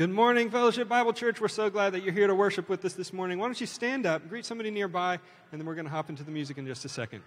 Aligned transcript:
Good 0.00 0.08
morning, 0.08 0.48
Fellowship 0.48 0.88
Bible 0.88 1.12
Church. 1.12 1.42
We're 1.42 1.48
so 1.48 1.68
glad 1.68 1.90
that 1.90 2.02
you're 2.02 2.14
here 2.14 2.26
to 2.26 2.34
worship 2.34 2.70
with 2.70 2.82
us 2.86 2.94
this 2.94 3.12
morning. 3.12 3.38
Why 3.38 3.48
don't 3.48 3.60
you 3.60 3.66
stand 3.66 4.06
up, 4.06 4.26
greet 4.30 4.46
somebody 4.46 4.70
nearby, 4.70 5.18
and 5.52 5.60
then 5.60 5.66
we're 5.66 5.74
going 5.74 5.84
to 5.84 5.90
hop 5.90 6.08
into 6.08 6.22
the 6.22 6.30
music 6.30 6.56
in 6.56 6.66
just 6.66 6.86
a 6.86 6.88
second. 6.88 7.20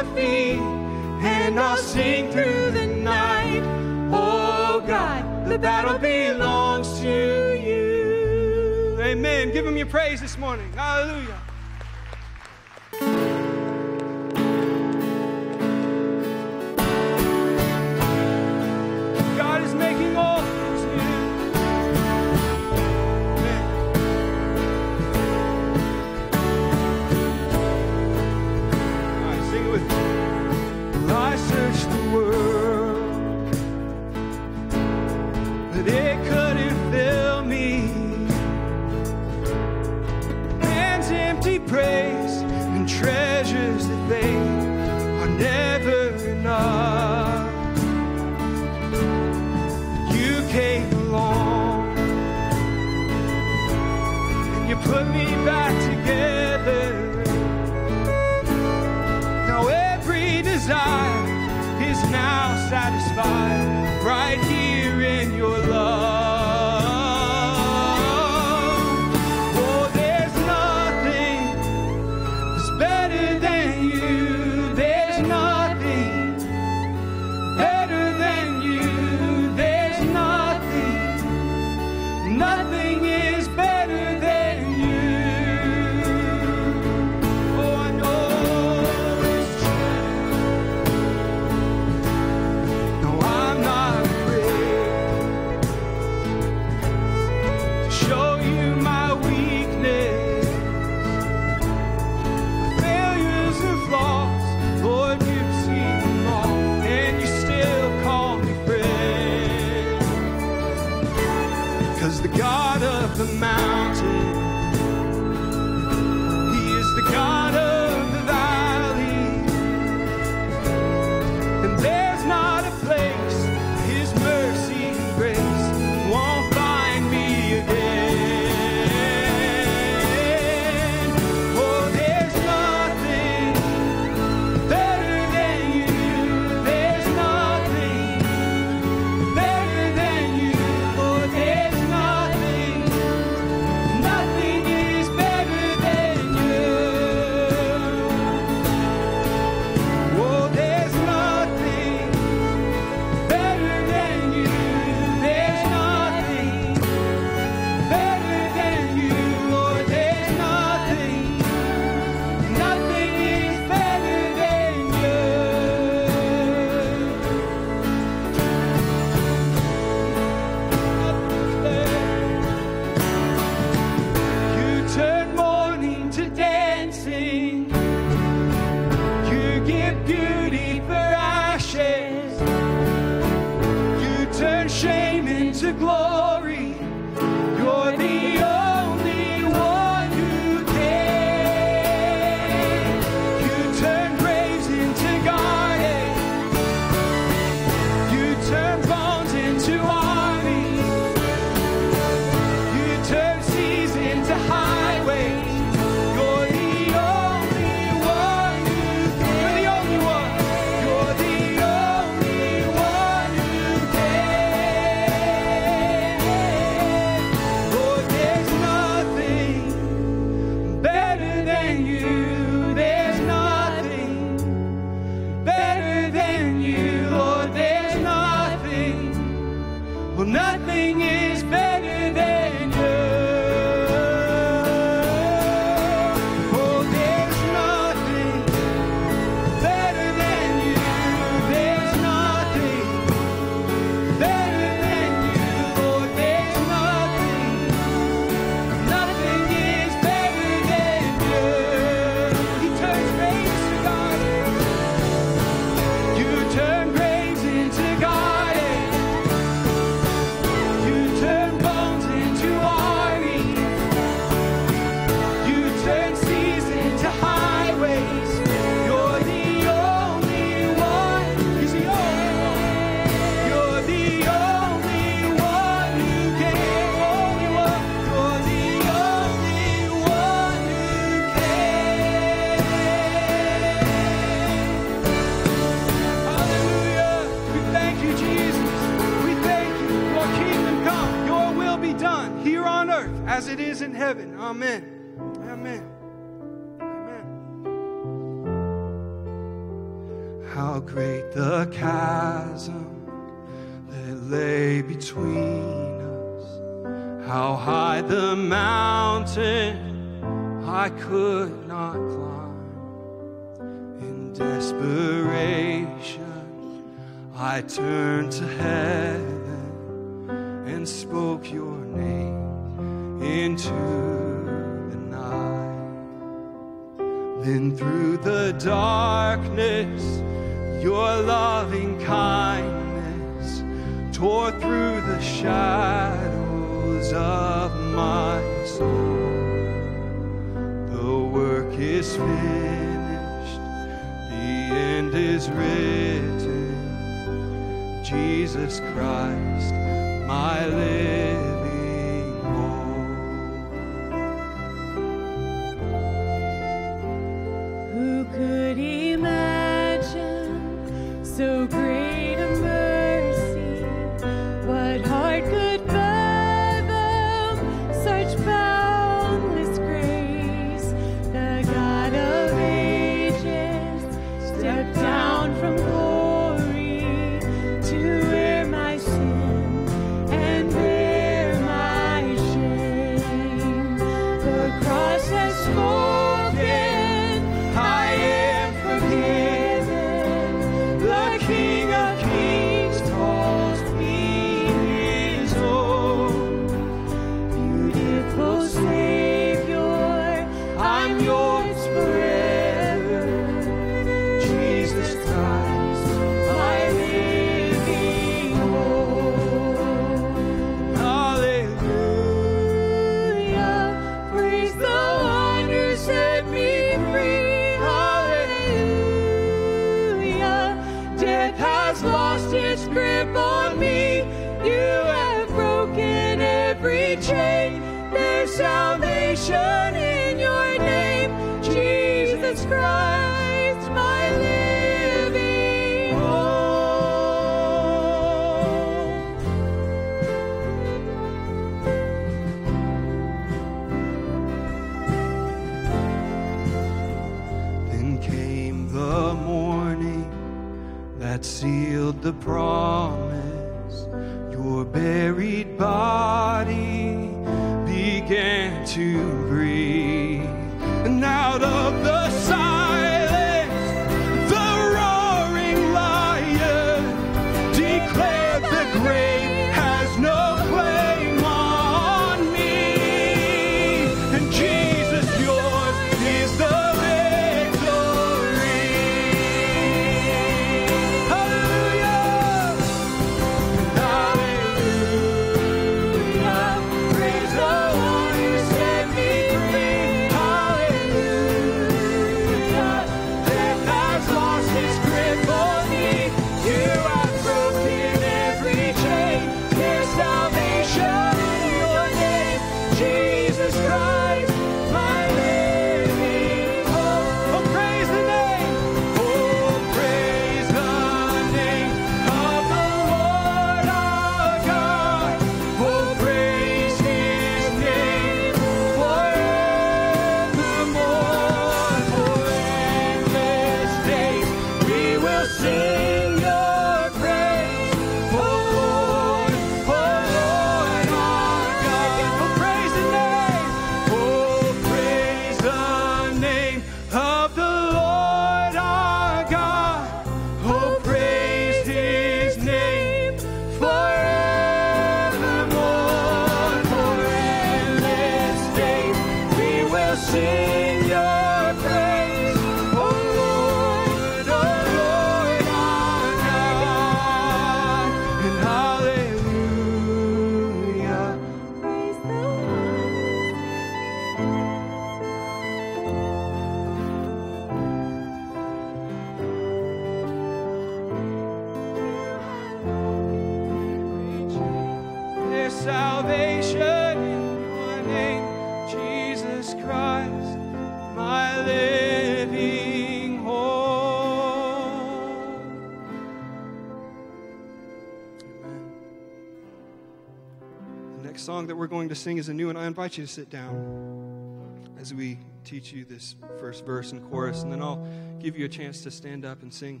To 592.14 592.20
sing 592.20 592.38
is 592.38 592.48
a 592.48 592.54
new 592.54 592.68
one. 592.68 592.76
I 592.76 592.86
invite 592.86 593.18
you 593.18 593.26
to 593.26 593.32
sit 593.32 593.50
down 593.50 594.94
as 595.00 595.12
we 595.12 595.38
teach 595.64 595.92
you 595.92 596.04
this 596.04 596.36
first 596.60 596.84
verse 596.86 597.10
and 597.10 597.28
chorus, 597.28 597.62
and 597.62 597.72
then 597.72 597.82
I'll 597.82 598.06
give 598.38 598.56
you 598.56 598.66
a 598.66 598.68
chance 598.68 599.02
to 599.02 599.10
stand 599.10 599.44
up 599.44 599.62
and 599.62 599.74
sing. 599.74 600.00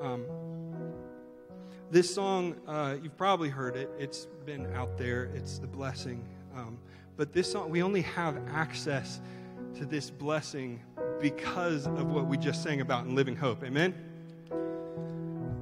Um, 0.00 0.24
this 1.90 2.12
song, 2.12 2.56
uh, 2.66 2.96
you've 3.00 3.16
probably 3.16 3.48
heard 3.48 3.76
it. 3.76 3.90
It's 3.96 4.26
been 4.44 4.66
out 4.74 4.98
there. 4.98 5.30
It's 5.34 5.58
the 5.58 5.68
blessing. 5.68 6.26
Um, 6.56 6.78
but 7.16 7.32
this 7.32 7.52
song, 7.52 7.70
we 7.70 7.82
only 7.82 8.02
have 8.02 8.36
access 8.48 9.20
to 9.76 9.84
this 9.84 10.10
blessing 10.10 10.80
because 11.20 11.86
of 11.86 12.08
what 12.08 12.26
we 12.26 12.36
just 12.36 12.62
sang 12.64 12.80
about 12.80 13.04
in 13.04 13.14
Living 13.14 13.36
Hope. 13.36 13.62
Amen? 13.62 13.94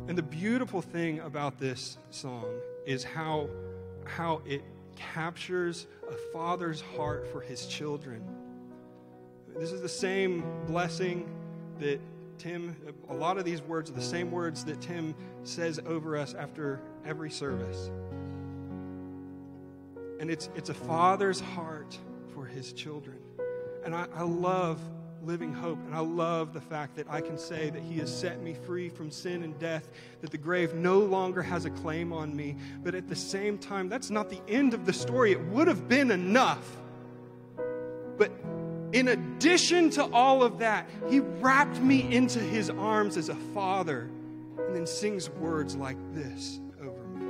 And 0.09 0.16
the 0.16 0.23
beautiful 0.23 0.80
thing 0.80 1.21
about 1.21 1.59
this 1.59 1.99
song 2.09 2.47
is 2.87 3.04
how, 3.04 3.50
how 4.07 4.40
it 4.47 4.62
captures 5.14 5.87
a 6.09 6.14
father's 6.33 6.80
heart 6.80 7.26
for 7.33 7.40
his 7.40 7.66
children. 7.66 8.23
This 9.57 9.73
is 9.73 9.83
the 9.83 9.88
same 9.88 10.45
blessing 10.66 11.28
that 11.80 12.00
Tim, 12.38 12.74
a 13.09 13.14
lot 13.14 13.37
of 13.37 13.44
these 13.44 13.61
words 13.62 13.90
are 13.90 13.94
the 13.94 14.03
same 14.03 14.31
words 14.31 14.64
that 14.64 14.81
Tim 14.81 15.14
says 15.44 15.81
over 15.87 16.16
us 16.16 16.35
after 16.35 16.81
every 17.05 17.31
service. 17.31 17.90
And 20.20 20.31
it's, 20.31 20.48
it's 20.55 20.70
a 20.70 20.74
father's 20.74 21.40
heart 21.40 21.98
for 22.35 22.46
his 22.46 22.72
children. 22.72 23.18
And 23.85 23.94
I, 23.94 24.07
I 24.14 24.22
love 24.22 24.79
living 25.24 25.52
hope. 25.52 25.78
And 25.87 25.94
I 25.94 26.00
love 26.00 26.52
the 26.52 26.61
fact 26.61 26.96
that 26.96 27.06
I 27.11 27.20
can 27.20 27.38
say 27.38 27.70
that 27.70 27.83
He 27.83 27.98
has 27.98 28.14
set 28.14 28.42
me 28.42 28.54
free 28.54 28.88
from 28.88 29.11
sin 29.11 29.42
and 29.42 29.59
death, 29.59 29.88
that 30.20 30.30
the 30.30 30.38
grave 30.38 30.74
no 30.74 30.98
longer 30.98 31.42
has 31.42 31.64
a 31.64 31.70
claim 31.70 32.12
on 32.12 32.35
me. 32.35 32.56
But 32.83 32.94
at 32.94 33.09
the 33.09 33.16
same 33.16 33.59
time, 33.59 33.88
that's 33.88 34.11
not 34.11 34.30
the 34.30 34.40
end 34.48 34.74
of 34.74 34.87
the 34.87 34.92
story. 34.92 35.33
It 35.33 35.40
would 35.46 35.68
have 35.68 35.88
been 35.88 36.11
enough. 36.11 36.76
But 38.16 38.33
in 38.92 39.09
addition 39.09 39.90
to 39.90 40.04
all 40.12 40.42
of 40.42 40.59
that, 40.59 40.88
He 41.09 41.20
wrapped 41.20 41.80
me 41.80 42.12
into 42.14 42.38
His 42.38 42.70
arms 42.70 43.16
as 43.16 43.28
a 43.28 43.37
father 43.54 44.11
and 44.59 44.74
then 44.74 44.87
sings 44.87 45.30
words 45.30 45.74
like 45.76 45.96
this 46.14 46.61
over 46.80 47.06
me. 47.09 47.26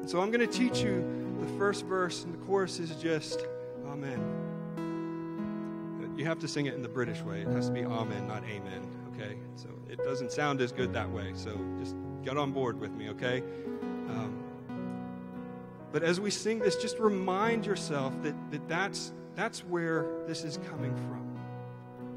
And 0.00 0.10
so 0.10 0.20
I'm 0.20 0.30
going 0.30 0.46
to 0.46 0.52
teach 0.52 0.80
you 0.80 1.36
the 1.40 1.58
first 1.58 1.84
verse, 1.84 2.24
and 2.24 2.32
the 2.32 2.38
chorus 2.46 2.78
is 2.78 2.90
just 2.96 3.44
Amen. 3.96 4.45
You 6.16 6.24
have 6.24 6.38
to 6.38 6.48
sing 6.48 6.66
it 6.66 6.74
in 6.74 6.82
the 6.82 6.88
British 6.88 7.20
way. 7.20 7.42
It 7.42 7.48
has 7.48 7.66
to 7.66 7.72
be 7.72 7.84
amen, 7.84 8.26
not 8.26 8.42
amen, 8.44 8.88
okay? 9.14 9.36
So 9.54 9.68
it 9.90 9.98
doesn't 9.98 10.32
sound 10.32 10.60
as 10.62 10.72
good 10.72 10.92
that 10.94 11.10
way. 11.10 11.32
So 11.34 11.58
just 11.78 11.94
get 12.24 12.38
on 12.38 12.52
board 12.52 12.80
with 12.80 12.92
me, 12.92 13.10
okay? 13.10 13.42
Um, 14.08 14.42
but 15.92 16.02
as 16.02 16.18
we 16.18 16.30
sing 16.30 16.58
this, 16.58 16.76
just 16.76 16.98
remind 16.98 17.66
yourself 17.66 18.14
that, 18.22 18.34
that 18.50 18.66
that's, 18.66 19.12
that's 19.34 19.60
where 19.64 20.06
this 20.26 20.42
is 20.42 20.58
coming 20.70 20.94
from. 20.96 21.38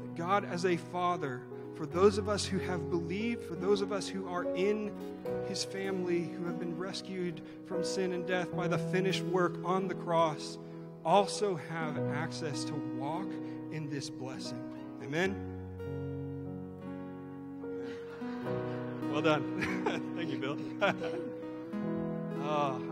That 0.02 0.14
God, 0.16 0.46
as 0.46 0.64
a 0.64 0.76
father, 0.78 1.42
for 1.74 1.84
those 1.86 2.16
of 2.16 2.28
us 2.28 2.44
who 2.44 2.58
have 2.58 2.90
believed, 2.90 3.42
for 3.44 3.54
those 3.54 3.80
of 3.82 3.92
us 3.92 4.08
who 4.08 4.28
are 4.28 4.44
in 4.54 4.92
his 5.46 5.62
family, 5.62 6.24
who 6.24 6.46
have 6.46 6.58
been 6.58 6.76
rescued 6.76 7.42
from 7.66 7.84
sin 7.84 8.12
and 8.12 8.26
death 8.26 8.54
by 8.56 8.66
the 8.66 8.78
finished 8.78 9.22
work 9.24 9.56
on 9.64 9.88
the 9.88 9.94
cross, 9.94 10.58
also 11.04 11.56
have 11.56 11.98
access 12.14 12.64
to 12.64 12.74
walk 12.98 13.28
in 13.72 13.88
this 13.88 14.10
blessing. 14.10 14.62
Amen? 15.02 15.34
Well 19.10 19.22
done. 19.22 20.12
Thank 20.16 20.30
you, 20.30 20.38
Bill. 20.38 20.56
oh, 22.42 22.80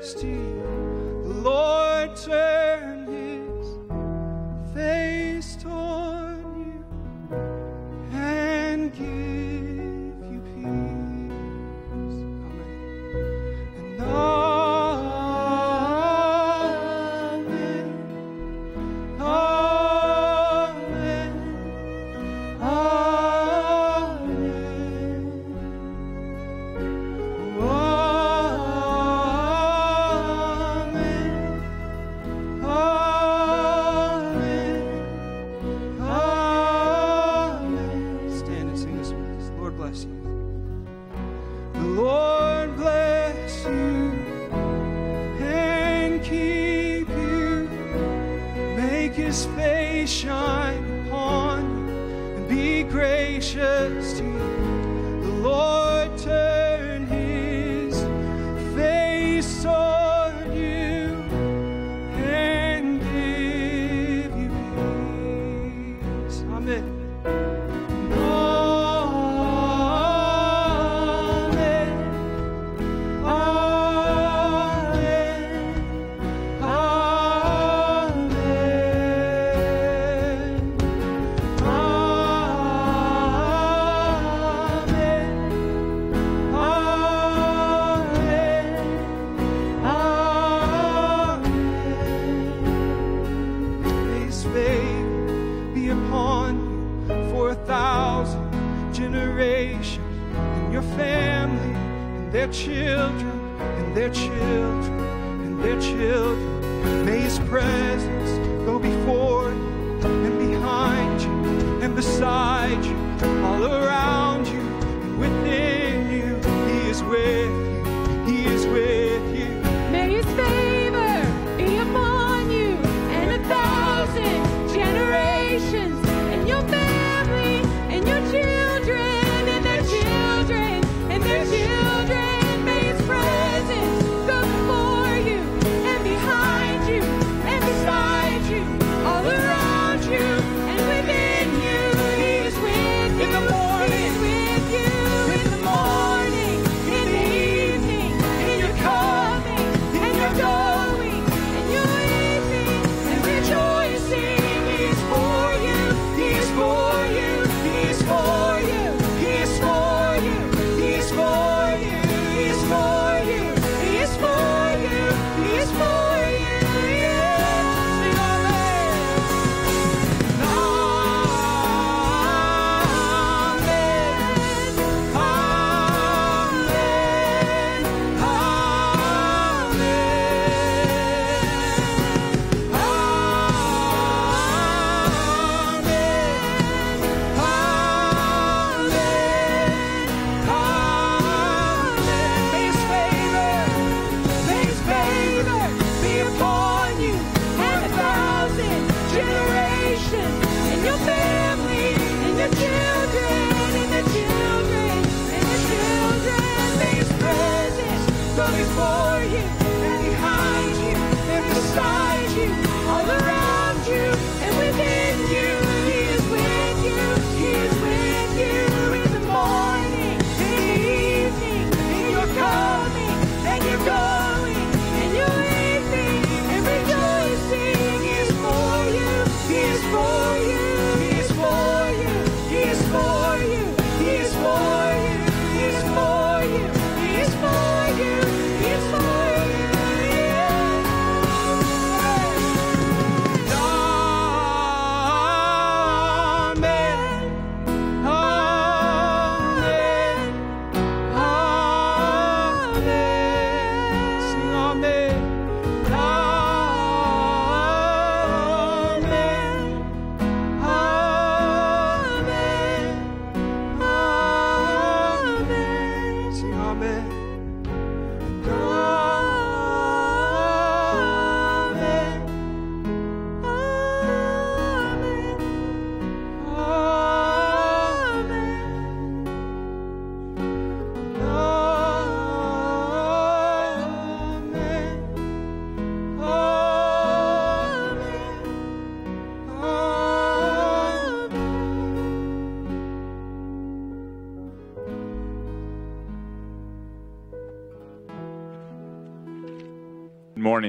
gracious 0.00 0.14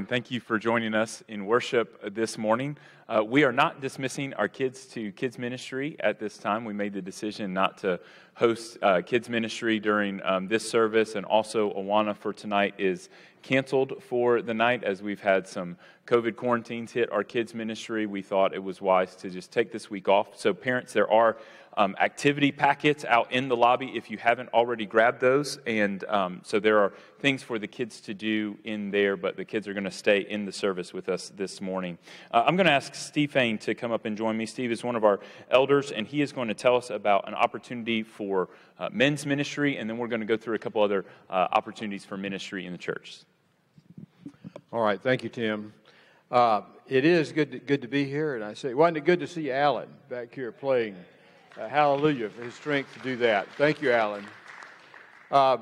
morning. 0.04 0.22
Thank 0.22 0.32
you 0.32 0.42
for 0.42 0.60
joining 0.60 0.94
us 0.94 1.24
in 1.30 1.46
worship 1.46 2.13
this 2.13 2.38
morning. 2.38 2.76
Uh, 3.08 3.24
we 3.26 3.46
are 3.46 3.54
not 3.54 3.80
dismissing 3.80 4.34
our 4.34 4.50
kids 4.50 4.86
to 4.88 5.13
kids 5.13 5.38
ministry 5.38 5.96
at 6.02 6.20
this 6.20 6.38
time. 6.38 6.66
We 6.66 6.74
made 6.74 6.92
the 6.92 7.02
decision 7.02 7.54
not 7.54 7.78
to 7.80 8.02
host 8.34 8.78
uh, 8.82 9.02
kids 9.02 9.30
ministry 9.30 9.80
during 9.80 10.22
um, 10.24 10.50
this 10.50 10.70
service, 10.70 11.16
and 11.16 11.26
also 11.26 11.72
Awana 11.74 12.18
for 12.18 12.34
tonight 12.34 12.74
is 12.78 13.08
canceled 13.44 14.04
for 14.04 14.42
the 14.42 14.54
night 14.54 14.84
as 14.84 15.02
we've 15.02 15.22
had 15.22 15.48
some 15.48 15.78
COVID 16.06 16.36
quarantines 16.36 16.92
hit 16.92 17.10
our 17.10 17.24
kids 17.24 17.54
ministry. 17.54 18.06
We 18.06 18.22
thought 18.22 18.54
it 18.54 18.63
was 18.63 18.82
wise 18.82 19.16
to 19.18 19.30
just 19.30 19.54
take 19.54 19.72
this 19.72 19.89
week 19.89 20.10
off. 20.10 20.38
So, 20.38 20.54
parents, 20.54 20.92
there 20.92 21.10
are 21.10 21.38
um, 21.77 21.95
activity 21.99 22.51
packets 22.51 23.05
out 23.05 23.31
in 23.31 23.47
the 23.47 23.55
lobby 23.55 23.91
if 23.95 24.12
you 24.12 24.17
haven't 24.17 24.49
already 24.53 24.86
grabbed 24.86 25.19
those. 25.19 25.57
And 25.65 26.03
um, 26.05 26.41
so 26.43 26.59
there 26.59 26.79
are 26.79 26.93
things 27.19 27.41
for 27.41 27.57
the 27.57 27.67
kids 27.67 28.01
to 28.01 28.13
do 28.13 28.57
in 28.63 28.91
there, 28.91 29.15
but 29.15 29.38
the 29.38 29.45
kids 29.45 29.67
are 29.67 29.73
going 29.73 29.83
to 29.86 29.91
stay 29.91 30.21
in 30.21 30.45
the 30.45 30.51
service 30.51 30.93
with 30.93 31.09
us 31.09 31.31
this 31.36 31.62
morning. 31.62 31.97
Uh, 32.31 32.43
I'm 32.45 32.55
going 32.55 32.67
to 32.67 32.71
ask 32.71 32.95
Steve 32.95 33.31
Fain 33.31 33.57
to 33.59 33.73
come 33.75 33.91
up 33.91 34.05
and 34.05 34.17
join 34.17 34.38
me. 34.38 34.45
Steve 34.45 34.71
is 34.71 34.83
one 34.83 34.95
of 34.95 35.03
our 35.03 35.19
elders, 35.49 35.91
and 35.91 36.05
he 36.05 36.21
is 36.21 36.31
going 36.31 36.47
to 36.47 36.53
tell 36.53 36.75
us 36.75 36.89
about 36.89 37.27
an 37.27 37.33
opportunity 37.33 38.03
for 38.03 38.49
uh, 38.79 38.89
men's 38.91 39.25
ministry, 39.25 39.77
and 39.77 39.89
then 39.89 39.97
we're 39.97 40.07
going 40.07 40.21
to 40.21 40.27
go 40.27 40.38
through 40.38 40.55
a 40.55 40.59
couple 40.59 40.81
other 40.83 41.05
uh, 41.29 41.47
opportunities 41.51 42.05
for 42.05 42.17
ministry 42.17 42.65
in 42.65 42.71
the 42.71 42.77
church. 42.77 43.21
All 44.71 44.81
right, 44.81 45.01
thank 45.01 45.23
you, 45.23 45.29
Tim. 45.29 45.73
Uh, 46.31 46.62
it 46.88 47.05
is 47.05 47.31
good 47.31 47.51
to, 47.51 47.59
good 47.59 47.83
to 47.83 47.88
be 47.88 48.05
here, 48.05 48.36
and 48.36 48.43
I 48.43 48.55
say, 48.55 48.73
wasn't 48.73 48.97
it 48.97 49.05
good 49.05 49.19
to 49.19 49.27
see 49.27 49.51
Alan 49.51 49.88
back 50.09 50.33
here 50.33 50.51
playing? 50.51 50.95
Uh, 51.56 51.68
hallelujah 51.68 52.30
for 52.30 52.44
his 52.44 52.56
strength 52.56 52.92
to 52.96 53.00
do 53.02 53.16
that. 53.16 53.48
Thank 53.58 53.80
you, 53.80 53.92
Alan. 53.92 54.26
Uh, 55.30 55.58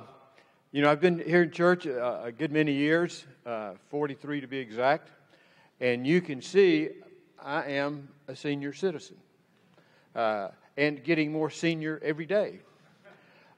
you 0.72 0.82
know, 0.82 0.90
I've 0.90 1.02
been 1.02 1.20
here 1.20 1.44
in 1.44 1.52
church 1.52 1.86
a, 1.86 2.24
a 2.24 2.32
good 2.32 2.50
many 2.54 2.72
years, 2.72 3.26
uh, 3.46 3.74
43 3.90 4.40
to 4.40 4.48
be 4.48 4.58
exact, 4.58 5.10
and 5.82 6.08
you 6.08 6.22
can 6.22 6.42
see 6.42 6.92
I 7.44 7.66
am 7.72 8.08
a 8.30 8.36
senior 8.38 8.72
citizen 8.72 9.18
uh, 10.16 10.52
and 10.78 11.04
getting 11.04 11.30
more 11.30 11.50
senior 11.50 12.00
every 12.02 12.26
day. 12.26 12.60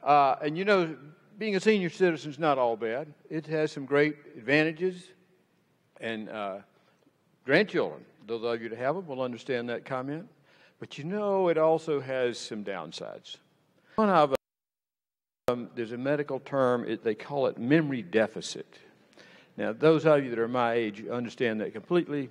Uh, 0.02 0.36
and 0.42 0.58
you 0.58 0.66
know, 0.66 0.98
being 1.38 1.56
a 1.56 1.60
senior 1.60 1.92
citizen 1.92 2.32
is 2.32 2.40
not 2.40 2.58
all 2.58 2.76
bad. 2.76 3.14
It 3.30 3.46
has 3.46 3.72
some 3.72 3.86
great 3.86 4.16
advantages, 4.36 5.04
and 6.02 6.30
uh, 6.30 6.58
grandchildren, 7.46 8.04
those 8.26 8.44
of 8.44 8.60
you 8.60 8.70
that 8.70 8.80
have 8.80 8.96
them, 8.96 9.06
will 9.06 9.22
understand 9.22 9.70
that 9.70 9.86
comment. 9.86 10.28
But 10.80 10.98
you 10.98 11.04
know, 11.04 11.48
it 11.48 11.58
also 11.58 12.02
has 12.02 12.38
some 12.38 12.64
downsides. 12.64 13.38
One 13.96 14.10
of 14.10 14.36
them, 15.48 15.70
there's 15.76 15.92
a 15.92 15.98
medical 15.98 16.40
term, 16.40 16.86
it, 16.88 17.04
they 17.04 17.16
call 17.16 17.48
it 17.48 17.58
memory 17.58 18.02
deficit. 18.02 18.80
Now, 19.56 19.72
those 19.72 20.06
of 20.06 20.24
you 20.24 20.30
that 20.32 20.40
are 20.40 20.48
my 20.48 20.74
age 20.74 21.06
understand 21.08 21.62
that 21.62 21.74
completely. 21.74 22.30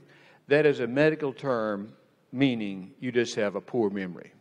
That 0.48 0.66
is 0.66 0.80
a 0.80 0.86
medical 0.86 1.32
term 1.32 1.92
meaning 2.32 2.92
you 2.98 3.12
just 3.12 3.34
have 3.36 3.54
a 3.54 3.60
poor 3.60 3.90
memory. 3.90 4.32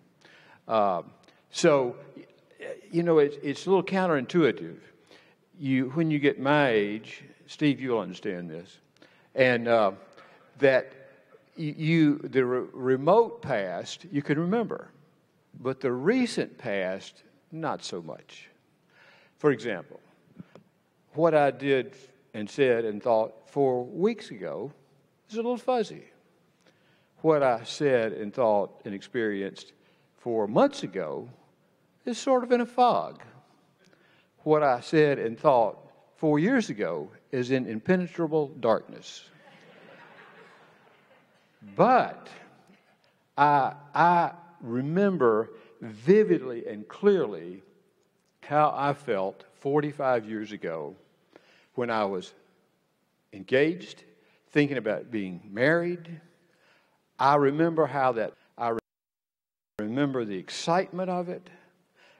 Uh, 0.67 1.03
so, 1.51 1.95
you 2.89 3.03
know, 3.03 3.19
it's, 3.19 3.37
it's 3.43 3.65
a 3.65 3.69
little 3.69 3.83
counterintuitive. 3.83 4.77
You, 5.59 5.89
when 5.89 6.09
you 6.09 6.17
get 6.17 6.39
my 6.39 6.69
age, 6.69 7.23
Steve, 7.45 7.79
you'll 7.79 7.99
understand 7.99 8.49
this, 8.49 8.77
and 9.35 9.67
uh, 9.67 9.91
that 10.59 11.00
you, 11.55 12.17
the 12.17 12.45
re- 12.45 12.67
remote 12.73 13.41
past 13.41 14.05
you 14.11 14.21
can 14.21 14.39
remember, 14.39 14.91
but 15.59 15.79
the 15.79 15.91
recent 15.91 16.57
past 16.57 17.23
not 17.51 17.83
so 17.83 18.01
much. 18.01 18.49
For 19.37 19.51
example, 19.51 19.99
what 21.13 21.33
I 21.33 21.51
did 21.51 21.95
and 22.33 22.49
said 22.49 22.85
and 22.85 23.01
thought 23.01 23.49
four 23.49 23.83
weeks 23.83 24.31
ago 24.31 24.71
is 25.29 25.35
a 25.35 25.37
little 25.37 25.57
fuzzy. 25.57 26.05
What 27.17 27.43
I 27.43 27.63
said 27.63 28.13
and 28.13 28.33
thought 28.33 28.81
and 28.85 28.95
experienced 28.95 29.73
four 30.17 30.47
months 30.47 30.83
ago 30.83 31.29
is 32.05 32.17
sort 32.17 32.43
of 32.43 32.51
in 32.51 32.61
a 32.61 32.65
fog. 32.65 33.21
What 34.39 34.63
I 34.63 34.79
said 34.79 35.19
and 35.19 35.37
thought 35.37 35.77
four 36.15 36.39
years 36.39 36.69
ago 36.69 37.09
is 37.31 37.51
in 37.51 37.67
impenetrable 37.67 38.47
darkness. 38.59 39.29
But 41.75 42.27
I, 43.37 43.73
I 43.93 44.31
remember 44.61 45.51
vividly 45.81 46.67
and 46.67 46.87
clearly 46.87 47.63
how 48.43 48.73
I 48.75 48.93
felt 48.93 49.45
45 49.59 50.27
years 50.27 50.51
ago 50.51 50.95
when 51.75 51.89
I 51.89 52.05
was 52.05 52.33
engaged, 53.33 54.03
thinking 54.49 54.77
about 54.77 55.11
being 55.11 55.41
married. 55.51 56.19
I 57.17 57.35
remember 57.35 57.85
how 57.85 58.13
that, 58.13 58.33
I 58.57 58.77
remember 59.79 60.25
the 60.25 60.37
excitement 60.37 61.09
of 61.09 61.29
it, 61.29 61.49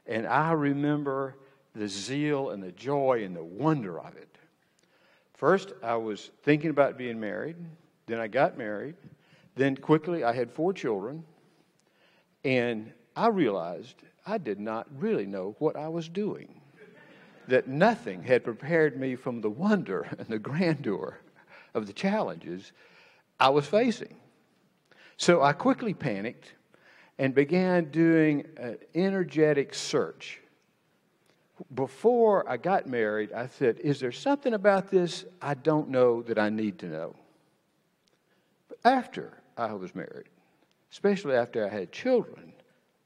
and 0.06 0.28
I 0.28 0.52
remember 0.52 1.36
the 1.76 1.88
zeal 1.88 2.52
and 2.52 2.62
the 2.62 2.72
joy 2.72 3.24
and 3.26 3.36
the 3.36 3.44
wonder 3.44 4.00
of 4.00 4.16
it. 4.16 4.38
First, 5.34 5.74
I 5.82 5.96
was 5.96 6.30
thinking 6.44 6.70
about 6.70 6.98
being 6.98 7.20
married, 7.20 7.56
then 8.06 8.20
I 8.20 8.28
got 8.28 8.58
married, 8.58 8.96
then 9.56 9.76
quickly 9.76 10.24
I 10.24 10.34
had 10.34 10.52
four 10.52 10.74
children, 10.74 11.24
and 12.44 12.92
I 13.16 13.28
realized 13.28 13.96
I 14.26 14.38
did 14.38 14.60
not 14.60 14.88
really 14.98 15.26
know 15.26 15.56
what 15.60 15.76
I 15.76 15.88
was 15.88 16.08
doing. 16.08 16.62
That 17.48 17.68
nothing 17.68 18.24
had 18.24 18.44
prepared 18.44 19.00
me 19.00 19.16
from 19.16 19.42
the 19.42 19.50
wonder 19.50 20.08
and 20.20 20.28
the 20.28 20.40
grandeur 20.40 21.20
of 21.74 21.88
the 21.88 21.94
challenges 21.94 22.72
I 23.40 23.50
was 23.50 23.66
facing. 23.66 24.16
So 25.18 25.42
I 25.42 25.54
quickly 25.54 25.94
panicked 25.94 26.54
and 27.18 27.36
began 27.36 27.86
doing 27.92 28.46
an 28.58 28.78
energetic 28.96 29.74
search. 29.74 30.40
Before 31.76 32.50
I 32.50 32.58
got 32.58 32.88
married, 32.88 33.32
I 33.34 33.48
said, 33.48 33.80
Is 33.80 34.00
there 34.00 34.12
something 34.12 34.54
about 34.54 34.90
this 34.90 35.26
I 35.42 35.54
don't 35.54 35.90
know 35.90 36.24
that 36.24 36.40
I 36.40 36.50
need 36.50 36.80
to 36.80 36.88
know? 36.88 37.16
But 38.70 38.80
after 38.84 39.41
I 39.58 39.74
was 39.74 39.96
married, 39.96 40.30
especially 40.92 41.36
after 41.36 41.66
I 41.66 41.70
had 41.70 41.92
children, 41.92 42.54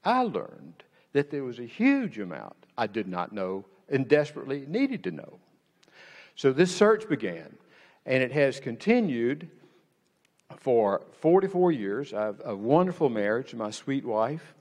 I 0.04 0.22
learned 0.22 0.84
that 1.12 1.30
there 1.30 1.44
was 1.44 1.58
a 1.58 1.64
huge 1.64 2.18
amount 2.18 2.54
I 2.76 2.86
did 2.86 3.08
not 3.08 3.32
know 3.32 3.64
and 3.88 4.08
desperately 4.08 4.64
needed 4.68 5.04
to 5.04 5.10
know. 5.10 5.38
So 6.34 6.52
this 6.52 6.74
search 6.74 7.08
began, 7.08 7.56
and 8.04 8.22
it 8.22 8.32
has 8.32 8.60
continued 8.60 9.48
for 10.58 11.02
44 11.20 11.72
years. 11.72 12.12
I 12.12 12.26
have 12.26 12.42
a 12.44 12.54
wonderful 12.54 13.08
marriage 13.08 13.50
to 13.50 13.56
my 13.56 13.70
sweet 13.70 14.04
wife, 14.04 14.54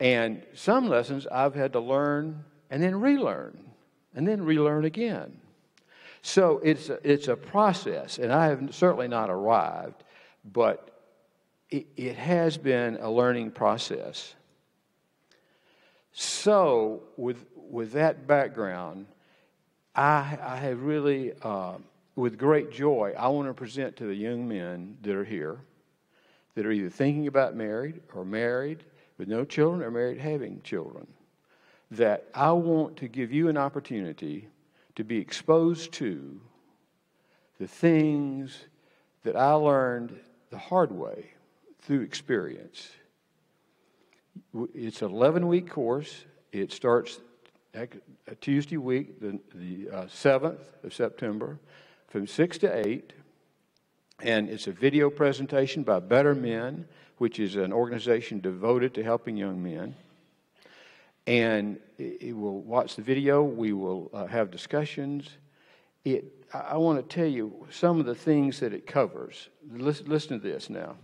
and 0.00 0.42
some 0.54 0.88
lessons 0.88 1.26
I've 1.26 1.54
had 1.54 1.72
to 1.74 1.80
learn 1.80 2.44
and 2.70 2.82
then 2.82 3.00
relearn, 3.00 3.58
and 4.14 4.26
then 4.26 4.42
relearn 4.42 4.84
again. 4.84 5.40
So 6.22 6.58
it's 6.64 6.88
a, 6.88 6.98
it's 7.04 7.28
a 7.28 7.36
process, 7.36 8.18
and 8.18 8.32
I 8.32 8.46
have 8.46 8.74
certainly 8.74 9.08
not 9.08 9.28
arrived, 9.28 10.02
but 10.52 10.93
it, 11.70 11.86
it 11.96 12.16
has 12.16 12.56
been 12.56 12.98
a 13.00 13.10
learning 13.10 13.50
process. 13.50 14.34
So, 16.12 17.02
with, 17.16 17.44
with 17.56 17.92
that 17.92 18.26
background, 18.26 19.06
I, 19.94 20.38
I 20.40 20.56
have 20.56 20.82
really, 20.82 21.32
uh, 21.42 21.74
with 22.14 22.38
great 22.38 22.70
joy, 22.70 23.14
I 23.18 23.28
want 23.28 23.48
to 23.48 23.54
present 23.54 23.96
to 23.96 24.06
the 24.06 24.14
young 24.14 24.46
men 24.46 24.96
that 25.02 25.14
are 25.14 25.24
here 25.24 25.58
that 26.54 26.66
are 26.66 26.70
either 26.70 26.90
thinking 26.90 27.26
about 27.26 27.56
married 27.56 28.00
or 28.14 28.24
married 28.24 28.84
with 29.18 29.28
no 29.28 29.44
children 29.44 29.82
or 29.82 29.90
married 29.90 30.18
having 30.18 30.60
children 30.62 31.06
that 31.90 32.26
I 32.34 32.52
want 32.52 32.96
to 32.98 33.08
give 33.08 33.32
you 33.32 33.48
an 33.48 33.56
opportunity 33.56 34.48
to 34.96 35.04
be 35.04 35.18
exposed 35.18 35.92
to 35.94 36.40
the 37.58 37.66
things 37.66 38.64
that 39.22 39.36
I 39.36 39.52
learned 39.52 40.18
the 40.50 40.58
hard 40.58 40.92
way 40.92 41.33
through 41.84 42.00
experience. 42.00 42.90
It's 44.74 45.02
an 45.02 45.10
11 45.10 45.46
week 45.46 45.70
course. 45.70 46.24
It 46.52 46.72
starts 46.72 47.20
Tuesday 48.40 48.76
week, 48.76 49.20
the, 49.20 49.38
the 49.54 49.90
uh, 49.90 50.04
7th 50.04 50.60
of 50.82 50.94
September, 50.94 51.58
from 52.08 52.26
6 52.26 52.58
to 52.58 52.86
8. 52.86 53.12
And 54.22 54.48
it's 54.48 54.66
a 54.66 54.72
video 54.72 55.10
presentation 55.10 55.82
by 55.82 56.00
Better 56.00 56.34
Men, 56.34 56.86
which 57.18 57.38
is 57.38 57.56
an 57.56 57.72
organization 57.72 58.40
devoted 58.40 58.94
to 58.94 59.02
helping 59.02 59.36
young 59.36 59.62
men. 59.62 59.94
And 61.26 61.78
it, 61.98 62.36
will 62.36 62.60
watch 62.60 62.96
the 62.96 63.02
video. 63.02 63.42
We 63.42 63.72
will 63.72 64.10
uh, 64.12 64.26
have 64.26 64.50
discussions. 64.50 65.28
It, 66.04 66.46
I, 66.52 66.58
I 66.58 66.76
want 66.76 66.98
to 66.98 67.14
tell 67.14 67.26
you 67.26 67.66
some 67.70 67.98
of 67.98 68.06
the 68.06 68.14
things 68.14 68.60
that 68.60 68.72
it 68.72 68.86
covers. 68.86 69.48
Listen, 69.70 70.06
listen 70.06 70.40
to 70.40 70.48
this 70.48 70.70
now. 70.70 70.96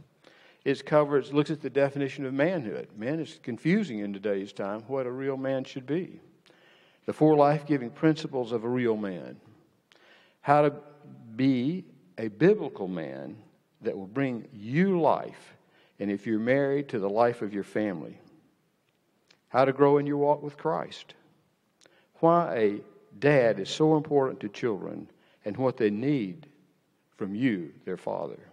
It 0.65 0.85
covers, 0.85 1.33
looks 1.33 1.51
at 1.51 1.61
the 1.61 1.71
definition 1.71 2.27
of 2.27 2.35
manhood. 2.35 2.89
Man, 2.97 3.21
is 3.21 3.41
confusing 3.43 4.01
in 4.01 4.13
today's 4.13 4.53
time 4.53 4.83
what 4.87 5.07
a 5.07 5.11
real 5.11 5.37
man 5.37 5.65
should 5.65 5.87
be. 5.87 6.21
The 7.07 7.13
four 7.13 7.35
life 7.35 7.67
giving 7.67 7.91
principles 7.91 8.53
of 8.53 8.65
a 8.65 8.69
real 8.69 8.97
man. 8.97 9.37
How 10.43 10.63
to 10.63 10.75
be 11.35 11.85
a 12.19 12.29
biblical 12.29 12.89
man 12.89 13.37
that 13.81 13.97
will 13.97 14.07
bring 14.07 14.47
you 14.53 15.01
life, 15.01 15.57
and 15.99 16.11
if 16.11 16.27
you're 16.27 16.39
married, 16.39 16.89
to 16.91 16.99
the 16.99 17.09
life 17.09 17.41
of 17.41 17.55
your 17.55 17.65
family. 17.65 18.19
How 19.49 19.65
to 19.65 19.73
grow 19.73 19.97
in 19.99 20.07
your 20.07 20.19
walk 20.19 20.43
with 20.43 20.59
Christ. 20.59 21.15
Why 22.17 22.55
a 22.55 22.81
dad 23.19 23.59
is 23.59 23.71
so 23.71 23.97
important 23.97 24.41
to 24.41 24.49
children 24.49 25.09
and 25.47 25.57
what 25.57 25.79
they 25.79 25.91
need 25.91 26.47
from 27.17 27.35
you, 27.35 27.73
their 27.87 27.97
father. 27.97 28.50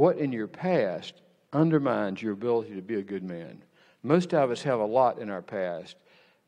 What 0.00 0.16
in 0.16 0.32
your 0.32 0.46
past 0.46 1.12
undermines 1.52 2.22
your 2.22 2.32
ability 2.32 2.74
to 2.74 2.80
be 2.80 2.94
a 2.94 3.02
good 3.02 3.22
man? 3.22 3.62
Most 4.02 4.32
of 4.32 4.50
us 4.50 4.62
have 4.62 4.80
a 4.80 4.84
lot 4.86 5.18
in 5.18 5.28
our 5.28 5.42
past 5.42 5.94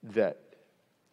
that 0.04 0.38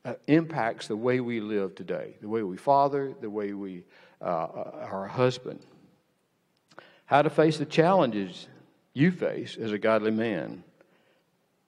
uh, 0.05 0.13
impacts 0.27 0.87
the 0.87 0.95
way 0.95 1.19
we 1.19 1.41
live 1.41 1.75
today, 1.75 2.13
the 2.21 2.29
way 2.29 2.41
we 2.43 2.55
father, 2.55 3.13
the 3.19 3.29
way 3.29 3.51
we 3.51 3.83
uh, 4.21 4.25
are 4.25 5.03
a 5.03 5.09
husband. 5.09 5.59
How 7.07 7.23
to 7.23 7.29
face 7.29 7.57
the 7.57 7.65
challenges 7.65 8.47
you 8.93 9.11
face 9.11 9.57
as 9.57 9.73
a 9.73 9.77
godly 9.77 10.11
man. 10.11 10.63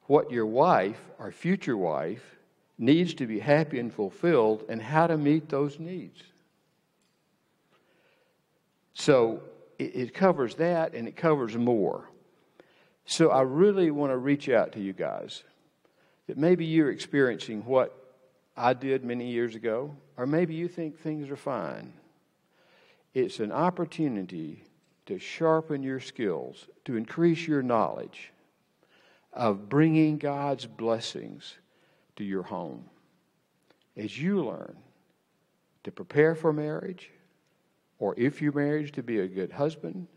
What 0.03 0.31
your 0.31 0.45
wife 0.45 1.01
or 1.19 1.33
future 1.33 1.75
wife 1.75 2.37
needs 2.77 3.13
to 3.15 3.27
be 3.27 3.39
happy 3.39 3.77
and 3.77 3.93
fulfilled, 3.93 4.63
and 4.69 4.81
how 4.81 5.07
to 5.07 5.17
meet 5.17 5.49
those 5.49 5.79
needs. 5.79 6.23
So, 8.93 9.41
it, 9.81 9.95
it 9.95 10.13
covers 10.13 10.55
that 10.55 10.93
and 10.93 11.07
it 11.07 11.15
covers 11.15 11.57
more. 11.57 12.07
So 13.05 13.29
I 13.29 13.41
really 13.41 13.89
want 13.89 14.11
to 14.11 14.17
reach 14.17 14.47
out 14.47 14.73
to 14.73 14.79
you 14.79 14.93
guys 14.93 15.43
that 16.27 16.37
maybe 16.37 16.65
you're 16.65 16.91
experiencing 16.91 17.65
what 17.65 17.97
I 18.55 18.73
did 18.73 19.03
many 19.03 19.31
years 19.31 19.55
ago, 19.55 19.95
or 20.17 20.27
maybe 20.27 20.53
you 20.53 20.67
think 20.67 20.99
things 20.99 21.29
are 21.29 21.35
fine. 21.35 21.93
It's 23.13 23.39
an 23.39 23.51
opportunity 23.51 24.63
to 25.07 25.17
sharpen 25.17 25.81
your 25.81 25.99
skills, 25.99 26.67
to 26.85 26.95
increase 26.95 27.47
your 27.47 27.63
knowledge 27.63 28.31
of 29.33 29.67
bringing 29.67 30.17
God's 30.17 30.65
blessings 30.65 31.55
to 32.17 32.23
your 32.23 32.43
home. 32.43 32.85
As 33.97 34.17
you 34.17 34.45
learn 34.45 34.77
to 35.83 35.91
prepare 35.91 36.35
for 36.35 36.53
marriage, 36.53 37.09
or 38.01 38.15
if 38.17 38.41
you're 38.41 38.51
married, 38.51 38.91
to 38.91 39.03
be 39.03 39.19
a 39.19 39.27
good 39.27 39.51
husband, 39.51 40.07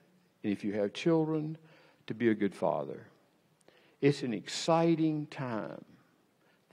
and 0.42 0.52
if 0.52 0.64
you 0.64 0.72
have 0.72 0.94
children, 0.94 1.56
to 2.06 2.14
be 2.14 2.30
a 2.30 2.34
good 2.34 2.54
father. 2.54 3.06
It's 4.00 4.22
an 4.22 4.32
exciting 4.32 5.26
time. 5.26 5.84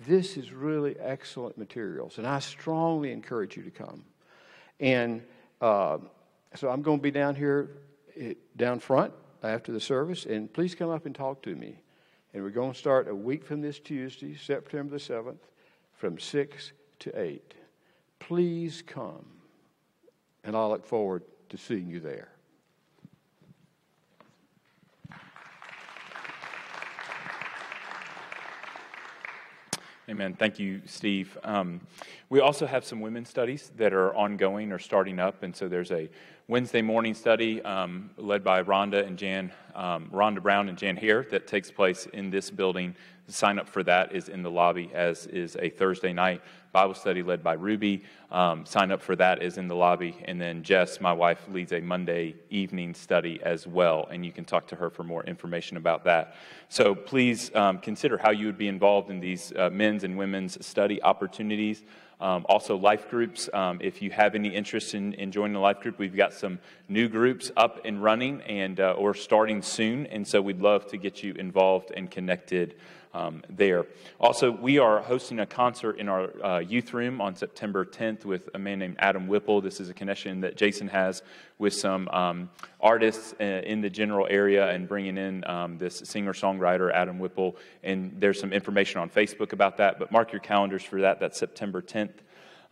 This 0.08 0.38
is 0.38 0.54
really 0.54 0.96
excellent 0.98 1.58
materials, 1.58 2.18
and 2.18 2.26
I 2.26 2.40
strongly 2.40 3.12
encourage 3.12 3.58
you 3.58 3.64
to 3.64 3.72
come. 3.72 4.06
And 4.80 5.22
uh, 5.60 5.98
so 6.56 6.70
I'm 6.70 6.82
going 6.82 7.00
to 7.00 7.04
be 7.04 7.12
down 7.12 7.36
here, 7.36 7.72
eh, 8.18 8.36
down 8.56 8.80
front 8.80 9.14
after 9.44 9.74
the 9.74 9.82
service, 9.82 10.26
and 10.26 10.52
please 10.52 10.76
come 10.76 10.90
up 10.90 11.06
and 11.06 11.14
talk 11.14 11.42
to 11.42 11.54
me. 11.54 11.76
And 12.34 12.42
we're 12.42 12.52
going 12.52 12.72
to 12.72 12.80
start 12.80 13.10
a 13.10 13.16
week 13.16 13.44
from 13.44 13.60
this 13.60 13.80
Tuesday, 13.80 14.34
September 14.34 14.98
the 14.98 15.04
7th, 15.04 15.40
from 15.94 16.18
6 16.18 16.72
to 17.00 17.22
8. 17.22 17.54
Please 18.20 18.82
come 18.82 19.41
and 20.44 20.56
I 20.56 20.66
look 20.66 20.86
forward 20.86 21.24
to 21.50 21.58
seeing 21.58 21.88
you 21.88 22.00
there. 22.00 22.30
Amen. 30.10 30.34
Thank 30.34 30.60
you, 30.60 30.82
Steve. 30.86 31.38
Um, 31.42 31.80
we 32.30 32.42
also 32.42 32.68
have 32.68 32.84
some 32.84 33.00
women's 33.00 33.30
studies 33.30 33.72
that 33.78 33.94
are 33.94 34.14
ongoing 34.14 34.74
or 34.74 34.80
starting 34.80 35.20
up, 35.20 35.44
and 35.44 35.56
so 35.56 35.70
there's 35.70 35.92
a 35.92 36.10
Wednesday 36.50 36.82
morning 36.82 37.14
study 37.14 37.62
um, 37.62 38.10
led 38.18 38.44
by 38.44 38.62
Rhonda 38.62 39.08
and 39.08 39.18
Jan, 39.18 39.54
um, 39.74 40.10
Rhonda 40.12 40.42
Brown 40.42 40.68
and 40.68 40.78
Jan 40.78 40.98
Hare 40.98 41.26
that 41.32 41.48
takes 41.48 41.72
place 41.72 42.08
in 42.08 42.30
this 42.30 42.52
building. 42.52 42.94
The 43.26 43.32
sign 43.32 43.58
up 43.58 43.70
for 43.70 43.84
that 43.84 44.14
is 44.14 44.28
in 44.28 44.44
the 44.44 44.52
lobby, 44.52 44.92
as 44.94 45.28
is 45.28 45.56
a 45.62 45.70
Thursday 45.70 46.12
night 46.12 46.42
Bible 46.72 46.94
study 46.94 47.22
led 47.22 47.44
by 47.44 47.54
Ruby. 47.54 48.04
Um, 48.32 48.66
sign 48.66 48.92
up 48.92 49.02
for 49.02 49.16
that 49.18 49.44
is 49.44 49.58
in 49.58 49.68
the 49.68 49.76
lobby, 49.76 50.16
and 50.24 50.40
then 50.40 50.64
Jess, 50.64 51.02
my 51.02 51.12
wife, 51.12 51.46
leads 51.50 51.74
a 51.74 51.82
Monday 51.82 52.36
evening 52.50 52.94
study 52.94 53.42
as 53.44 53.68
well, 53.68 54.08
and 54.10 54.26
you 54.26 54.32
can 54.32 54.46
talk 54.46 54.68
to 54.68 54.76
her 54.78 54.90
for 54.90 55.04
more 55.04 55.24
information 55.26 55.76
about 55.76 56.06
that. 56.06 56.36
So 56.70 56.96
please 56.96 57.54
um, 57.56 57.80
consider 57.80 58.18
how 58.18 58.32
you 58.32 58.46
would 58.46 58.58
be 58.58 58.70
involved 58.70 59.10
in 59.10 59.20
these 59.20 59.52
uh, 59.54 59.70
men's 59.70 60.06
and 60.06 60.18
women's 60.18 60.66
study 60.66 61.02
opportunities. 61.04 61.84
Um, 62.22 62.46
also, 62.48 62.78
life 62.78 63.10
groups. 63.10 63.50
Um, 63.52 63.80
if 63.82 64.02
you 64.02 64.12
have 64.12 64.36
any 64.36 64.50
interest 64.50 64.94
in, 64.94 65.14
in 65.14 65.32
joining 65.32 65.56
a 65.56 65.60
life 65.60 65.80
group, 65.80 65.98
we've 65.98 66.16
got 66.16 66.34
some 66.34 66.60
new 66.88 67.10
groups 67.10 67.52
up 67.58 67.82
and 67.84 68.02
running 68.02 68.42
and 68.44 68.80
uh, 68.80 68.92
or 68.92 69.16
starting 69.16 69.64
soon, 69.64 70.06
and 70.06 70.26
so 70.26 70.40
we'd 70.40 70.62
love 70.62 70.86
to 70.92 70.98
get 70.98 71.24
you 71.24 71.34
involved 71.34 71.92
and 71.96 72.12
connected 72.12 72.76
um, 73.14 73.44
there. 73.50 73.86
Also, 74.20 74.52
we 74.52 74.80
are 74.80 75.02
hosting 75.02 75.40
a 75.40 75.46
concert 75.46 75.98
in 75.98 76.08
our 76.08 76.46
uh, 76.46 76.60
youth 76.60 76.94
room 76.94 77.22
on 77.22 77.36
September 77.36 77.86
10th 77.86 78.26
with 78.26 78.50
a 78.54 78.60
man 78.60 78.80
named 78.80 78.96
Adam 79.00 79.28
Whipple. 79.28 79.62
This 79.62 79.80
is 79.80 79.90
a 79.90 79.94
connection 79.94 80.42
that 80.42 80.56
Jason 80.56 80.88
has 80.88 81.22
with 81.58 81.74
some 81.74 82.08
um, 82.10 82.50
artists 82.80 83.34
uh, 83.40 83.44
in 83.44 83.82
the 83.82 83.90
general 83.90 84.28
area 84.30 84.70
and 84.70 84.88
bringing 84.88 85.18
in 85.18 85.48
um, 85.48 85.78
this 85.78 85.98
singer 86.06 86.34
songwriter, 86.34 86.92
Adam 86.92 87.20
Whipple. 87.20 87.58
And 87.84 88.16
there's 88.20 88.40
some 88.40 88.54
information 88.54 89.02
on 89.02 89.10
Facebook 89.10 89.54
about 89.54 89.78
that, 89.78 90.00
but 90.00 90.12
mark 90.12 90.32
your 90.32 90.42
calendars 90.42 90.84
for 90.84 91.02
that. 91.02 91.20
That's 91.20 91.38
September 91.38 91.82
10th. 91.82 92.14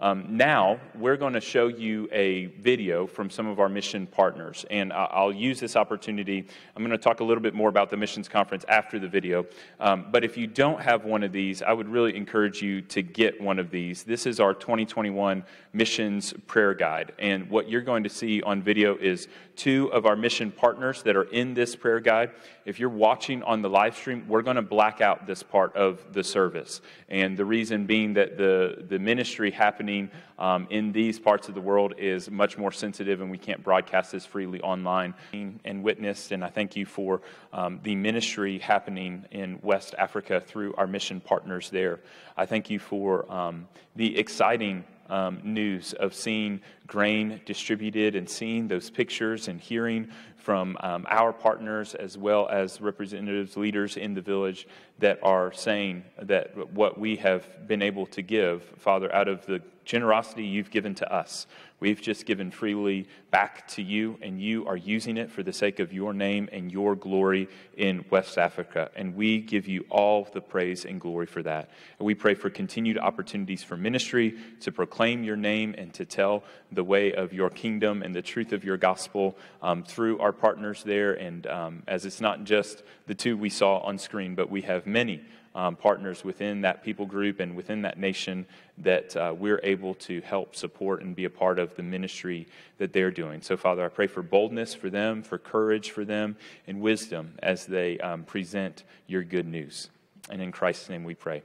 Um, 0.01 0.37
now, 0.37 0.79
we're 0.95 1.17
going 1.17 1.33
to 1.33 1.41
show 1.41 1.67
you 1.67 2.07
a 2.13 2.45
video 2.61 3.05
from 3.05 3.29
some 3.29 3.47
of 3.47 3.59
our 3.59 3.67
mission 3.67 4.07
partners. 4.07 4.65
And 4.71 4.93
I'll 4.93 5.33
use 5.33 5.59
this 5.59 5.75
opportunity. 5.75 6.47
I'm 6.73 6.83
going 6.83 6.97
to 6.97 7.03
talk 7.03 7.19
a 7.19 7.23
little 7.25 7.43
bit 7.43 7.53
more 7.53 7.67
about 7.67 7.89
the 7.89 7.97
missions 7.97 8.29
conference 8.29 8.63
after 8.69 8.97
the 8.97 9.09
video. 9.09 9.45
Um, 9.77 10.05
but 10.09 10.23
if 10.23 10.37
you 10.37 10.47
don't 10.47 10.81
have 10.81 11.03
one 11.03 11.21
of 11.21 11.33
these, 11.33 11.61
I 11.61 11.73
would 11.73 11.89
really 11.89 12.15
encourage 12.15 12.61
you 12.61 12.81
to 12.83 13.01
get 13.01 13.41
one 13.41 13.59
of 13.59 13.71
these. 13.71 14.03
This 14.03 14.25
is 14.25 14.39
our 14.39 14.53
2021 14.53 15.43
missions 15.73 16.33
prayer 16.47 16.73
guide. 16.73 17.11
And 17.19 17.49
what 17.49 17.69
you're 17.69 17.81
going 17.81 18.03
to 18.03 18.09
see 18.09 18.41
on 18.41 18.63
video 18.63 18.95
is 18.95 19.27
two 19.57 19.91
of 19.91 20.05
our 20.05 20.15
mission 20.15 20.49
partners 20.49 21.03
that 21.03 21.17
are 21.17 21.23
in 21.23 21.53
this 21.53 21.75
prayer 21.75 21.99
guide. 21.99 22.31
If 22.69 22.79
you're 22.79 22.89
watching 22.89 23.41
on 23.41 23.63
the 23.63 23.69
live 23.69 23.97
stream, 23.97 24.25
we're 24.27 24.43
going 24.43 24.57
to 24.57 24.61
black 24.61 25.01
out 25.01 25.25
this 25.25 25.41
part 25.41 25.75
of 25.75 26.13
the 26.13 26.23
service. 26.23 26.81
And 27.07 27.35
the 27.35 27.43
reason 27.43 27.87
being 27.87 28.13
that 28.13 28.37
the, 28.37 28.85
the 28.87 28.99
ministry 28.99 29.49
happening 29.49 30.11
um, 30.37 30.67
in 30.69 30.91
these 30.91 31.19
parts 31.19 31.49
of 31.49 31.55
the 31.55 31.61
world 31.61 31.95
is 31.97 32.29
much 32.29 32.59
more 32.59 32.71
sensitive, 32.71 33.21
and 33.21 33.31
we 33.31 33.39
can't 33.39 33.63
broadcast 33.63 34.11
this 34.11 34.23
freely 34.23 34.61
online 34.61 35.15
and 35.33 35.83
witnessed. 35.83 36.31
And 36.31 36.45
I 36.45 36.49
thank 36.49 36.75
you 36.75 36.85
for 36.85 37.23
um, 37.53 37.79
the 37.81 37.95
ministry 37.95 38.59
happening 38.59 39.25
in 39.31 39.57
West 39.63 39.95
Africa 39.97 40.39
through 40.39 40.75
our 40.75 40.85
mission 40.85 41.21
partners 41.21 41.71
there. 41.71 42.01
I 42.37 42.45
thank 42.45 42.69
you 42.69 42.77
for 42.77 43.29
um, 43.33 43.67
the 43.95 44.15
exciting 44.15 44.83
um, 45.09 45.39
news 45.43 45.93
of 45.93 46.13
seeing 46.13 46.61
grain 46.87 47.41
distributed 47.45 48.15
and 48.15 48.29
seeing 48.29 48.67
those 48.67 48.89
pictures 48.89 49.47
and 49.47 49.59
hearing 49.59 50.09
from 50.49 50.75
um, 50.79 51.05
our 51.11 51.31
partners 51.31 51.93
as 51.93 52.17
well 52.17 52.49
as 52.49 52.81
representatives, 52.81 53.55
leaders 53.55 53.97
in 53.97 54.15
the 54.15 54.21
village 54.21 54.67
that 54.97 55.19
are 55.21 55.53
saying 55.53 56.03
that 56.23 56.73
what 56.73 56.99
we 56.99 57.15
have 57.15 57.67
been 57.67 57.83
able 57.83 58.07
to 58.07 58.23
give, 58.23 58.63
Father, 58.79 59.13
out 59.13 59.27
of 59.27 59.45
the 59.45 59.61
generosity 59.89 60.45
you've 60.45 60.69
given 60.69 60.93
to 60.93 61.11
us, 61.11 61.47
we've 61.79 61.99
just 61.99 62.27
given 62.27 62.51
freely 62.51 63.07
back 63.31 63.67
to 63.67 63.81
you, 63.81 64.19
and 64.21 64.39
you 64.39 64.67
are 64.67 64.77
using 64.77 65.17
it 65.17 65.31
for 65.31 65.41
the 65.41 65.51
sake 65.51 65.79
of 65.79 65.91
your 65.91 66.13
name 66.13 66.47
and 66.51 66.71
your 66.71 66.95
glory 66.95 67.49
in 67.75 68.05
West 68.11 68.37
Africa. 68.37 68.91
And 68.95 69.15
we 69.15 69.39
give 69.39 69.67
you 69.67 69.85
all 69.89 70.27
the 70.31 70.41
praise 70.41 70.85
and 70.85 71.01
glory 71.01 71.25
for 71.25 71.41
that. 71.41 71.71
And 71.97 72.05
we 72.05 72.13
pray 72.13 72.35
for 72.35 72.51
continued 72.51 72.99
opportunities 72.99 73.63
for 73.63 73.77
ministry 73.77 74.37
to 74.59 74.71
proclaim 74.71 75.23
your 75.23 75.37
name 75.37 75.73
and 75.75 75.91
to 75.95 76.05
tell 76.05 76.43
the 76.71 76.83
way 76.83 77.11
of 77.11 77.33
your 77.33 77.49
kingdom 77.49 78.03
and 78.03 78.13
the 78.13 78.21
truth 78.21 78.53
of 78.53 78.63
your 78.63 78.77
gospel 78.77 79.35
um, 79.63 79.81
through 79.81 80.19
our 80.19 80.31
partners 80.31 80.83
there. 80.83 81.13
And 81.13 81.47
um, 81.47 81.83
as 81.87 82.05
it's 82.05 82.21
not 82.21 82.43
just 82.43 82.83
the 83.07 83.15
two 83.15 83.35
we 83.35 83.49
saw 83.49 83.79
on 83.79 83.97
screen, 83.97 84.35
but 84.35 84.51
we 84.51 84.61
have 84.61 84.85
many 84.85 85.23
um, 85.55 85.75
partners 85.75 86.23
within 86.23 86.61
that 86.61 86.83
people 86.83 87.05
group 87.05 87.39
and 87.39 87.55
within 87.55 87.81
that 87.81 87.97
nation 87.97 88.45
that 88.77 89.15
uh, 89.15 89.33
we're 89.37 89.59
able 89.63 89.93
to 89.95 90.21
help 90.21 90.55
support 90.55 91.01
and 91.01 91.15
be 91.15 91.25
a 91.25 91.29
part 91.29 91.59
of 91.59 91.75
the 91.75 91.83
ministry 91.83 92.47
that 92.77 92.93
they're 92.93 93.11
doing. 93.11 93.41
So, 93.41 93.57
Father, 93.57 93.83
I 93.83 93.89
pray 93.89 94.07
for 94.07 94.21
boldness 94.21 94.73
for 94.73 94.89
them, 94.89 95.23
for 95.23 95.37
courage 95.37 95.91
for 95.91 96.05
them, 96.05 96.37
and 96.67 96.81
wisdom 96.81 97.33
as 97.41 97.65
they 97.65 97.99
um, 97.99 98.23
present 98.23 98.83
your 99.07 99.23
good 99.23 99.47
news. 99.47 99.89
And 100.29 100.41
in 100.41 100.51
Christ's 100.51 100.89
name 100.89 101.03
we 101.03 101.15
pray. 101.15 101.43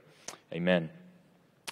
Amen. 0.53 0.89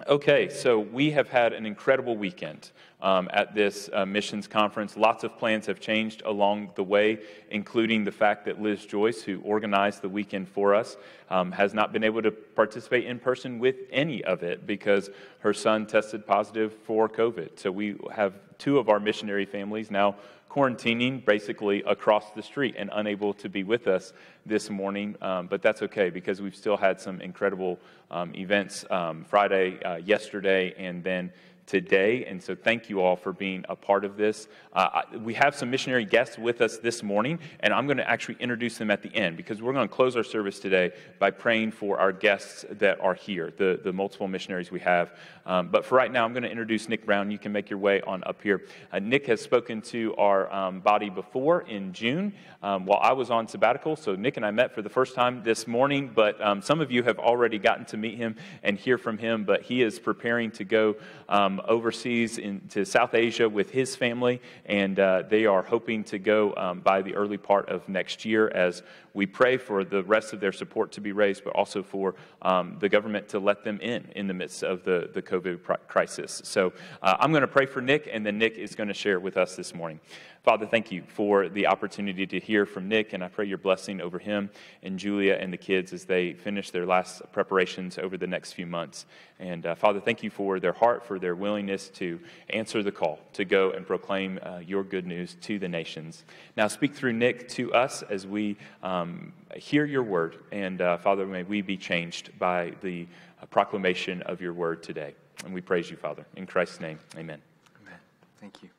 Okay, 0.08 0.50
so 0.50 0.80
we 0.80 1.12
have 1.12 1.30
had 1.30 1.54
an 1.54 1.68
incredible 1.68 2.18
weekend 2.18 2.72
um, 3.04 3.30
at 3.34 3.54
this 3.54 3.90
uh, 3.94 4.06
missions 4.06 4.48
conference. 4.48 4.98
Lots 4.98 5.24
of 5.24 5.38
plans 5.38 5.68
have 5.68 5.80
changed 5.80 6.24
along 6.26 6.72
the 6.76 6.84
way, 6.84 7.20
including 7.52 8.06
the 8.06 8.12
fact 8.12 8.46
that 8.46 8.60
Liz 8.62 8.86
Joyce, 8.86 9.22
who 9.22 9.42
organized 9.42 10.02
the 10.02 10.10
weekend 10.10 10.48
for 10.48 10.74
us, 10.74 10.98
um, 11.30 11.52
has 11.52 11.74
not 11.74 11.92
been 11.92 12.04
able 12.04 12.22
to 12.22 12.32
participate 12.32 13.06
in 13.06 13.20
person 13.20 13.60
with 13.60 13.76
any 13.92 14.24
of 14.24 14.42
it 14.42 14.66
because 14.66 15.10
her 15.40 15.54
son 15.54 15.86
tested 15.86 16.26
positive 16.26 16.74
for 16.86 17.10
COVID. 17.10 17.60
So 17.60 17.72
we 17.72 17.98
have 18.12 18.34
two 18.58 18.80
of 18.80 18.88
our 18.90 19.00
missionary 19.00 19.46
families 19.46 19.92
now 19.92 20.16
quarantining 20.50 21.26
basically 21.26 21.82
across 21.84 22.30
the 22.32 22.44
street 22.44 22.76
and 22.78 22.90
unable 22.94 23.34
to 23.34 23.50
be 23.50 23.64
with 23.64 23.88
us 23.88 24.14
this 24.46 24.70
morning. 24.70 25.16
Um, 25.20 25.48
but 25.48 25.64
that's 25.64 25.82
okay 25.82 26.12
because 26.12 26.42
we've 26.42 26.56
still 26.56 26.78
had 26.78 27.02
some 27.02 27.22
incredible 27.22 27.80
um, 28.12 28.36
events 28.36 28.86
um, 28.92 29.26
Friday, 29.28 29.82
uh, 29.82 29.96
yesterday, 29.96 30.76
and 30.78 31.04
then 31.04 31.34
today. 31.66 32.26
And 32.26 32.42
so, 32.42 32.56
thank 32.56 32.90
you 32.90 33.02
all 33.02 33.16
for 33.16 33.34
being 33.34 33.66
a 33.70 33.76
part 33.76 34.06
of 34.06 34.18
this. 34.18 34.48
Uh, 34.74 35.02
we 35.20 35.34
have 35.36 35.56
some 35.56 35.70
missionary 35.70 36.06
guests 36.06 36.38
with 36.38 36.62
us 36.62 36.78
this 36.78 37.04
morning, 37.04 37.40
and 37.60 37.74
I'm 37.74 37.86
going 37.88 37.98
to 37.98 38.10
actually 38.10 38.38
introduce 38.40 38.78
them 38.78 38.92
at 38.92 39.02
the 39.02 39.14
end 39.16 39.38
because 39.38 39.62
we're 39.62 39.74
going 39.74 39.88
to 39.88 39.94
close 39.94 40.16
our 40.16 40.24
service 40.24 40.60
today 40.60 40.92
by 41.20 41.32
praying 41.32 41.72
for 41.72 42.00
our 42.00 42.12
guests 42.12 42.66
that 42.72 43.00
are 43.00 43.14
here, 43.14 43.54
the, 43.58 43.80
the 43.84 43.94
multiple 43.94 44.28
missionaries 44.28 44.72
we 44.72 44.80
have. 44.82 45.14
Um, 45.46 45.70
but 45.70 45.86
for 45.86 45.96
right 45.96 46.12
now, 46.12 46.26
I'm 46.26 46.34
going 46.34 46.44
to 46.44 46.50
introduce 46.50 46.88
Nick 46.88 47.06
Brown. 47.06 47.30
You 47.30 47.38
can 47.38 47.52
make 47.52 47.70
your 47.70 47.80
way 47.80 48.02
on 48.02 48.24
up 48.26 48.42
here. 48.42 48.66
Uh, 48.92 49.00
Nick 49.00 49.28
has 49.28 49.42
spoken 49.42 49.82
to 49.82 50.16
our 50.18 50.52
um, 50.54 50.80
body 50.80 51.10
before 51.10 51.62
in 51.62 51.94
June 51.94 52.34
um, 52.62 52.86
while 52.86 53.00
I 53.02 53.12
was 53.14 53.30
on 53.30 53.48
sabbatical. 53.48 53.96
So, 53.96 54.16
Nick 54.16 54.38
and 54.38 54.46
I 54.46 54.52
met 54.52 54.74
for 54.74 54.82
the 54.82 54.90
first 54.90 55.16
time 55.16 55.44
this 55.44 55.68
morning, 55.68 56.12
but 56.14 56.42
um, 56.42 56.62
some 56.62 56.80
of 56.80 56.92
you 56.92 57.04
have 57.04 57.20
already 57.20 57.60
gotten 57.60 57.86
to 57.86 57.98
meet 57.98 58.18
him 58.18 58.36
and 58.64 58.78
hear 58.78 58.98
from 58.98 59.18
him. 59.18 59.44
But 59.44 59.64
he 59.64 59.82
is 59.82 60.00
preparing 60.00 60.52
to 60.52 60.64
go 60.64 60.96
um, 61.28 61.53
overseas 61.68 62.38
into 62.38 62.86
South 62.86 63.14
Asia 63.14 63.48
with 63.50 63.72
his 63.72 63.96
family, 63.96 64.42
and 64.66 65.00
uh, 65.00 65.24
they 65.30 65.46
are 65.46 65.64
hoping 65.64 66.04
to 66.06 66.20
go 66.20 66.54
um, 66.56 66.80
by 66.80 67.02
the 67.02 67.16
early 67.16 67.38
part 67.38 67.70
of 67.70 67.88
next 67.90 68.26
year 68.26 68.50
as 68.50 68.84
we 69.14 69.26
pray 69.26 69.58
for 69.58 69.84
the 69.84 70.04
rest 70.04 70.34
of 70.34 70.40
their 70.40 70.52
support 70.52 70.92
to 70.94 71.02
be 71.02 71.12
raised, 71.12 71.44
but 71.44 71.54
also 71.54 71.84
for 71.84 72.16
um, 72.42 72.78
the 72.80 72.90
government 72.90 73.30
to 73.30 73.40
let 73.40 73.64
them 73.64 73.80
in 73.82 74.10
in 74.16 74.28
the 74.28 74.34
midst 74.34 74.64
of 74.64 74.84
the, 74.84 75.10
the 75.14 75.22
COVID 75.22 75.60
crisis. 75.88 76.42
So 76.44 76.74
uh, 77.02 77.18
I'm 77.20 77.32
going 77.32 77.42
to 77.42 77.48
pray 77.48 77.66
for 77.66 77.82
Nick, 77.82 78.10
and 78.12 78.26
then 78.26 78.38
Nick 78.38 78.58
is 78.58 78.76
going 78.76 78.90
to 78.90 78.94
share 78.94 79.20
with 79.20 79.38
us 79.38 79.56
this 79.56 79.74
morning. 79.74 80.00
Father, 80.44 80.66
thank 80.66 80.92
you 80.92 81.04
for 81.08 81.48
the 81.48 81.68
opportunity 81.68 82.28
to 82.28 82.38
hear 82.38 82.66
from 82.66 82.90
Nick, 82.90 83.14
and 83.14 83.24
I 83.24 83.30
pray 83.30 83.46
your 83.46 83.58
blessing 83.58 84.02
over 84.02 84.20
him 84.20 84.50
and 84.82 85.00
Julia 85.00 85.38
and 85.40 85.54
the 85.54 85.58
kids 85.58 85.94
as 85.94 86.04
they 86.04 86.34
finish 86.34 86.70
their 86.70 86.86
last 86.86 87.22
preparations 87.32 87.98
over 87.98 88.18
the 88.18 88.28
next 88.28 88.52
few 88.52 88.66
months. 88.66 89.06
And 89.40 89.66
uh, 89.66 89.76
Father, 89.76 90.02
thank 90.02 90.22
you 90.22 90.30
for 90.30 90.60
their 90.60 90.74
heart, 90.74 91.06
for 91.06 91.18
their 91.18 91.34
willingness 91.34 91.88
to 91.92 92.20
answer 92.50 92.84
the 92.84 92.92
call 92.92 93.20
to 93.34 93.46
go 93.46 93.72
and 93.72 93.88
proclaim 93.88 94.38
uh, 94.44 94.58
your 94.58 94.84
good 94.84 95.08
news 95.08 95.38
to 95.44 95.60
the 95.60 95.70
nations. 95.70 96.26
Now, 96.58 96.68
speak 96.68 96.94
through 96.94 97.14
Nick 97.14 97.48
to 97.52 97.74
us 97.74 98.02
as 98.02 98.28
we 98.28 98.58
um, 98.84 99.32
hear 99.56 99.86
your 99.86 100.04
word. 100.04 100.40
And 100.52 100.82
uh, 100.82 100.98
Father, 100.98 101.26
may 101.26 101.44
we 101.44 101.62
be 101.62 101.78
changed 101.78 102.38
by 102.38 102.74
the 102.82 103.08
uh, 103.42 103.46
proclamation 103.46 104.22
of 104.24 104.42
your 104.42 104.52
word 104.52 104.84
today. 104.84 105.16
And 105.46 105.54
we 105.54 105.62
praise 105.62 105.90
you, 105.90 105.96
Father. 105.96 106.26
In 106.36 106.46
Christ's 106.46 106.82
name, 106.82 107.00
amen. 107.14 107.42
Amen. 107.82 108.00
Thank 108.42 108.62
you. 108.62 108.70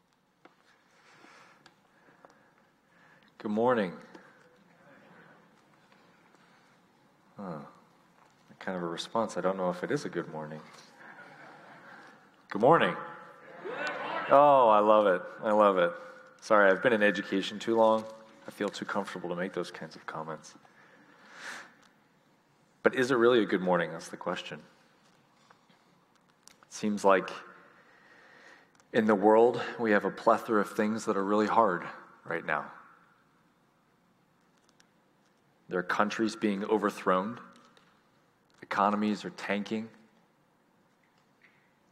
Good 3.44 3.50
morning. 3.50 3.92
Huh. 7.36 7.58
Kind 8.58 8.78
of 8.78 8.82
a 8.82 8.86
response. 8.86 9.36
I 9.36 9.42
don't 9.42 9.58
know 9.58 9.68
if 9.68 9.84
it 9.84 9.90
is 9.90 10.06
a 10.06 10.08
good 10.08 10.32
morning. 10.32 10.62
Good 12.48 12.62
morning. 12.62 12.96
Oh, 14.30 14.70
I 14.70 14.78
love 14.78 15.06
it. 15.06 15.20
I 15.42 15.52
love 15.52 15.76
it. 15.76 15.92
Sorry, 16.40 16.70
I've 16.70 16.82
been 16.82 16.94
in 16.94 17.02
education 17.02 17.58
too 17.58 17.76
long. 17.76 18.04
I 18.48 18.50
feel 18.50 18.70
too 18.70 18.86
comfortable 18.86 19.28
to 19.28 19.36
make 19.36 19.52
those 19.52 19.70
kinds 19.70 19.94
of 19.94 20.06
comments. 20.06 20.54
But 22.82 22.94
is 22.94 23.10
it 23.10 23.16
really 23.16 23.42
a 23.42 23.46
good 23.46 23.60
morning? 23.60 23.92
That's 23.92 24.08
the 24.08 24.16
question. 24.16 24.58
It 26.48 26.72
seems 26.72 27.04
like 27.04 27.28
in 28.94 29.04
the 29.04 29.14
world, 29.14 29.60
we 29.78 29.90
have 29.90 30.06
a 30.06 30.10
plethora 30.10 30.62
of 30.62 30.70
things 30.70 31.04
that 31.04 31.18
are 31.18 31.24
really 31.24 31.46
hard 31.46 31.82
right 32.24 32.46
now. 32.46 32.64
There 35.68 35.78
are 35.78 35.84
countries 35.84 36.36
being 36.36 36.64
overthrown, 36.64 37.40
economies 38.62 39.24
are 39.24 39.30
tanking, 39.30 39.88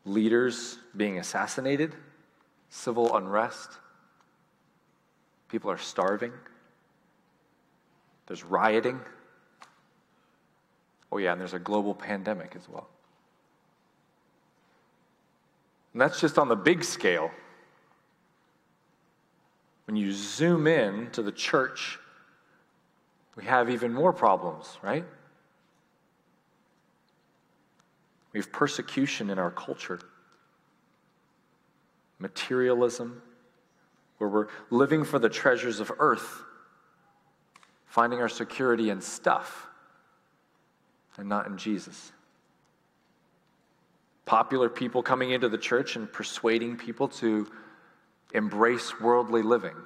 leaders 0.05 0.79
being 0.97 1.19
assassinated, 1.19 1.95
civil 2.69 3.17
unrest, 3.17 3.71
people 5.49 5.71
are 5.71 5.79
starving, 5.79 6.33
there's 8.27 8.45
rioting. 8.45 9.01
Oh, 11.11 11.19
yeah, 11.19 11.33
and 11.33 11.41
there's 11.41 11.53
a 11.53 11.59
global 11.59 11.95
pandemic 11.95 12.55
as 12.57 12.69
well. 12.69 12.89
And 15.93 16.01
that's 16.01 16.21
just 16.21 16.39
on 16.39 16.49
the 16.49 16.57
big 16.57 16.85
scale. 16.85 17.31
When 19.87 19.97
you 19.97 20.13
zoom 20.13 20.67
in 20.67 21.11
to 21.11 21.23
the 21.23 21.33
church 21.33 21.99
we 23.37 23.45
have 23.45 23.71
even 23.71 23.93
more 23.93 24.13
problems, 24.13 24.79
right? 24.83 25.05
We 28.33 28.41
have 28.41 28.53
persecution 28.53 29.31
in 29.31 29.39
our 29.39 29.51
culture, 29.51 30.01
materialism, 32.19 33.23
where 34.19 34.29
we're 34.29 34.49
living 34.71 35.05
for 35.05 35.19
the 35.19 35.29
treasures 35.29 35.81
of 35.81 35.91
earth, 35.99 36.43
finding 37.87 38.21
our 38.21 38.29
security 38.29 38.91
in 38.91 39.01
stuff 39.01 39.67
and 41.17 41.29
not 41.29 41.47
in 41.47 41.59
Jesus. 41.59 42.13
Popular 44.25 44.69
people 44.69 45.03
coming 45.03 45.33
into 45.33 45.49
the 45.49 45.59
church 45.59 45.97
and 45.97 46.11
persuading 46.11 46.77
people 46.77 47.09
to 47.09 47.51
embrace 48.33 49.01
worldly 49.01 49.43
living. 49.43 49.77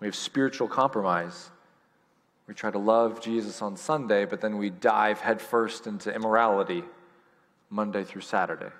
We 0.00 0.06
have 0.06 0.14
spiritual 0.14 0.68
compromise. 0.68 1.50
We 2.46 2.54
try 2.54 2.70
to 2.70 2.78
love 2.78 3.20
Jesus 3.20 3.60
on 3.60 3.76
Sunday, 3.76 4.24
but 4.24 4.40
then 4.40 4.56
we 4.56 4.70
dive 4.70 5.20
headfirst 5.20 5.86
into 5.86 6.14
immorality 6.14 6.82
Monday 7.68 8.04
through 8.04 8.22
Saturday. 8.22 8.70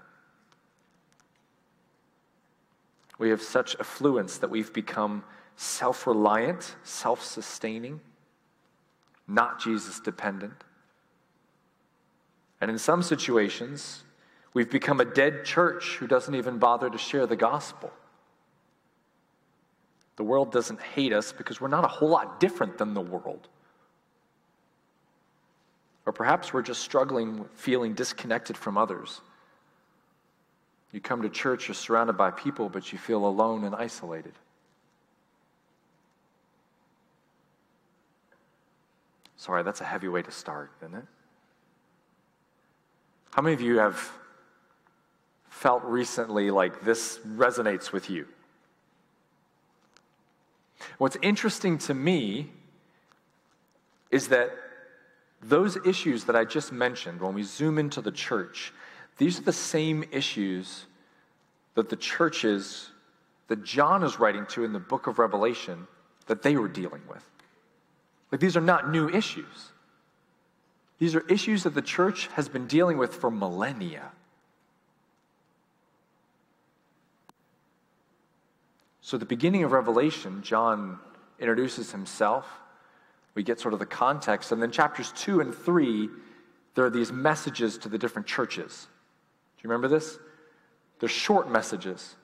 We 3.18 3.30
have 3.30 3.42
such 3.42 3.76
affluence 3.80 4.38
that 4.38 4.48
we've 4.48 4.72
become 4.72 5.24
self 5.56 6.06
reliant, 6.06 6.76
self 6.84 7.22
sustaining, 7.22 8.00
not 9.26 9.60
Jesus 9.60 10.00
dependent. 10.00 10.64
And 12.60 12.70
in 12.70 12.78
some 12.78 13.02
situations, 13.02 14.02
we've 14.54 14.70
become 14.70 15.00
a 15.00 15.04
dead 15.04 15.44
church 15.44 15.96
who 15.96 16.06
doesn't 16.06 16.34
even 16.34 16.58
bother 16.58 16.88
to 16.88 16.98
share 16.98 17.26
the 17.26 17.36
gospel. 17.36 17.92
The 20.18 20.24
world 20.24 20.50
doesn't 20.50 20.82
hate 20.82 21.12
us 21.12 21.30
because 21.30 21.60
we're 21.60 21.68
not 21.68 21.84
a 21.84 21.88
whole 21.88 22.08
lot 22.08 22.40
different 22.40 22.76
than 22.76 22.92
the 22.92 23.00
world. 23.00 23.46
Or 26.06 26.12
perhaps 26.12 26.52
we're 26.52 26.62
just 26.62 26.82
struggling 26.82 27.38
with 27.38 27.52
feeling 27.52 27.94
disconnected 27.94 28.56
from 28.56 28.76
others. 28.76 29.20
You 30.90 31.00
come 31.00 31.22
to 31.22 31.28
church, 31.28 31.68
you're 31.68 31.76
surrounded 31.76 32.14
by 32.14 32.32
people, 32.32 32.68
but 32.68 32.92
you 32.92 32.98
feel 32.98 33.26
alone 33.26 33.62
and 33.62 33.76
isolated. 33.76 34.32
Sorry, 39.36 39.62
that's 39.62 39.82
a 39.82 39.84
heavy 39.84 40.08
way 40.08 40.22
to 40.22 40.32
start, 40.32 40.72
isn't 40.82 40.96
it? 40.96 41.04
How 43.30 43.42
many 43.42 43.54
of 43.54 43.60
you 43.60 43.78
have 43.78 44.10
felt 45.48 45.84
recently 45.84 46.50
like 46.50 46.80
this 46.80 47.18
resonates 47.18 47.92
with 47.92 48.10
you? 48.10 48.26
What's 50.98 51.16
interesting 51.22 51.78
to 51.78 51.94
me 51.94 52.50
is 54.10 54.28
that 54.28 54.50
those 55.42 55.76
issues 55.84 56.24
that 56.24 56.36
I 56.36 56.44
just 56.44 56.72
mentioned, 56.72 57.20
when 57.20 57.34
we 57.34 57.42
zoom 57.42 57.78
into 57.78 58.00
the 58.00 58.10
church, 58.10 58.72
these 59.18 59.38
are 59.38 59.42
the 59.42 59.52
same 59.52 60.04
issues 60.10 60.86
that 61.74 61.88
the 61.88 61.96
churches 61.96 62.90
that 63.48 63.64
John 63.64 64.02
is 64.02 64.18
writing 64.18 64.46
to 64.46 64.64
in 64.64 64.72
the 64.72 64.78
book 64.78 65.06
of 65.06 65.18
Revelation 65.18 65.86
that 66.26 66.42
they 66.42 66.56
were 66.56 66.68
dealing 66.68 67.02
with. 67.08 67.24
Like 68.30 68.40
these 68.40 68.56
are 68.56 68.62
not 68.62 68.90
new 68.90 69.08
issues. 69.08 69.72
These 70.98 71.14
are 71.14 71.24
issues 71.28 71.62
that 71.62 71.74
the 71.74 71.82
church 71.82 72.26
has 72.28 72.48
been 72.48 72.66
dealing 72.66 72.98
with 72.98 73.14
for 73.14 73.30
millennia. 73.30 74.10
So, 79.08 79.14
at 79.14 79.20
the 79.20 79.24
beginning 79.24 79.64
of 79.64 79.72
Revelation, 79.72 80.42
John 80.42 80.98
introduces 81.38 81.90
himself. 81.90 82.46
We 83.34 83.42
get 83.42 83.58
sort 83.58 83.72
of 83.72 83.80
the 83.80 83.86
context. 83.86 84.52
And 84.52 84.60
then, 84.60 84.70
chapters 84.70 85.14
two 85.16 85.40
and 85.40 85.54
three, 85.54 86.10
there 86.74 86.84
are 86.84 86.90
these 86.90 87.10
messages 87.10 87.78
to 87.78 87.88
the 87.88 87.96
different 87.96 88.28
churches. 88.28 88.86
Do 89.56 89.62
you 89.62 89.70
remember 89.70 89.88
this? 89.88 90.18
They're 91.00 91.08
short 91.08 91.50
messages. 91.50 92.16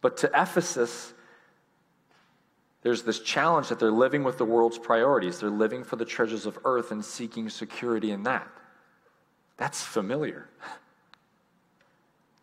But 0.00 0.16
to 0.16 0.28
Ephesus, 0.28 1.12
there's 2.80 3.02
this 3.02 3.20
challenge 3.20 3.68
that 3.68 3.78
they're 3.78 3.90
living 3.90 4.24
with 4.24 4.38
the 4.38 4.46
world's 4.46 4.78
priorities. 4.78 5.40
They're 5.40 5.50
living 5.50 5.84
for 5.84 5.96
the 5.96 6.06
treasures 6.06 6.46
of 6.46 6.58
earth 6.64 6.90
and 6.90 7.04
seeking 7.04 7.50
security 7.50 8.12
in 8.12 8.22
that. 8.22 8.48
That's 9.58 9.82
familiar. 9.82 10.48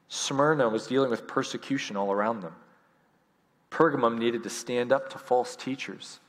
Smyrna 0.10 0.70
was 0.70 0.88
dealing 0.88 1.10
with 1.10 1.28
persecution 1.28 1.97
all 1.97 2.12
around 2.12 2.41
them. 2.41 2.55
Pergamum 3.70 4.18
needed 4.18 4.43
to 4.43 4.49
stand 4.49 4.91
up 4.91 5.10
to 5.10 5.18
false 5.18 5.55
teachers. 5.55 6.20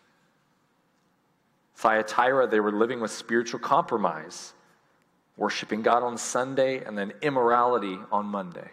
Thyatira, 1.76 2.48
they 2.48 2.58
were 2.58 2.72
living 2.72 3.00
with 3.00 3.12
spiritual 3.12 3.60
compromise, 3.60 4.52
worshiping 5.36 5.82
God 5.82 6.02
on 6.02 6.18
Sunday 6.18 6.82
and 6.84 6.98
then 6.98 7.12
immorality 7.22 7.98
on 8.10 8.26
Monday. 8.26 8.70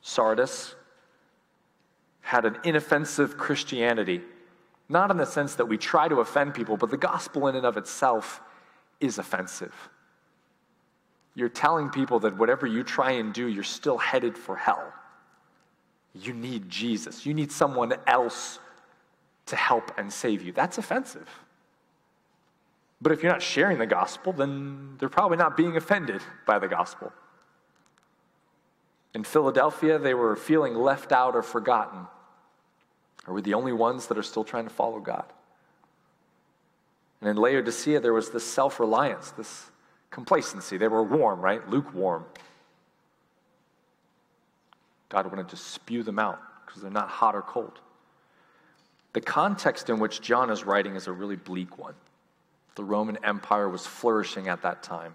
Sardis, 0.00 0.76
had 2.20 2.44
an 2.44 2.58
inoffensive 2.62 3.36
Christianity, 3.36 4.20
not 4.88 5.10
in 5.10 5.16
the 5.16 5.26
sense 5.26 5.56
that 5.56 5.66
we 5.66 5.76
try 5.76 6.06
to 6.06 6.20
offend 6.20 6.54
people, 6.54 6.76
but 6.76 6.90
the 6.90 6.96
gospel 6.96 7.48
in 7.48 7.56
and 7.56 7.66
of 7.66 7.76
itself 7.76 8.40
is 9.00 9.18
offensive. 9.18 9.74
You're 11.36 11.50
telling 11.50 11.90
people 11.90 12.18
that 12.20 12.36
whatever 12.38 12.66
you 12.66 12.82
try 12.82 13.12
and 13.12 13.32
do, 13.32 13.46
you're 13.46 13.62
still 13.62 13.98
headed 13.98 14.38
for 14.38 14.56
hell. 14.56 14.90
You 16.14 16.32
need 16.32 16.70
Jesus. 16.70 17.26
You 17.26 17.34
need 17.34 17.52
someone 17.52 17.92
else 18.06 18.58
to 19.44 19.54
help 19.54 19.92
and 19.98 20.10
save 20.10 20.42
you. 20.42 20.52
That's 20.52 20.78
offensive. 20.78 21.28
But 23.02 23.12
if 23.12 23.22
you're 23.22 23.30
not 23.30 23.42
sharing 23.42 23.76
the 23.78 23.86
gospel, 23.86 24.32
then 24.32 24.96
they're 24.98 25.10
probably 25.10 25.36
not 25.36 25.58
being 25.58 25.76
offended 25.76 26.22
by 26.46 26.58
the 26.58 26.68
gospel. 26.68 27.12
In 29.14 29.22
Philadelphia, 29.22 29.98
they 29.98 30.14
were 30.14 30.36
feeling 30.36 30.74
left 30.74 31.12
out 31.12 31.36
or 31.36 31.42
forgotten. 31.42 32.06
Are 33.26 33.34
we 33.34 33.42
the 33.42 33.54
only 33.54 33.72
ones 33.72 34.06
that 34.06 34.16
are 34.16 34.22
still 34.22 34.44
trying 34.44 34.64
to 34.64 34.70
follow 34.70 35.00
God? 35.00 35.30
And 37.20 37.28
in 37.28 37.36
Laodicea, 37.36 38.00
there 38.00 38.14
was 38.14 38.30
this 38.30 38.44
self 38.44 38.80
reliance, 38.80 39.32
this 39.32 39.70
complacency. 40.16 40.78
They 40.78 40.88
were 40.88 41.02
warm, 41.02 41.42
right? 41.42 41.68
Lukewarm. 41.68 42.24
God 45.10 45.26
wanted 45.26 45.50
to 45.50 45.56
spew 45.56 46.02
them 46.02 46.18
out 46.18 46.40
because 46.64 46.80
they're 46.80 46.90
not 46.90 47.10
hot 47.10 47.34
or 47.34 47.42
cold. 47.42 47.80
The 49.12 49.20
context 49.20 49.90
in 49.90 49.98
which 49.98 50.22
John 50.22 50.48
is 50.48 50.64
writing 50.64 50.96
is 50.96 51.06
a 51.06 51.12
really 51.12 51.36
bleak 51.36 51.76
one. 51.76 51.92
The 52.76 52.82
Roman 52.82 53.22
Empire 53.22 53.68
was 53.68 53.86
flourishing 53.86 54.48
at 54.48 54.62
that 54.62 54.82
time. 54.82 55.12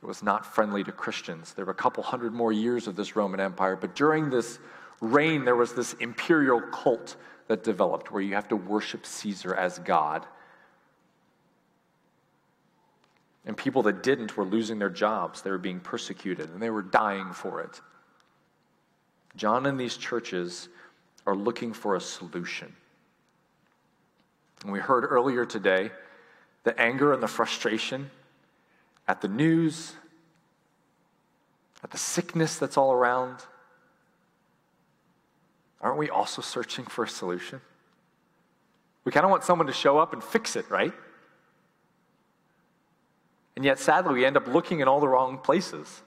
It 0.00 0.06
was 0.06 0.22
not 0.22 0.46
friendly 0.46 0.84
to 0.84 0.92
Christians. 0.92 1.52
There 1.52 1.64
were 1.64 1.72
a 1.72 1.74
couple 1.74 2.04
hundred 2.04 2.32
more 2.32 2.52
years 2.52 2.86
of 2.86 2.94
this 2.94 3.16
Roman 3.16 3.40
Empire, 3.40 3.74
but 3.74 3.96
during 3.96 4.30
this 4.30 4.60
reign, 5.00 5.44
there 5.44 5.56
was 5.56 5.74
this 5.74 5.94
imperial 5.94 6.60
cult 6.60 7.16
that 7.48 7.64
developed 7.64 8.12
where 8.12 8.22
you 8.22 8.36
have 8.36 8.46
to 8.46 8.56
worship 8.56 9.06
Caesar 9.06 9.56
as 9.56 9.80
God. 9.80 10.24
And 13.46 13.56
people 13.56 13.82
that 13.82 14.02
didn't 14.02 14.36
were 14.36 14.44
losing 14.44 14.78
their 14.78 14.90
jobs, 14.90 15.42
they 15.42 15.50
were 15.50 15.58
being 15.58 15.80
persecuted, 15.80 16.50
and 16.50 16.62
they 16.62 16.70
were 16.70 16.82
dying 16.82 17.32
for 17.32 17.60
it. 17.60 17.80
John 19.36 19.66
and 19.66 19.78
these 19.78 19.96
churches 19.96 20.68
are 21.26 21.34
looking 21.34 21.72
for 21.72 21.96
a 21.96 22.00
solution. 22.00 22.74
And 24.62 24.72
we 24.72 24.78
heard 24.78 25.04
earlier 25.04 25.44
today 25.44 25.90
the 26.62 26.78
anger 26.80 27.12
and 27.12 27.22
the 27.22 27.28
frustration 27.28 28.10
at 29.06 29.20
the 29.20 29.28
news, 29.28 29.92
at 31.82 31.90
the 31.90 31.98
sickness 31.98 32.56
that's 32.56 32.78
all 32.78 32.92
around, 32.92 33.36
aren't 35.82 35.98
we 35.98 36.08
also 36.08 36.40
searching 36.40 36.86
for 36.86 37.04
a 37.04 37.08
solution? 37.08 37.60
We 39.04 39.12
kind 39.12 39.24
of 39.24 39.30
want 39.30 39.44
someone 39.44 39.66
to 39.66 39.72
show 39.74 39.98
up 39.98 40.14
and 40.14 40.24
fix 40.24 40.56
it, 40.56 40.70
right? 40.70 40.94
And 43.56 43.64
yet, 43.64 43.78
sadly, 43.78 44.14
we 44.14 44.24
end 44.24 44.36
up 44.36 44.48
looking 44.48 44.80
in 44.80 44.88
all 44.88 45.00
the 45.00 45.08
wrong 45.08 45.38
places. 45.38 46.02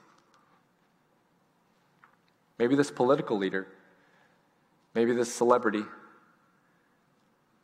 Maybe 2.58 2.74
this 2.74 2.90
political 2.90 3.38
leader, 3.38 3.66
maybe 4.94 5.14
this 5.14 5.32
celebrity, 5.32 5.84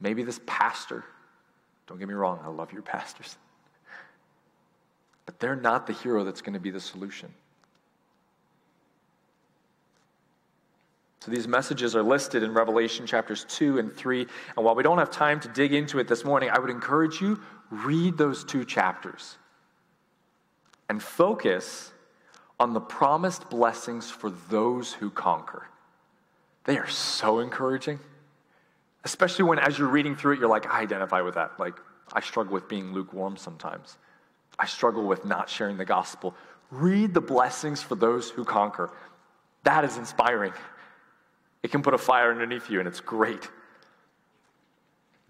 maybe 0.00 0.22
this 0.22 0.40
pastor. 0.46 1.04
Don't 1.86 1.98
get 1.98 2.08
me 2.08 2.14
wrong, 2.14 2.40
I 2.42 2.48
love 2.48 2.72
your 2.72 2.82
pastors. 2.82 3.36
But 5.26 5.40
they're 5.40 5.56
not 5.56 5.86
the 5.86 5.92
hero 5.92 6.24
that's 6.24 6.40
going 6.40 6.54
to 6.54 6.60
be 6.60 6.70
the 6.70 6.80
solution. 6.80 7.32
So 11.20 11.30
these 11.30 11.48
messages 11.48 11.96
are 11.96 12.02
listed 12.02 12.42
in 12.42 12.52
Revelation 12.52 13.06
chapters 13.06 13.46
2 13.48 13.78
and 13.78 13.96
3. 13.96 14.26
And 14.56 14.64
while 14.64 14.74
we 14.74 14.82
don't 14.82 14.98
have 14.98 15.10
time 15.10 15.40
to 15.40 15.48
dig 15.48 15.72
into 15.72 15.98
it 15.98 16.06
this 16.06 16.22
morning, 16.22 16.50
I 16.50 16.58
would 16.58 16.68
encourage 16.68 17.20
you 17.20 17.40
read 17.70 18.18
those 18.18 18.44
two 18.44 18.64
chapters 18.64 19.38
and 20.88 21.02
focus 21.02 21.92
on 22.60 22.72
the 22.72 22.80
promised 22.80 23.50
blessings 23.50 24.10
for 24.10 24.30
those 24.30 24.92
who 24.92 25.10
conquer. 25.10 25.66
They 26.64 26.78
are 26.78 26.88
so 26.88 27.40
encouraging. 27.40 27.98
Especially 29.04 29.44
when 29.44 29.58
as 29.58 29.78
you're 29.78 29.88
reading 29.88 30.16
through 30.16 30.34
it 30.34 30.40
you're 30.40 30.48
like 30.48 30.72
I 30.72 30.80
identify 30.80 31.20
with 31.20 31.34
that. 31.34 31.58
Like 31.58 31.74
I 32.12 32.20
struggle 32.20 32.54
with 32.54 32.68
being 32.68 32.92
lukewarm 32.92 33.36
sometimes. 33.36 33.98
I 34.58 34.66
struggle 34.66 35.04
with 35.04 35.24
not 35.24 35.50
sharing 35.50 35.76
the 35.76 35.84
gospel. 35.84 36.34
Read 36.70 37.12
the 37.12 37.20
blessings 37.20 37.82
for 37.82 37.94
those 37.96 38.30
who 38.30 38.44
conquer. 38.44 38.90
That 39.64 39.84
is 39.84 39.96
inspiring. 39.96 40.52
It 41.62 41.70
can 41.70 41.82
put 41.82 41.94
a 41.94 41.98
fire 41.98 42.30
underneath 42.30 42.70
you, 42.70 42.78
and 42.78 42.86
it's 42.86 43.00
great. 43.00 43.48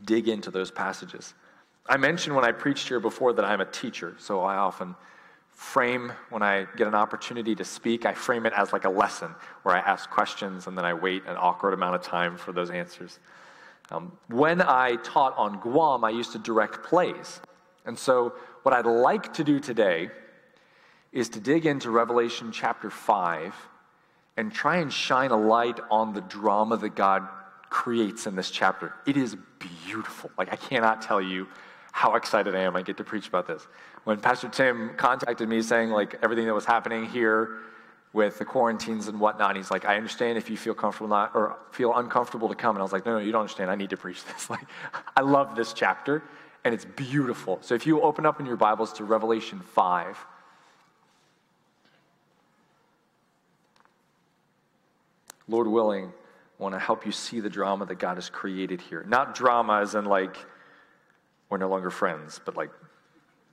Dig 0.05 0.29
into 0.29 0.51
those 0.51 0.71
passages. 0.71 1.33
I 1.87 1.97
mentioned 1.97 2.35
when 2.35 2.45
I 2.45 2.53
preached 2.53 2.89
here 2.89 3.01
before 3.01 3.33
that 3.35 3.45
I'm 3.45 3.61
a 3.61 3.67
teacher, 3.67 4.17
so 4.19 4.41
I 4.41 4.57
often 4.57 4.97
frame 5.55 6.13
when 6.31 6.43
I 6.43 6.67
get 6.77 6.87
an 6.87 6.95
opportunity 6.95 7.55
to 7.55 7.65
speak, 7.65 8.07
I 8.07 8.15
frame 8.15 8.45
it 8.45 8.53
as 8.57 8.73
like 8.73 8.85
a 8.85 8.91
lesson 8.91 9.35
where 9.63 9.75
I 9.75 9.79
ask 9.79 10.11
questions 10.11 10.67
and 10.67 10.77
then 10.77 10.85
I 10.85 10.95
wait 10.95 11.25
an 11.27 11.37
awkward 11.37 11.75
amount 11.75 11.95
of 11.95 12.03
time 12.03 12.37
for 12.37 12.53
those 12.53 12.71
answers. 12.71 13.19
Um, 13.91 14.13
when 14.29 14.61
I 14.61 14.97
taught 14.97 15.37
on 15.37 15.61
Guam, 15.61 16.05
I 16.05 16.11
used 16.11 16.33
to 16.33 16.39
direct 16.39 16.83
plays. 16.83 17.41
And 17.85 17.99
so, 17.99 18.35
what 18.63 18.75
I'd 18.75 18.87
like 18.87 19.35
to 19.35 19.45
do 19.45 19.61
today 19.61 20.09
is 21.13 21.29
to 21.31 21.41
dig 21.41 21.67
into 21.67 21.91
Revelation 21.91 22.51
chapter 22.51 22.89
5 22.89 23.55
and 24.37 24.53
try 24.53 24.77
and 24.77 24.93
shine 24.93 25.31
a 25.31 25.37
light 25.37 25.79
on 25.91 26.15
the 26.15 26.23
drama 26.23 26.77
that 26.79 26.97
God 26.97 27.29
creates 27.69 28.27
in 28.27 28.35
this 28.35 28.51
chapter. 28.51 28.95
It 29.07 29.17
is 29.17 29.37
beautiful. 29.59 30.31
Like, 30.39 30.53
I 30.53 30.57
cannot 30.57 31.03
tell 31.03 31.21
you 31.21 31.47
how 31.95 32.17
excited 32.17 32.57
I 32.57 32.63
am 32.63 32.75
I 32.75 32.83
get 32.83 32.97
to 32.97 33.05
preach 33.05 33.29
about 33.29 33.47
this. 33.47 33.69
When 34.03 34.19
Pastor 34.19 34.49
Tim 34.49 34.91
contacted 34.97 35.49
me 35.49 35.63
saying, 35.63 35.91
like, 35.91 36.17
everything 36.25 36.45
that 36.47 36.53
was 36.53 36.65
happening 36.65 37.07
here 37.07 37.59
with 38.13 38.37
the 38.37 38.45
quarantines 38.45 39.07
and 39.07 39.21
whatnot, 39.21 39.55
he's 39.55 39.71
like, 39.71 39.85
I 39.85 39.97
understand 39.97 40.37
if 40.37 40.51
you 40.51 40.57
feel 40.57 40.75
comfortable 40.75 41.07
not, 41.07 41.37
or 41.37 41.57
feel 41.71 41.95
uncomfortable 41.95 42.49
to 42.49 42.57
come. 42.57 42.75
And 42.75 42.81
I 42.81 42.83
was 42.83 42.93
like, 42.93 43.07
no, 43.07 43.13
no, 43.13 43.19
you 43.21 43.31
don't 43.31 43.43
understand. 43.43 43.71
I 43.71 43.77
need 43.77 43.91
to 43.91 43.97
preach 43.97 44.25
this. 44.33 44.51
Like, 44.51 44.67
I 45.17 45.21
love 45.21 45.55
this 45.55 45.73
chapter, 45.73 46.25
and 46.65 46.75
it's 46.75 46.85
beautiful. 46.85 47.61
So 47.61 47.77
if 47.77 47.87
you 47.87 48.01
open 48.01 48.27
up 48.27 48.41
in 48.41 48.47
your 48.47 48.57
Bibles 48.57 48.93
to 48.95 49.05
Revelation 49.05 49.61
5, 49.61 50.19
Lord 55.47 55.69
willing, 55.69 56.07
I 56.07 56.63
want 56.63 56.75
to 56.75 56.81
help 56.81 57.07
you 57.07 57.13
see 57.13 57.39
the 57.39 57.51
drama 57.51 57.87
that 57.87 58.01
God 58.01 58.17
has 58.17 58.29
created 58.29 58.81
here. 58.81 59.05
Not 59.07 59.37
drama 59.37 59.79
as 59.81 59.95
in 59.95 60.07
like 60.07 60.37
we're 61.49 61.59
no 61.59 61.69
longer 61.69 61.91
friends, 61.91 62.41
but 62.45 62.57
like 62.57 62.71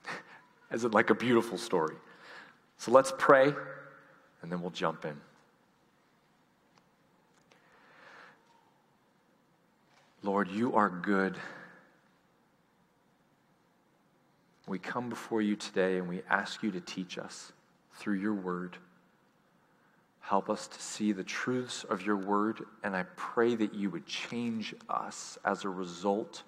as 0.70 0.84
it 0.84 0.92
like 0.92 1.10
a 1.10 1.14
beautiful 1.14 1.58
story. 1.58 1.96
So 2.78 2.90
let's 2.90 3.12
pray 3.16 3.54
and 4.42 4.50
then 4.50 4.60
we'll 4.60 4.70
jump 4.70 5.04
in. 5.04 5.16
Lord, 10.24 10.48
you 10.48 10.74
are 10.74 10.88
good. 10.88 11.36
We 14.68 14.78
come 14.78 15.08
before 15.08 15.42
you 15.42 15.56
today 15.56 15.98
and 15.98 16.08
we 16.08 16.22
ask 16.30 16.62
you 16.62 16.70
to 16.70 16.80
teach 16.80 17.18
us 17.18 17.52
through 17.94 18.14
your 18.14 18.34
word. 18.34 18.76
Help 20.20 20.48
us 20.48 20.68
to 20.68 20.80
see 20.80 21.12
the 21.12 21.24
truths 21.24 21.84
of 21.84 22.06
your 22.06 22.16
word, 22.16 22.64
and 22.84 22.96
I 22.96 23.02
pray 23.16 23.56
that 23.56 23.74
you 23.74 23.90
would 23.90 24.06
change 24.06 24.74
us 24.88 25.36
as 25.44 25.64
a 25.64 25.68
result 25.68 26.44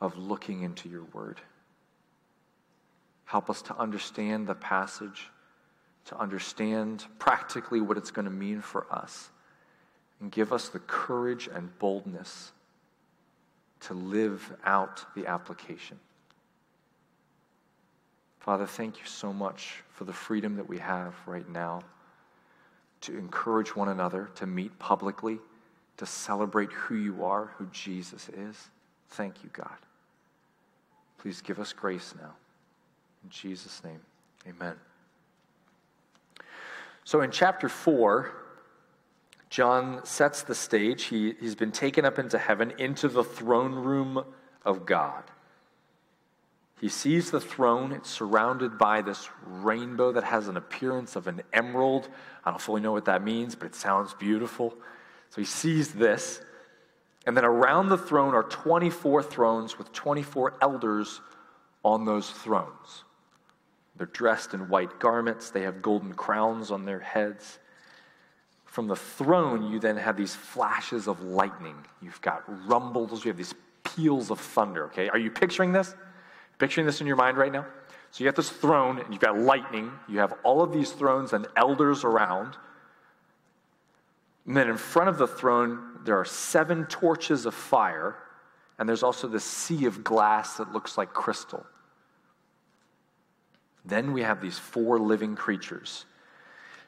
of 0.00 0.16
looking 0.18 0.62
into 0.62 0.88
your 0.88 1.04
word. 1.12 1.40
Help 3.24 3.50
us 3.50 3.62
to 3.62 3.76
understand 3.76 4.46
the 4.46 4.54
passage, 4.54 5.28
to 6.06 6.16
understand 6.18 7.04
practically 7.18 7.80
what 7.80 7.96
it's 7.96 8.10
going 8.10 8.24
to 8.24 8.30
mean 8.30 8.60
for 8.60 8.86
us, 8.92 9.30
and 10.20 10.30
give 10.30 10.52
us 10.52 10.68
the 10.68 10.78
courage 10.78 11.48
and 11.52 11.76
boldness 11.78 12.52
to 13.80 13.94
live 13.94 14.54
out 14.64 15.04
the 15.14 15.26
application. 15.26 15.98
Father, 18.40 18.66
thank 18.66 18.98
you 18.98 19.06
so 19.06 19.32
much 19.32 19.82
for 19.90 20.04
the 20.04 20.12
freedom 20.12 20.56
that 20.56 20.68
we 20.68 20.78
have 20.78 21.14
right 21.26 21.48
now 21.48 21.82
to 23.00 23.18
encourage 23.18 23.74
one 23.74 23.88
another, 23.88 24.30
to 24.36 24.46
meet 24.46 24.78
publicly, 24.78 25.38
to 25.96 26.06
celebrate 26.06 26.72
who 26.72 26.94
you 26.94 27.24
are, 27.24 27.52
who 27.58 27.66
Jesus 27.66 28.28
is. 28.28 28.70
Thank 29.10 29.42
you, 29.42 29.50
God. 29.52 29.76
Please 31.18 31.40
give 31.40 31.58
us 31.58 31.72
grace 31.72 32.14
now. 32.20 32.34
In 33.24 33.30
Jesus' 33.30 33.82
name, 33.82 34.00
amen. 34.46 34.74
So 37.04 37.20
in 37.20 37.30
chapter 37.30 37.68
4, 37.68 38.32
John 39.48 40.04
sets 40.04 40.42
the 40.42 40.54
stage. 40.54 41.04
He, 41.04 41.34
he's 41.40 41.54
been 41.54 41.72
taken 41.72 42.04
up 42.04 42.18
into 42.18 42.38
heaven, 42.38 42.72
into 42.78 43.08
the 43.08 43.24
throne 43.24 43.72
room 43.74 44.24
of 44.64 44.84
God. 44.86 45.22
He 46.80 46.88
sees 46.88 47.30
the 47.30 47.40
throne. 47.40 47.92
It's 47.92 48.10
surrounded 48.10 48.76
by 48.76 49.00
this 49.00 49.28
rainbow 49.46 50.12
that 50.12 50.24
has 50.24 50.48
an 50.48 50.56
appearance 50.56 51.16
of 51.16 51.26
an 51.26 51.42
emerald. 51.52 52.08
I 52.44 52.50
don't 52.50 52.60
fully 52.60 52.82
know 52.82 52.92
what 52.92 53.06
that 53.06 53.22
means, 53.22 53.54
but 53.54 53.66
it 53.66 53.74
sounds 53.74 54.12
beautiful. 54.14 54.74
So 55.30 55.40
he 55.40 55.46
sees 55.46 55.92
this. 55.92 56.40
And 57.26 57.36
then 57.36 57.44
around 57.44 57.88
the 57.88 57.98
throne 57.98 58.34
are 58.34 58.44
24 58.44 59.22
thrones 59.24 59.76
with 59.76 59.92
24 59.92 60.54
elders 60.62 61.20
on 61.84 62.04
those 62.04 62.30
thrones. 62.30 63.04
They're 63.96 64.06
dressed 64.06 64.54
in 64.54 64.68
white 64.68 65.00
garments, 65.00 65.50
they 65.50 65.62
have 65.62 65.82
golden 65.82 66.12
crowns 66.14 66.70
on 66.70 66.84
their 66.84 67.00
heads. 67.00 67.58
From 68.64 68.88
the 68.88 68.96
throne, 68.96 69.70
you 69.72 69.80
then 69.80 69.96
have 69.96 70.16
these 70.16 70.34
flashes 70.34 71.08
of 71.08 71.22
lightning. 71.22 71.76
You've 72.02 72.20
got 72.20 72.44
rumbles, 72.68 73.24
you 73.24 73.30
have 73.30 73.38
these 73.38 73.54
peals 73.82 74.30
of 74.30 74.38
thunder, 74.38 74.84
okay? 74.86 75.08
Are 75.08 75.18
you 75.18 75.30
picturing 75.30 75.72
this? 75.72 75.94
Picturing 76.58 76.86
this 76.86 77.00
in 77.00 77.06
your 77.06 77.16
mind 77.16 77.38
right 77.38 77.52
now? 77.52 77.66
So 78.10 78.22
you 78.22 78.28
have 78.28 78.34
this 78.34 78.50
throne, 78.50 78.98
and 78.98 79.12
you've 79.12 79.20
got 79.20 79.38
lightning. 79.38 79.90
You 80.08 80.18
have 80.18 80.34
all 80.42 80.62
of 80.62 80.72
these 80.72 80.92
thrones 80.92 81.32
and 81.32 81.46
elders 81.56 82.04
around. 82.04 82.56
And 84.46 84.56
then 84.56 84.68
in 84.68 84.76
front 84.76 85.08
of 85.08 85.18
the 85.18 85.26
throne, 85.26 85.95
there 86.06 86.18
are 86.18 86.24
seven 86.24 86.86
torches 86.86 87.46
of 87.46 87.54
fire, 87.54 88.16
and 88.78 88.88
there's 88.88 89.02
also 89.02 89.28
the 89.28 89.40
sea 89.40 89.86
of 89.86 90.04
glass 90.04 90.56
that 90.56 90.72
looks 90.72 90.96
like 90.96 91.12
crystal. 91.12 91.66
Then 93.84 94.12
we 94.12 94.22
have 94.22 94.40
these 94.40 94.58
four 94.58 94.98
living 94.98 95.36
creatures. 95.36 96.06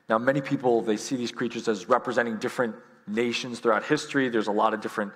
Now, 0.08 0.18
many 0.18 0.40
people, 0.40 0.80
they 0.80 0.96
see 0.96 1.16
these 1.16 1.32
creatures 1.32 1.68
as 1.68 1.88
representing 1.88 2.38
different 2.38 2.74
nations 3.06 3.60
throughout 3.60 3.84
history. 3.84 4.28
There's 4.28 4.48
a 4.48 4.52
lot 4.52 4.74
of 4.74 4.80
different 4.80 5.12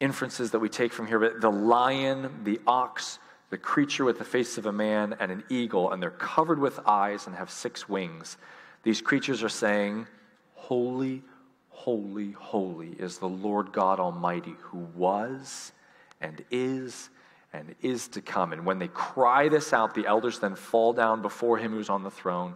inferences 0.00 0.50
that 0.52 0.58
we 0.58 0.68
take 0.68 0.92
from 0.92 1.06
here, 1.06 1.18
but 1.18 1.40
the 1.40 1.50
lion, 1.50 2.42
the 2.44 2.60
ox, 2.66 3.18
the 3.50 3.58
creature 3.58 4.04
with 4.04 4.18
the 4.18 4.24
face 4.24 4.58
of 4.58 4.66
a 4.66 4.72
man, 4.72 5.16
and 5.18 5.32
an 5.32 5.44
eagle, 5.48 5.92
and 5.92 6.02
they're 6.02 6.10
covered 6.10 6.58
with 6.58 6.78
eyes 6.86 7.26
and 7.26 7.34
have 7.34 7.50
six 7.50 7.88
wings. 7.88 8.36
These 8.82 9.00
creatures 9.00 9.42
are 9.42 9.48
saying, 9.48 10.06
Holy, 10.54 11.22
holy, 11.78 12.32
holy 12.32 12.88
is 12.98 13.18
the 13.18 13.28
Lord 13.28 13.72
God 13.72 14.00
Almighty, 14.00 14.56
who 14.60 14.88
was 14.96 15.72
and 16.20 16.44
is 16.50 17.08
and 17.52 17.74
is 17.80 18.08
to 18.08 18.20
come. 18.20 18.52
And 18.52 18.66
when 18.66 18.80
they 18.80 18.88
cry 18.88 19.48
this 19.48 19.72
out, 19.72 19.94
the 19.94 20.06
elders 20.06 20.40
then 20.40 20.56
fall 20.56 20.92
down 20.92 21.22
before 21.22 21.56
him 21.56 21.70
who's 21.72 21.88
on 21.88 22.02
the 22.02 22.10
throne, 22.10 22.54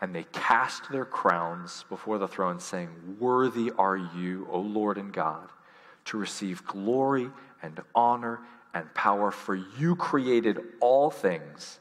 and 0.00 0.14
they 0.14 0.24
cast 0.32 0.90
their 0.90 1.06
crowns 1.06 1.86
before 1.88 2.18
the 2.18 2.28
throne, 2.28 2.60
saying, 2.60 2.90
Worthy 3.18 3.72
are 3.78 3.96
you, 3.96 4.46
O 4.50 4.60
Lord 4.60 4.98
and 4.98 5.12
God, 5.12 5.48
to 6.06 6.18
receive 6.18 6.64
glory 6.66 7.30
and 7.62 7.80
honor 7.94 8.40
and 8.74 8.92
power, 8.94 9.30
for 9.30 9.56
you 9.56 9.96
created 9.96 10.60
all 10.80 11.10
things, 11.10 11.80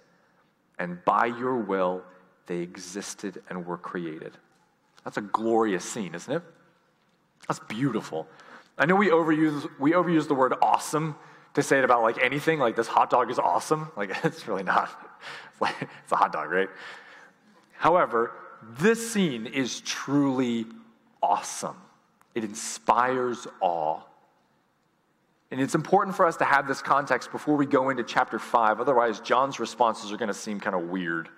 and 0.80 1.04
by 1.04 1.26
your 1.26 1.58
will 1.58 2.04
they 2.48 2.60
existed 2.60 3.44
and 3.50 3.66
were 3.66 3.78
created. 3.78 4.32
That's 5.04 5.18
a 5.18 5.22
glorious 5.22 5.84
scene, 5.84 6.16
isn't 6.16 6.34
it? 6.34 6.44
That's 7.50 7.60
beautiful. 7.60 8.28
I 8.78 8.86
know 8.86 8.95
we 8.95 9.08
overuse, 9.08 9.68
we 9.80 9.91
overuse 9.91 10.28
the 10.28 10.36
word 10.36 10.54
awesome 10.62 11.16
to 11.56 11.64
say 11.64 11.80
it 11.80 11.84
about 11.84 12.04
like 12.04 12.20
anything, 12.24 12.60
like 12.60 12.76
this 12.76 12.88
hot 12.88 13.10
dog 13.10 13.30
is 13.30 13.39
awesome. 13.39 13.91
Like 13.97 14.12
it's 14.24 14.47
really 14.47 14.64
not. 14.64 14.89
It's, 15.52 15.62
like, 15.62 15.76
it's 15.82 16.12
a 16.12 16.16
hot 16.16 16.32
dog, 16.32 16.52
right? 16.52 16.70
However, 17.74 18.32
this 18.78 19.12
scene 19.12 19.47
is 19.47 19.82
truly 19.82 20.66
awesome. 21.22 21.76
It 22.36 22.43
inspires 22.43 23.47
awe. 23.60 24.02
And 25.52 25.60
it's 25.60 25.74
important 25.74 26.16
for 26.16 26.28
us 26.28 26.38
to 26.38 26.45
have 26.45 26.68
this 26.68 26.82
context 26.82 27.32
before 27.32 27.56
we 27.56 27.66
go 27.66 27.89
into 27.89 28.04
chapter 28.04 28.38
5. 28.38 28.80
Otherwise, 28.80 29.20
John's 29.20 29.60
responses 29.60 30.12
are 30.12 30.18
going 30.18 30.28
to 30.28 30.34
seem 30.34 30.60
kind 30.60 30.76
of 30.76 30.89
weird. 30.89 31.30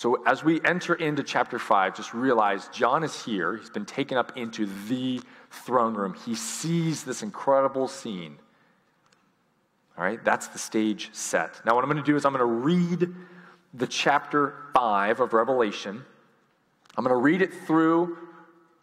So, 0.00 0.14
as 0.24 0.42
we 0.42 0.62
enter 0.64 0.94
into 0.94 1.22
chapter 1.22 1.58
5, 1.58 1.94
just 1.94 2.14
realize 2.14 2.68
John 2.68 3.04
is 3.04 3.22
here. 3.22 3.58
He's 3.58 3.68
been 3.68 3.84
taken 3.84 4.16
up 4.16 4.34
into 4.34 4.64
the 4.88 5.20
throne 5.50 5.92
room. 5.92 6.14
He 6.24 6.34
sees 6.34 7.04
this 7.04 7.22
incredible 7.22 7.86
scene. 7.86 8.38
All 9.98 10.04
right, 10.04 10.24
that's 10.24 10.46
the 10.46 10.58
stage 10.58 11.10
set. 11.12 11.60
Now, 11.66 11.74
what 11.74 11.84
I'm 11.84 11.90
going 11.90 12.02
to 12.02 12.10
do 12.10 12.16
is 12.16 12.24
I'm 12.24 12.32
going 12.32 12.38
to 12.38 12.46
read 12.46 13.14
the 13.74 13.86
chapter 13.86 14.54
5 14.72 15.20
of 15.20 15.34
Revelation. 15.34 16.02
I'm 16.96 17.04
going 17.04 17.14
to 17.14 17.22
read 17.22 17.42
it 17.42 17.52
through 17.66 18.16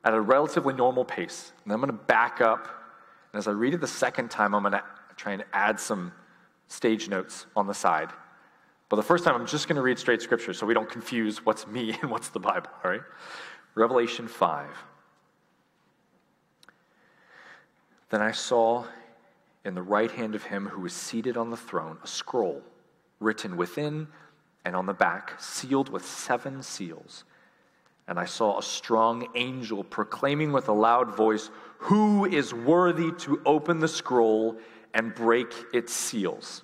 at 0.04 0.14
a 0.14 0.22
relatively 0.22 0.76
normal 0.76 1.04
pace. 1.04 1.52
And 1.64 1.74
I'm 1.74 1.80
going 1.80 1.88
to 1.88 1.98
back 1.98 2.42
up. 2.42 2.68
And 3.34 3.40
as 3.40 3.48
I 3.48 3.54
read 3.54 3.74
it 3.74 3.82
the 3.82 3.88
second 3.88 4.30
time, 4.30 4.54
I'm 4.54 4.62
going 4.62 4.74
to 4.74 4.84
try 5.16 5.32
and 5.32 5.44
add 5.52 5.80
some 5.80 6.12
stage 6.68 7.10
notes 7.10 7.48
on 7.56 7.66
the 7.66 7.74
side. 7.74 8.12
But 8.90 8.96
the 8.96 9.04
first 9.04 9.24
time, 9.24 9.36
I'm 9.36 9.46
just 9.46 9.68
going 9.68 9.76
to 9.76 9.82
read 9.82 10.00
straight 10.00 10.22
scripture 10.22 10.54
so 10.54 10.66
we 10.66 10.74
don't 10.74 10.90
confuse 10.90 11.46
what's 11.46 11.68
me 11.68 11.96
and 12.02 12.10
what's 12.10 12.30
the 12.30 12.40
Bible, 12.40 12.70
all 12.84 12.92
right? 12.92 13.02
Revelation 13.76 14.28
5. 14.28 14.70
Then 18.10 18.22
I 18.22 18.32
saw 18.32 18.86
in 19.66 19.76
the 19.76 19.82
right 19.82 20.12
hand 20.12 20.34
of 20.34 20.44
him 20.44 20.68
who 20.68 20.82
was 20.82 20.94
seated 20.94 21.36
on 21.36 21.50
the 21.50 21.58
throne 21.58 21.98
a 22.04 22.08
scroll 22.08 22.62
written 23.20 23.58
within 23.58 24.08
and 24.64 24.76
on 24.76 24.86
the 24.86 24.94
back, 24.94 25.34
sealed 25.40 25.90
with 25.90 26.06
seven 26.06 26.62
seals. 26.62 27.24
And 28.08 28.20
I 28.20 28.26
saw 28.26 28.58
a 28.58 28.64
strong 28.64 29.28
angel 29.36 29.84
proclaiming 29.84 30.52
with 30.52 30.70
a 30.70 30.74
loud 30.74 31.16
voice, 31.16 31.50
Who 31.80 32.26
is 32.26 32.54
worthy 32.54 33.12
to 33.20 33.42
open 33.46 33.80
the 33.80 33.88
scroll 33.88 34.58
and 34.94 35.14
break 35.14 35.54
its 35.74 35.94
seals? 35.94 36.64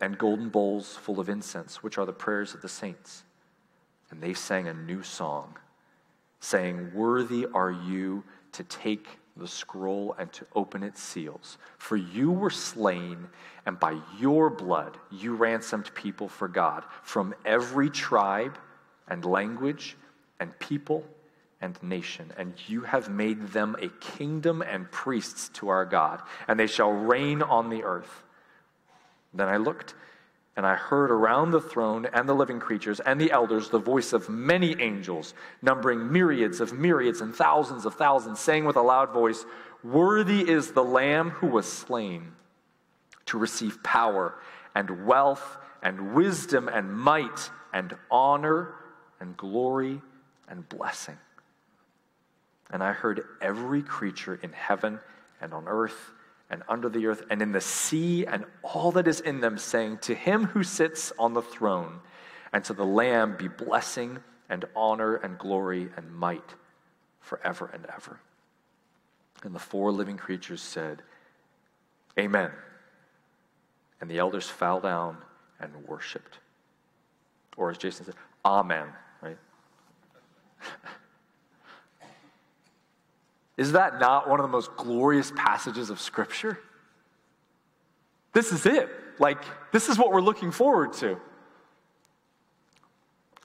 and 0.00 0.18
golden 0.18 0.48
bowls 0.48 0.96
full 0.96 1.20
of 1.20 1.28
incense, 1.28 1.82
which 1.82 1.98
are 1.98 2.06
the 2.06 2.12
prayers 2.12 2.54
of 2.54 2.62
the 2.62 2.68
saints. 2.68 3.24
And 4.10 4.22
they 4.22 4.34
sang 4.34 4.68
a 4.68 4.74
new 4.74 5.02
song, 5.02 5.56
saying, 6.40 6.92
Worthy 6.94 7.46
are 7.54 7.70
you 7.72 8.24
to 8.52 8.64
take 8.64 9.18
the 9.36 9.48
scroll 9.48 10.14
and 10.18 10.32
to 10.32 10.46
open 10.54 10.82
its 10.82 11.02
seals. 11.02 11.58
For 11.78 11.96
you 11.96 12.30
were 12.30 12.50
slain, 12.50 13.28
and 13.66 13.78
by 13.78 13.98
your 14.18 14.48
blood 14.48 14.96
you 15.10 15.34
ransomed 15.34 15.94
people 15.94 16.28
for 16.28 16.48
God 16.48 16.84
from 17.02 17.34
every 17.44 17.90
tribe 17.90 18.58
and 19.08 19.24
language 19.24 19.96
and 20.40 20.58
people 20.58 21.04
and 21.60 21.80
nation. 21.82 22.32
And 22.36 22.54
you 22.66 22.82
have 22.82 23.10
made 23.10 23.48
them 23.48 23.76
a 23.80 23.88
kingdom 24.00 24.62
and 24.62 24.90
priests 24.90 25.50
to 25.54 25.68
our 25.68 25.84
God, 25.84 26.22
and 26.48 26.58
they 26.58 26.66
shall 26.66 26.90
reign 26.90 27.42
on 27.42 27.68
the 27.68 27.82
earth. 27.82 28.22
Then 29.36 29.48
I 29.48 29.56
looked 29.56 29.94
and 30.56 30.66
I 30.66 30.74
heard 30.74 31.10
around 31.10 31.50
the 31.50 31.60
throne 31.60 32.06
and 32.12 32.26
the 32.26 32.34
living 32.34 32.58
creatures 32.58 32.98
and 33.00 33.20
the 33.20 33.30
elders 33.30 33.68
the 33.68 33.78
voice 33.78 34.14
of 34.14 34.30
many 34.30 34.80
angels, 34.80 35.34
numbering 35.60 36.10
myriads 36.10 36.60
of 36.60 36.72
myriads 36.72 37.20
and 37.20 37.34
thousands 37.34 37.84
of 37.84 37.94
thousands, 37.94 38.40
saying 38.40 38.64
with 38.64 38.76
a 38.76 38.82
loud 38.82 39.12
voice, 39.12 39.44
Worthy 39.84 40.48
is 40.48 40.72
the 40.72 40.82
Lamb 40.82 41.30
who 41.30 41.48
was 41.48 41.70
slain 41.70 42.32
to 43.26 43.38
receive 43.38 43.82
power 43.82 44.34
and 44.74 45.06
wealth 45.06 45.58
and 45.82 46.14
wisdom 46.14 46.68
and 46.68 46.92
might 46.92 47.50
and 47.72 47.94
honor 48.10 48.74
and 49.20 49.36
glory 49.36 50.00
and 50.48 50.66
blessing. 50.68 51.18
And 52.70 52.82
I 52.82 52.92
heard 52.92 53.22
every 53.42 53.82
creature 53.82 54.40
in 54.42 54.52
heaven 54.52 55.00
and 55.40 55.52
on 55.52 55.68
earth 55.68 56.12
and 56.50 56.62
under 56.68 56.88
the 56.88 57.06
earth 57.06 57.22
and 57.30 57.42
in 57.42 57.52
the 57.52 57.60
sea 57.60 58.24
and 58.26 58.44
all 58.62 58.92
that 58.92 59.08
is 59.08 59.20
in 59.20 59.40
them, 59.40 59.58
saying, 59.58 59.98
To 60.02 60.14
him 60.14 60.44
who 60.44 60.62
sits 60.62 61.12
on 61.18 61.34
the 61.34 61.42
throne 61.42 62.00
and 62.52 62.64
to 62.64 62.72
the 62.72 62.84
Lamb 62.84 63.36
be 63.36 63.48
blessing 63.48 64.18
and 64.48 64.64
honor 64.76 65.16
and 65.16 65.38
glory 65.38 65.88
and 65.96 66.14
might 66.14 66.54
forever 67.20 67.70
and 67.72 67.86
ever. 67.94 68.20
And 69.42 69.54
the 69.54 69.60
four 69.60 69.90
living 69.90 70.16
creatures 70.16 70.62
said, 70.62 71.02
Amen. 72.18 72.50
And 74.00 74.10
the 74.10 74.18
elders 74.18 74.48
fell 74.48 74.80
down 74.80 75.18
and 75.60 75.72
worshiped. 75.86 76.38
Or 77.56 77.70
as 77.70 77.78
Jason 77.78 78.06
said, 78.06 78.14
Amen, 78.44 78.86
right? 79.20 79.38
Is 83.56 83.72
that 83.72 83.98
not 83.98 84.28
one 84.28 84.38
of 84.38 84.44
the 84.44 84.52
most 84.52 84.76
glorious 84.76 85.32
passages 85.34 85.90
of 85.90 86.00
Scripture? 86.00 86.58
This 88.32 88.52
is 88.52 88.66
it. 88.66 88.88
Like, 89.18 89.42
this 89.72 89.88
is 89.88 89.98
what 89.98 90.12
we're 90.12 90.20
looking 90.20 90.50
forward 90.50 90.92
to. 90.94 91.18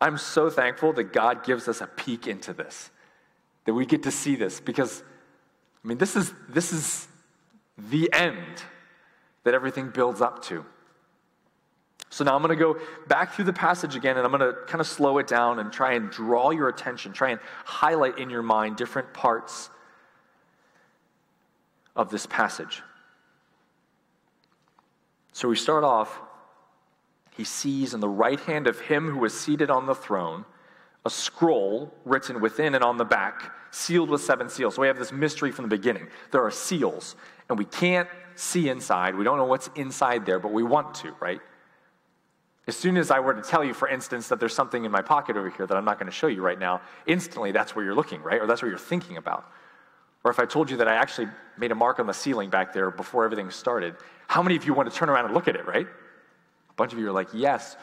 I'm 0.02 0.18
so 0.18 0.50
thankful 0.50 0.94
that 0.94 1.14
God 1.14 1.46
gives 1.46 1.68
us 1.68 1.80
a 1.80 1.88
peek 1.88 2.28
into 2.28 2.54
this, 2.54 2.90
that 3.66 3.74
we 3.74 3.86
get 3.86 4.04
to 4.04 4.12
see 4.12 4.36
this, 4.36 4.60
because, 4.60 5.04
I 5.84 5.88
mean, 5.88 5.98
this 5.98 6.16
is, 6.16 6.34
this 6.50 6.74
is 6.74 7.08
the 7.78 8.12
end 8.12 8.64
that 9.44 9.54
everything 9.54 9.90
builds 9.90 10.20
up 10.20 10.44
to. 10.46 10.66
So 12.10 12.26
now 12.26 12.36
I'm 12.36 12.42
going 12.42 12.58
to 12.58 12.62
go 12.62 12.78
back 13.08 13.34
through 13.34 13.46
the 13.46 13.54
passage 13.54 13.96
again 13.96 14.18
and 14.18 14.26
I'm 14.26 14.38
going 14.38 14.54
to 14.54 14.60
kind 14.68 14.82
of 14.82 14.88
slow 14.88 15.18
it 15.20 15.28
down 15.28 15.60
and 15.60 15.72
try 15.72 15.94
and 15.94 16.10
draw 16.10 16.50
your 16.50 16.68
attention, 16.68 17.14
try 17.14 17.30
and 17.30 17.40
highlight 17.64 18.20
in 18.20 18.30
your 18.30 18.42
mind 18.42 18.76
different 18.76 19.14
parts 19.14 19.70
of 21.96 22.10
this 22.10 22.26
passage. 22.26 22.82
So 25.34 25.48
we 25.48 25.56
start 25.56 25.84
off, 25.84 26.20
he 27.36 27.44
sees 27.44 27.94
in 27.94 28.00
the 28.00 28.10
right 28.10 28.40
hand 28.40 28.68
of 28.68 28.80
him 28.80 29.10
who 29.10 29.20
was 29.20 29.40
seated 29.40 29.70
on 29.70 29.86
the 29.86 29.96
throne 29.96 30.46
a 31.06 31.10
scroll 31.10 31.94
written 32.06 32.42
within 32.42 32.76
and 32.76 32.84
on 32.84 32.98
the 32.98 33.06
back, 33.06 33.52
sealed 33.72 34.10
with 34.10 34.22
seven 34.22 34.50
seals. 34.50 34.76
So 34.76 34.82
we 34.82 34.88
have 34.88 35.00
this 35.00 35.12
mystery 35.12 35.52
from 35.52 35.64
the 35.64 35.76
beginning. 35.76 36.08
There 36.32 36.44
are 36.46 36.52
seals, 36.52 37.16
and 37.50 37.58
we 37.58 37.66
can't 37.66 38.08
see 38.36 38.70
inside. 38.70 39.16
We 39.16 39.24
don't 39.24 39.38
know 39.38 39.46
what's 39.46 39.70
inside 39.76 40.26
there, 40.26 40.40
but 40.40 40.52
we 40.52 40.64
want 40.64 40.94
to, 40.96 41.14
right? 41.20 41.42
As 42.68 42.78
soon 42.78 42.98
as 42.98 43.10
I 43.10 43.20
were 43.20 43.34
to 43.34 43.42
tell 43.42 43.64
you, 43.64 43.74
for 43.74 43.88
instance, 43.88 44.28
that 44.28 44.40
there's 44.40 44.54
something 44.54 44.86
in 44.86 44.92
my 44.92 45.02
pocket 45.02 45.36
over 45.36 45.50
here 45.50 45.66
that 45.66 45.76
I'm 45.76 45.86
not 45.86 45.98
going 45.98 46.10
to 46.10 46.16
show 46.16 46.28
you 46.28 46.44
right 46.44 46.60
now, 46.60 46.82
instantly 47.08 47.52
that's 47.52 47.76
where 47.76 47.84
you're 47.84 47.96
looking, 47.96 48.22
right? 48.22 48.40
Or 48.40 48.46
that's 48.46 48.62
what 48.62 48.70
you're 48.70 48.78
thinking 48.78 49.18
about. 49.18 49.52
Or 50.24 50.32
if 50.32 50.40
I 50.40 50.46
told 50.46 50.70
you 50.70 50.78
that 50.78 50.88
I 50.88 50.96
actually 50.96 51.28
made 51.58 51.72
a 51.72 51.76
mark 51.76 52.00
on 52.00 52.08
the 52.08 52.14
ceiling 52.14 52.50
back 52.50 52.74
there 52.74 52.92
before 52.92 53.26
everything 53.26 53.50
started, 53.50 53.96
how 54.28 54.42
many 54.42 54.56
of 54.56 54.66
you 54.66 54.74
want 54.74 54.90
to 54.90 54.96
turn 54.96 55.10
around 55.10 55.26
and 55.26 55.34
look 55.34 55.48
at 55.48 55.56
it, 55.56 55.66
right? 55.66 55.88
A 55.88 56.74
bunch 56.76 56.94
of 56.94 57.00
you 57.00 57.08
are 57.08 57.12
like, 57.12 57.30
yes, 57.34 57.76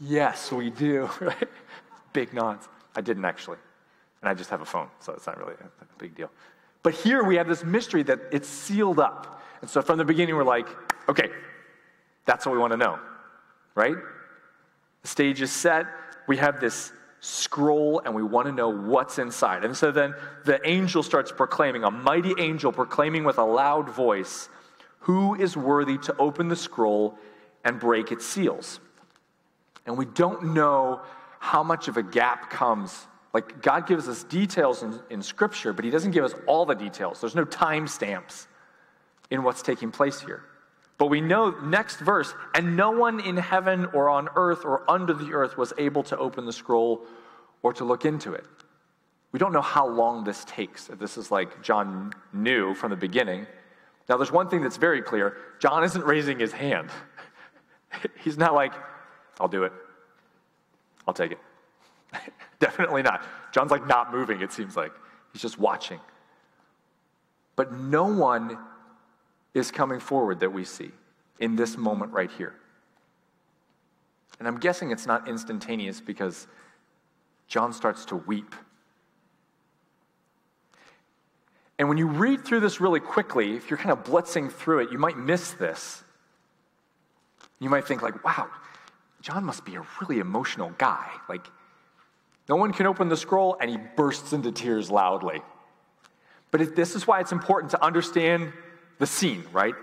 yes, 0.00 0.52
we 0.52 0.70
do, 0.70 1.08
right? 1.20 1.48
Big 2.12 2.34
nods. 2.34 2.68
I 2.94 3.00
didn't 3.00 3.24
actually. 3.24 3.58
And 4.22 4.28
I 4.28 4.34
just 4.34 4.50
have 4.50 4.60
a 4.60 4.66
phone, 4.66 4.88
so 4.98 5.12
it's 5.14 5.26
not 5.26 5.38
really 5.38 5.54
a 5.54 5.98
big 5.98 6.14
deal. 6.14 6.30
But 6.82 6.94
here 6.94 7.24
we 7.24 7.36
have 7.36 7.48
this 7.48 7.64
mystery 7.64 8.02
that 8.04 8.20
it's 8.32 8.48
sealed 8.48 9.00
up. 9.00 9.42
And 9.60 9.68
so 9.68 9.82
from 9.82 9.98
the 9.98 10.04
beginning, 10.04 10.34
we're 10.34 10.44
like, 10.44 10.68
okay, 11.08 11.30
that's 12.26 12.46
what 12.46 12.52
we 12.52 12.58
want 12.58 12.72
to 12.72 12.76
know, 12.76 12.98
right? 13.74 13.96
The 15.02 15.08
stage 15.08 15.40
is 15.40 15.50
set. 15.50 15.86
We 16.26 16.36
have 16.36 16.60
this 16.60 16.92
scroll 17.20 18.00
and 18.04 18.14
we 18.14 18.22
want 18.22 18.46
to 18.46 18.52
know 18.52 18.68
what's 18.70 19.18
inside. 19.18 19.64
And 19.64 19.76
so 19.76 19.92
then 19.92 20.14
the 20.44 20.66
angel 20.68 21.02
starts 21.02 21.30
proclaiming, 21.30 21.84
a 21.84 21.90
mighty 21.90 22.34
angel 22.38 22.72
proclaiming 22.72 23.24
with 23.24 23.38
a 23.38 23.44
loud 23.44 23.88
voice, 23.90 24.48
Who 25.00 25.34
is 25.34 25.56
worthy 25.56 25.98
to 25.98 26.16
open 26.18 26.48
the 26.48 26.56
scroll 26.56 27.18
and 27.64 27.78
break 27.78 28.10
its 28.10 28.26
seals? 28.26 28.80
And 29.86 29.96
we 29.96 30.06
don't 30.06 30.54
know 30.54 31.02
how 31.38 31.62
much 31.62 31.88
of 31.88 31.96
a 31.96 32.02
gap 32.02 32.50
comes. 32.50 33.06
Like, 33.32 33.62
God 33.62 33.86
gives 33.86 34.08
us 34.08 34.24
details 34.24 34.82
in, 34.82 34.98
in 35.08 35.22
Scripture, 35.22 35.72
but 35.72 35.84
He 35.84 35.90
doesn't 35.90 36.10
give 36.10 36.24
us 36.24 36.34
all 36.46 36.66
the 36.66 36.74
details. 36.74 37.20
There's 37.20 37.34
no 37.34 37.44
time 37.44 37.86
stamps 37.86 38.48
in 39.30 39.42
what's 39.42 39.62
taking 39.62 39.90
place 39.90 40.20
here. 40.20 40.42
But 41.00 41.06
we 41.06 41.22
know, 41.22 41.48
next 41.62 41.98
verse, 42.00 42.34
and 42.54 42.76
no 42.76 42.90
one 42.90 43.20
in 43.20 43.38
heaven 43.38 43.86
or 43.94 44.10
on 44.10 44.28
earth 44.36 44.66
or 44.66 44.84
under 44.86 45.14
the 45.14 45.32
earth 45.32 45.56
was 45.56 45.72
able 45.78 46.02
to 46.02 46.18
open 46.18 46.44
the 46.44 46.52
scroll 46.52 47.06
or 47.62 47.72
to 47.72 47.86
look 47.86 48.04
into 48.04 48.34
it. 48.34 48.44
We 49.32 49.38
don't 49.38 49.54
know 49.54 49.62
how 49.62 49.88
long 49.88 50.24
this 50.24 50.44
takes. 50.44 50.88
This 50.88 51.16
is 51.16 51.30
like 51.30 51.62
John 51.62 52.12
knew 52.34 52.74
from 52.74 52.90
the 52.90 52.98
beginning. 52.98 53.46
Now, 54.10 54.18
there's 54.18 54.30
one 54.30 54.50
thing 54.50 54.60
that's 54.60 54.76
very 54.76 55.00
clear 55.00 55.38
John 55.58 55.84
isn't 55.84 56.04
raising 56.04 56.38
his 56.38 56.52
hand. 56.52 56.90
He's 58.22 58.36
not 58.36 58.52
like, 58.52 58.74
I'll 59.40 59.48
do 59.48 59.64
it, 59.64 59.72
I'll 61.08 61.14
take 61.14 61.32
it. 61.32 61.38
Definitely 62.58 63.00
not. 63.00 63.24
John's 63.52 63.70
like 63.70 63.86
not 63.86 64.12
moving, 64.12 64.42
it 64.42 64.52
seems 64.52 64.76
like. 64.76 64.92
He's 65.32 65.40
just 65.40 65.58
watching. 65.58 66.00
But 67.56 67.72
no 67.72 68.04
one 68.04 68.58
is 69.54 69.70
coming 69.70 70.00
forward 70.00 70.40
that 70.40 70.52
we 70.52 70.64
see 70.64 70.90
in 71.38 71.56
this 71.56 71.76
moment 71.76 72.12
right 72.12 72.30
here. 72.30 72.54
And 74.38 74.48
I'm 74.48 74.58
guessing 74.58 74.90
it's 74.90 75.06
not 75.06 75.28
instantaneous 75.28 76.00
because 76.00 76.46
John 77.46 77.72
starts 77.72 78.04
to 78.06 78.16
weep. 78.16 78.54
And 81.78 81.88
when 81.88 81.98
you 81.98 82.06
read 82.06 82.44
through 82.44 82.60
this 82.60 82.80
really 82.80 83.00
quickly, 83.00 83.56
if 83.56 83.70
you're 83.70 83.78
kind 83.78 83.90
of 83.90 84.04
blitzing 84.04 84.52
through 84.52 84.80
it, 84.80 84.92
you 84.92 84.98
might 84.98 85.16
miss 85.16 85.52
this. 85.52 86.04
You 87.58 87.70
might 87.70 87.86
think, 87.86 88.02
like, 88.02 88.24
wow, 88.24 88.48
John 89.20 89.44
must 89.44 89.64
be 89.64 89.74
a 89.74 89.82
really 90.00 90.20
emotional 90.20 90.72
guy. 90.78 91.08
Like, 91.28 91.46
no 92.48 92.56
one 92.56 92.72
can 92.72 92.86
open 92.86 93.08
the 93.08 93.16
scroll, 93.16 93.56
and 93.60 93.70
he 93.70 93.78
bursts 93.96 94.32
into 94.32 94.52
tears 94.52 94.90
loudly. 94.90 95.40
But 96.50 96.74
this 96.74 96.94
is 96.94 97.06
why 97.06 97.20
it's 97.20 97.32
important 97.32 97.70
to 97.72 97.84
understand 97.84 98.52
the 99.00 99.06
scene, 99.06 99.44
right? 99.52 99.74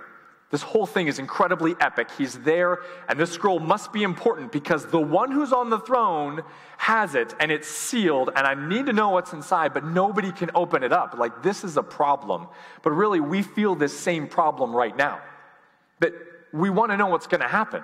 This 0.50 0.62
whole 0.62 0.86
thing 0.86 1.08
is 1.08 1.20
incredibly 1.20 1.76
epic. 1.82 2.10
He's 2.18 2.40
there, 2.40 2.80
and 3.10 3.20
this 3.20 3.32
scroll 3.32 3.60
must 3.60 3.92
be 3.92 4.04
important 4.04 4.54
because 4.54 4.86
the 4.86 5.00
one 5.00 5.30
who's 5.30 5.52
on 5.52 5.70
the 5.70 5.80
throne 5.80 6.42
has 6.78 7.16
it, 7.16 7.36
and 7.42 7.52
it's 7.52 7.68
sealed, 7.68 8.30
and 8.34 8.48
I 8.48 8.54
need 8.54 8.86
to 8.86 8.94
know 8.94 9.10
what's 9.10 9.34
inside, 9.34 9.74
but 9.74 9.84
nobody 9.84 10.32
can 10.32 10.50
open 10.56 10.84
it 10.84 10.94
up. 10.94 11.18
Like, 11.18 11.44
this 11.44 11.66
is 11.66 11.76
a 11.76 11.84
problem. 11.84 12.48
But 12.82 12.92
really, 12.92 13.20
we 13.20 13.42
feel 13.42 13.76
this 13.76 13.98
same 13.98 14.28
problem 14.28 14.74
right 14.74 14.96
now. 14.96 15.20
But 16.00 16.14
we 16.54 16.70
want 16.70 16.92
to 16.92 16.98
know 16.98 17.08
what's 17.08 17.28
going 17.28 17.42
to 17.42 17.48
happen. 17.48 17.84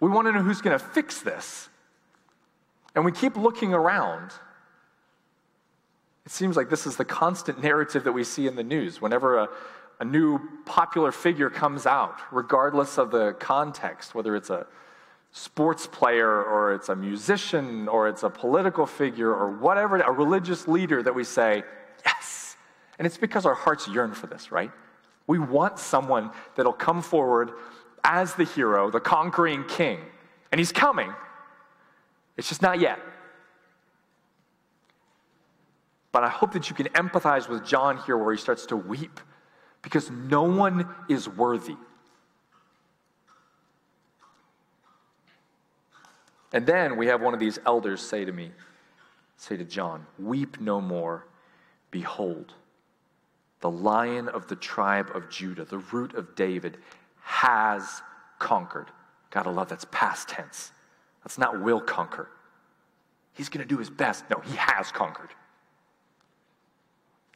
We 0.00 0.08
want 0.08 0.28
to 0.28 0.32
know 0.32 0.42
who's 0.42 0.62
going 0.62 0.78
to 0.78 0.84
fix 0.84 1.20
this. 1.20 1.68
And 2.94 3.04
we 3.04 3.12
keep 3.12 3.36
looking 3.36 3.74
around. 3.74 4.30
It 6.24 6.32
seems 6.32 6.56
like 6.56 6.70
this 6.70 6.86
is 6.86 6.96
the 6.96 7.04
constant 7.04 7.62
narrative 7.62 8.04
that 8.04 8.12
we 8.12 8.24
see 8.24 8.46
in 8.46 8.56
the 8.56 8.64
news. 8.64 9.02
Whenever 9.02 9.36
a, 9.38 9.48
a 9.98 10.04
new 10.04 10.38
popular 10.64 11.12
figure 11.12 11.48
comes 11.48 11.86
out, 11.86 12.20
regardless 12.30 12.98
of 12.98 13.10
the 13.10 13.32
context, 13.34 14.14
whether 14.14 14.36
it's 14.36 14.50
a 14.50 14.66
sports 15.32 15.86
player 15.86 16.42
or 16.42 16.74
it's 16.74 16.88
a 16.88 16.96
musician 16.96 17.88
or 17.88 18.08
it's 18.08 18.22
a 18.22 18.30
political 18.30 18.86
figure 18.86 19.32
or 19.34 19.50
whatever, 19.50 19.96
a 19.98 20.12
religious 20.12 20.68
leader 20.68 21.02
that 21.02 21.14
we 21.14 21.24
say, 21.24 21.62
yes. 22.04 22.56
And 22.98 23.06
it's 23.06 23.18
because 23.18 23.46
our 23.46 23.54
hearts 23.54 23.88
yearn 23.88 24.12
for 24.12 24.26
this, 24.26 24.50
right? 24.52 24.70
We 25.26 25.38
want 25.38 25.78
someone 25.78 26.30
that'll 26.54 26.72
come 26.72 27.02
forward 27.02 27.50
as 28.04 28.34
the 28.34 28.44
hero, 28.44 28.90
the 28.90 29.00
conquering 29.00 29.64
king. 29.64 29.98
And 30.52 30.58
he's 30.58 30.72
coming. 30.72 31.12
It's 32.36 32.48
just 32.48 32.62
not 32.62 32.80
yet. 32.80 32.98
But 36.12 36.24
I 36.24 36.28
hope 36.28 36.52
that 36.52 36.70
you 36.70 36.76
can 36.76 36.86
empathize 36.88 37.48
with 37.48 37.64
John 37.66 37.98
here 38.06 38.16
where 38.16 38.32
he 38.32 38.40
starts 38.40 38.66
to 38.66 38.76
weep 38.76 39.20
because 39.86 40.10
no 40.10 40.42
one 40.42 40.84
is 41.08 41.28
worthy. 41.28 41.76
And 46.52 46.66
then 46.66 46.96
we 46.96 47.06
have 47.06 47.22
one 47.22 47.34
of 47.34 47.38
these 47.38 47.60
elders 47.64 48.00
say 48.00 48.24
to 48.24 48.32
me, 48.32 48.50
say 49.36 49.56
to 49.56 49.62
John, 49.62 50.04
Weep 50.18 50.60
no 50.60 50.80
more. 50.80 51.28
Behold, 51.92 52.52
the 53.60 53.70
lion 53.70 54.28
of 54.28 54.48
the 54.48 54.56
tribe 54.56 55.12
of 55.14 55.30
Judah, 55.30 55.64
the 55.64 55.78
root 55.78 56.14
of 56.14 56.34
David, 56.34 56.78
has 57.20 58.02
conquered. 58.40 58.90
Gotta 59.30 59.50
love 59.50 59.68
that's 59.68 59.86
past 59.92 60.28
tense. 60.28 60.72
That's 61.22 61.38
not 61.38 61.62
will 61.62 61.80
conquer. 61.80 62.28
He's 63.34 63.48
gonna 63.48 63.64
do 63.64 63.78
his 63.78 63.88
best. 63.88 64.24
No, 64.30 64.40
he 64.40 64.56
has 64.56 64.90
conquered 64.90 65.30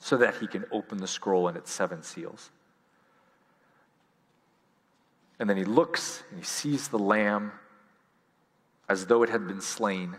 so 0.01 0.17
that 0.17 0.37
he 0.39 0.47
can 0.47 0.65
open 0.73 0.99
the 0.99 1.07
scroll 1.07 1.47
and 1.47 1.57
its 1.57 1.71
seven 1.71 2.03
seals. 2.03 2.51
And 5.39 5.49
then 5.49 5.57
he 5.57 5.65
looks 5.65 6.25
and 6.31 6.39
he 6.39 6.45
sees 6.45 6.89
the 6.89 6.99
lamb 6.99 7.53
as 8.89 9.07
though 9.07 9.23
it 9.23 9.29
had 9.29 9.47
been 9.47 9.61
slain, 9.61 10.17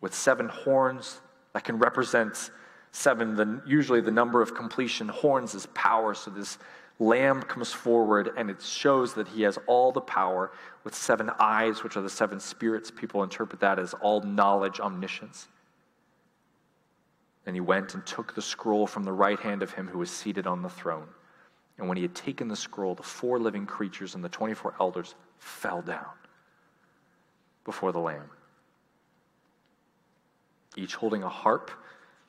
with 0.00 0.14
seven 0.14 0.48
horns 0.48 1.20
that 1.52 1.64
can 1.64 1.78
represent 1.78 2.50
seven, 2.92 3.36
the, 3.36 3.62
usually 3.66 4.00
the 4.00 4.10
number 4.10 4.40
of 4.40 4.54
completion. 4.54 5.08
Horns 5.08 5.54
is 5.54 5.66
power, 5.74 6.14
so 6.14 6.30
this 6.30 6.58
lamb 6.98 7.42
comes 7.42 7.72
forward 7.72 8.30
and 8.36 8.48
it 8.48 8.62
shows 8.62 9.12
that 9.14 9.28
he 9.28 9.42
has 9.42 9.58
all 9.66 9.92
the 9.92 10.00
power 10.00 10.52
with 10.82 10.94
seven 10.94 11.30
eyes, 11.38 11.84
which 11.84 11.96
are 11.96 12.02
the 12.02 12.10
seven 12.10 12.40
spirits. 12.40 12.90
People 12.90 13.22
interpret 13.22 13.60
that 13.60 13.78
as 13.78 13.94
all 13.94 14.22
knowledge, 14.22 14.80
omniscience. 14.80 15.46
And 17.46 17.56
he 17.56 17.60
went 17.60 17.94
and 17.94 18.06
took 18.06 18.34
the 18.34 18.42
scroll 18.42 18.86
from 18.86 19.04
the 19.04 19.12
right 19.12 19.38
hand 19.38 19.62
of 19.62 19.72
him 19.72 19.88
who 19.88 19.98
was 19.98 20.10
seated 20.10 20.46
on 20.46 20.62
the 20.62 20.68
throne. 20.68 21.08
And 21.78 21.88
when 21.88 21.96
he 21.96 22.02
had 22.02 22.14
taken 22.14 22.48
the 22.48 22.56
scroll, 22.56 22.94
the 22.94 23.02
four 23.02 23.38
living 23.38 23.66
creatures 23.66 24.14
and 24.14 24.22
the 24.22 24.28
24 24.28 24.74
elders 24.78 25.14
fell 25.38 25.82
down 25.82 26.06
before 27.64 27.92
the 27.92 27.98
Lamb, 27.98 28.30
each 30.76 30.94
holding 30.94 31.22
a 31.22 31.28
harp. 31.28 31.70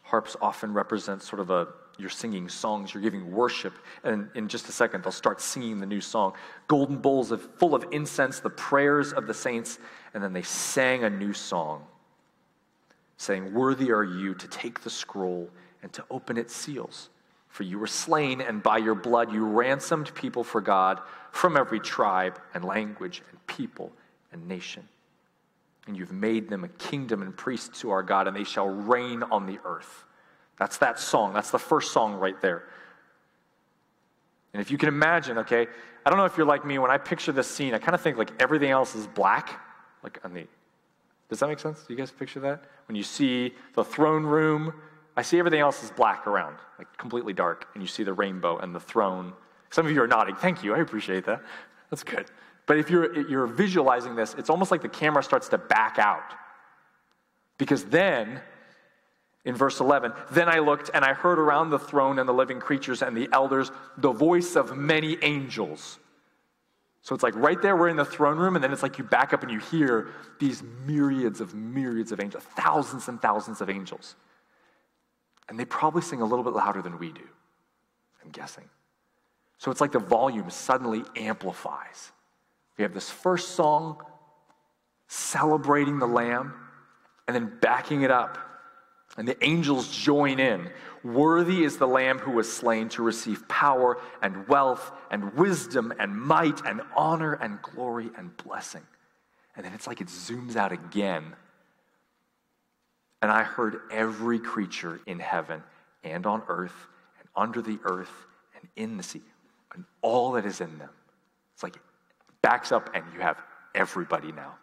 Harps 0.01 0.35
often 0.41 0.73
represent 0.73 1.21
sort 1.21 1.39
of 1.39 1.49
a 1.49 1.67
you're 1.99 2.09
singing 2.09 2.49
songs, 2.49 2.93
you're 2.93 3.03
giving 3.03 3.31
worship, 3.31 3.73
and 4.03 4.27
in 4.33 4.47
just 4.47 4.67
a 4.67 4.71
second 4.71 5.03
they'll 5.03 5.11
start 5.11 5.39
singing 5.39 5.79
the 5.79 5.85
new 5.85 6.01
song. 6.01 6.33
Golden 6.67 6.97
bowls 6.97 7.31
full 7.57 7.75
of 7.75 7.85
incense, 7.91 8.39
the 8.39 8.49
prayers 8.49 9.13
of 9.13 9.27
the 9.27 9.33
saints, 9.33 9.77
and 10.13 10.23
then 10.23 10.33
they 10.33 10.41
sang 10.41 11.03
a 11.03 11.09
new 11.09 11.33
song 11.33 11.85
saying, 13.17 13.53
Worthy 13.53 13.91
are 13.91 14.03
you 14.03 14.33
to 14.35 14.47
take 14.47 14.81
the 14.81 14.89
scroll 14.89 15.49
and 15.81 15.91
to 15.93 16.03
open 16.09 16.37
its 16.37 16.55
seals. 16.55 17.09
For 17.49 17.63
you 17.63 17.77
were 17.77 17.87
slain, 17.87 18.41
and 18.41 18.63
by 18.63 18.79
your 18.79 18.95
blood 18.95 19.31
you 19.31 19.45
ransomed 19.45 20.13
people 20.15 20.43
for 20.43 20.59
God 20.59 20.99
from 21.31 21.55
every 21.55 21.79
tribe 21.79 22.39
and 22.53 22.65
language 22.65 23.21
and 23.29 23.45
people 23.45 23.91
and 24.31 24.47
nation. 24.47 24.87
And 25.85 25.95
you've 25.95 26.11
made 26.11 26.49
them 26.49 26.63
a 26.63 26.69
kingdom 26.69 27.21
and 27.21 27.35
priests 27.35 27.81
to 27.81 27.91
our 27.91 28.01
God, 28.01 28.27
and 28.27 28.35
they 28.35 28.43
shall 28.43 28.67
reign 28.67 29.21
on 29.23 29.45
the 29.45 29.59
earth. 29.65 30.05
That's 30.57 30.77
that 30.77 30.99
song. 30.99 31.33
That's 31.33 31.51
the 31.51 31.59
first 31.59 31.91
song 31.91 32.15
right 32.15 32.39
there. 32.41 32.63
And 34.53 34.61
if 34.61 34.71
you 34.71 34.77
can 34.77 34.87
imagine, 34.87 35.39
okay, 35.39 35.67
I 36.05 36.09
don't 36.09 36.17
know 36.17 36.25
if 36.25 36.37
you're 36.37 36.45
like 36.45 36.65
me, 36.65 36.79
when 36.79 36.91
I 36.91 36.97
picture 36.97 37.31
this 37.31 37.47
scene, 37.47 37.73
I 37.73 37.79
kind 37.79 37.95
of 37.95 38.01
think 38.01 38.17
like 38.17 38.31
everything 38.41 38.69
else 38.69 38.95
is 38.95 39.07
black, 39.07 39.59
like 40.03 40.19
on 40.23 40.33
the 40.33 40.47
does 41.29 41.39
that 41.39 41.47
make 41.47 41.59
sense? 41.59 41.83
Do 41.83 41.93
you 41.93 41.97
guys 41.97 42.11
picture 42.11 42.39
that? 42.41 42.65
When 42.87 42.95
you 42.95 43.03
see 43.03 43.53
the 43.73 43.83
throne 43.83 44.23
room, 44.23 44.73
I 45.15 45.21
see 45.21 45.39
everything 45.39 45.59
else 45.59 45.83
is 45.83 45.91
black 45.91 46.27
around, 46.27 46.57
like 46.77 46.95
completely 46.97 47.33
dark, 47.33 47.67
and 47.73 47.83
you 47.83 47.87
see 47.87 48.03
the 48.03 48.13
rainbow 48.13 48.57
and 48.57 48.73
the 48.73 48.79
throne. 48.79 49.33
Some 49.69 49.85
of 49.85 49.91
you 49.91 50.01
are 50.01 50.07
nodding. 50.07 50.35
Thank 50.35 50.63
you. 50.63 50.75
I 50.75 50.79
appreciate 50.79 51.25
that. 51.25 51.41
That's 51.89 52.03
good. 52.03 52.25
But 52.65 52.77
if 52.77 52.89
you're, 52.89 53.27
you're 53.29 53.47
visualizing 53.47 54.15
this, 54.15 54.35
it's 54.37 54.49
almost 54.49 54.71
like 54.71 54.81
the 54.81 54.89
camera 54.89 55.23
starts 55.23 55.49
to 55.49 55.57
back 55.57 55.99
out. 55.99 56.33
Because 57.57 57.85
then, 57.85 58.41
in 59.45 59.55
verse 59.55 59.79
11, 59.79 60.13
then 60.31 60.49
I 60.49 60.59
looked 60.59 60.89
and 60.93 61.03
I 61.03 61.13
heard 61.13 61.39
around 61.39 61.69
the 61.69 61.79
throne 61.79 62.19
and 62.19 62.27
the 62.27 62.33
living 62.33 62.59
creatures 62.59 63.01
and 63.01 63.15
the 63.15 63.29
elders 63.31 63.71
the 63.97 64.11
voice 64.11 64.55
of 64.55 64.77
many 64.77 65.17
angels 65.21 65.99
so 67.03 67.13
it's 67.13 67.23
like 67.23 67.35
right 67.35 67.61
there, 67.61 67.75
we're 67.75 67.89
in 67.89 67.97
the 67.97 68.05
throne 68.05 68.37
room, 68.37 68.55
and 68.55 68.63
then 68.63 68.71
it's 68.71 68.81
like 68.81 68.97
you 68.97 69.03
back 69.03 69.33
up 69.33 69.43
and 69.43 69.51
you 69.51 69.59
hear 69.59 70.07
these 70.39 70.63
myriads 70.85 71.41
of 71.41 71.53
myriads 71.53 72.11
of 72.13 72.19
angels, 72.19 72.43
thousands 72.55 73.09
and 73.09 73.21
thousands 73.21 73.61
of 73.61 73.69
angels. 73.69 74.15
And 75.49 75.59
they 75.59 75.65
probably 75.65 76.01
sing 76.01 76.21
a 76.21 76.25
little 76.25 76.45
bit 76.45 76.53
louder 76.53 76.81
than 76.81 76.97
we 76.97 77.11
do, 77.11 77.27
I'm 78.23 78.31
guessing. 78.31 78.63
So 79.57 79.69
it's 79.69 79.81
like 79.81 79.91
the 79.91 79.99
volume 79.99 80.49
suddenly 80.49 81.03
amplifies. 81.17 82.11
We 82.77 82.83
have 82.83 82.93
this 82.93 83.09
first 83.09 83.49
song 83.49 84.01
celebrating 85.07 85.99
the 85.99 86.07
Lamb, 86.07 86.53
and 87.27 87.35
then 87.35 87.51
backing 87.61 88.01
it 88.01 88.11
up 88.11 88.37
and 89.17 89.27
the 89.27 89.41
angels 89.43 89.87
join 89.95 90.39
in. 90.39 90.69
Worthy 91.03 91.63
is 91.63 91.77
the 91.77 91.87
Lamb 91.87 92.19
who 92.19 92.31
was 92.31 92.51
slain 92.51 92.87
to 92.89 93.03
receive 93.03 93.47
power 93.47 93.99
and 94.21 94.47
wealth 94.47 94.91
and 95.11 95.33
wisdom 95.33 95.93
and 95.99 96.15
might 96.15 96.65
and 96.65 96.81
honor 96.95 97.33
and 97.33 97.61
glory 97.61 98.09
and 98.17 98.35
blessing. 98.37 98.83
And 99.55 99.65
then 99.65 99.73
it's 99.73 99.85
like 99.85 99.99
it 99.99 100.07
zooms 100.07 100.55
out 100.55 100.71
again. 100.71 101.35
And 103.21 103.31
I 103.31 103.43
heard 103.43 103.81
every 103.91 104.39
creature 104.39 105.01
in 105.05 105.19
heaven 105.19 105.61
and 106.03 106.25
on 106.25 106.43
earth 106.47 106.87
and 107.19 107.27
under 107.35 107.61
the 107.61 107.79
earth 107.83 108.11
and 108.59 108.69
in 108.75 108.97
the 108.97 109.03
sea 109.03 109.21
and 109.73 109.83
all 110.01 110.33
that 110.33 110.45
is 110.45 110.61
in 110.61 110.77
them. 110.77 110.89
It's 111.53 111.63
like 111.63 111.75
it 111.75 111.81
backs 112.41 112.71
up 112.71 112.89
and 112.93 113.03
you 113.13 113.19
have 113.19 113.41
everybody 113.75 114.31
now. 114.31 114.55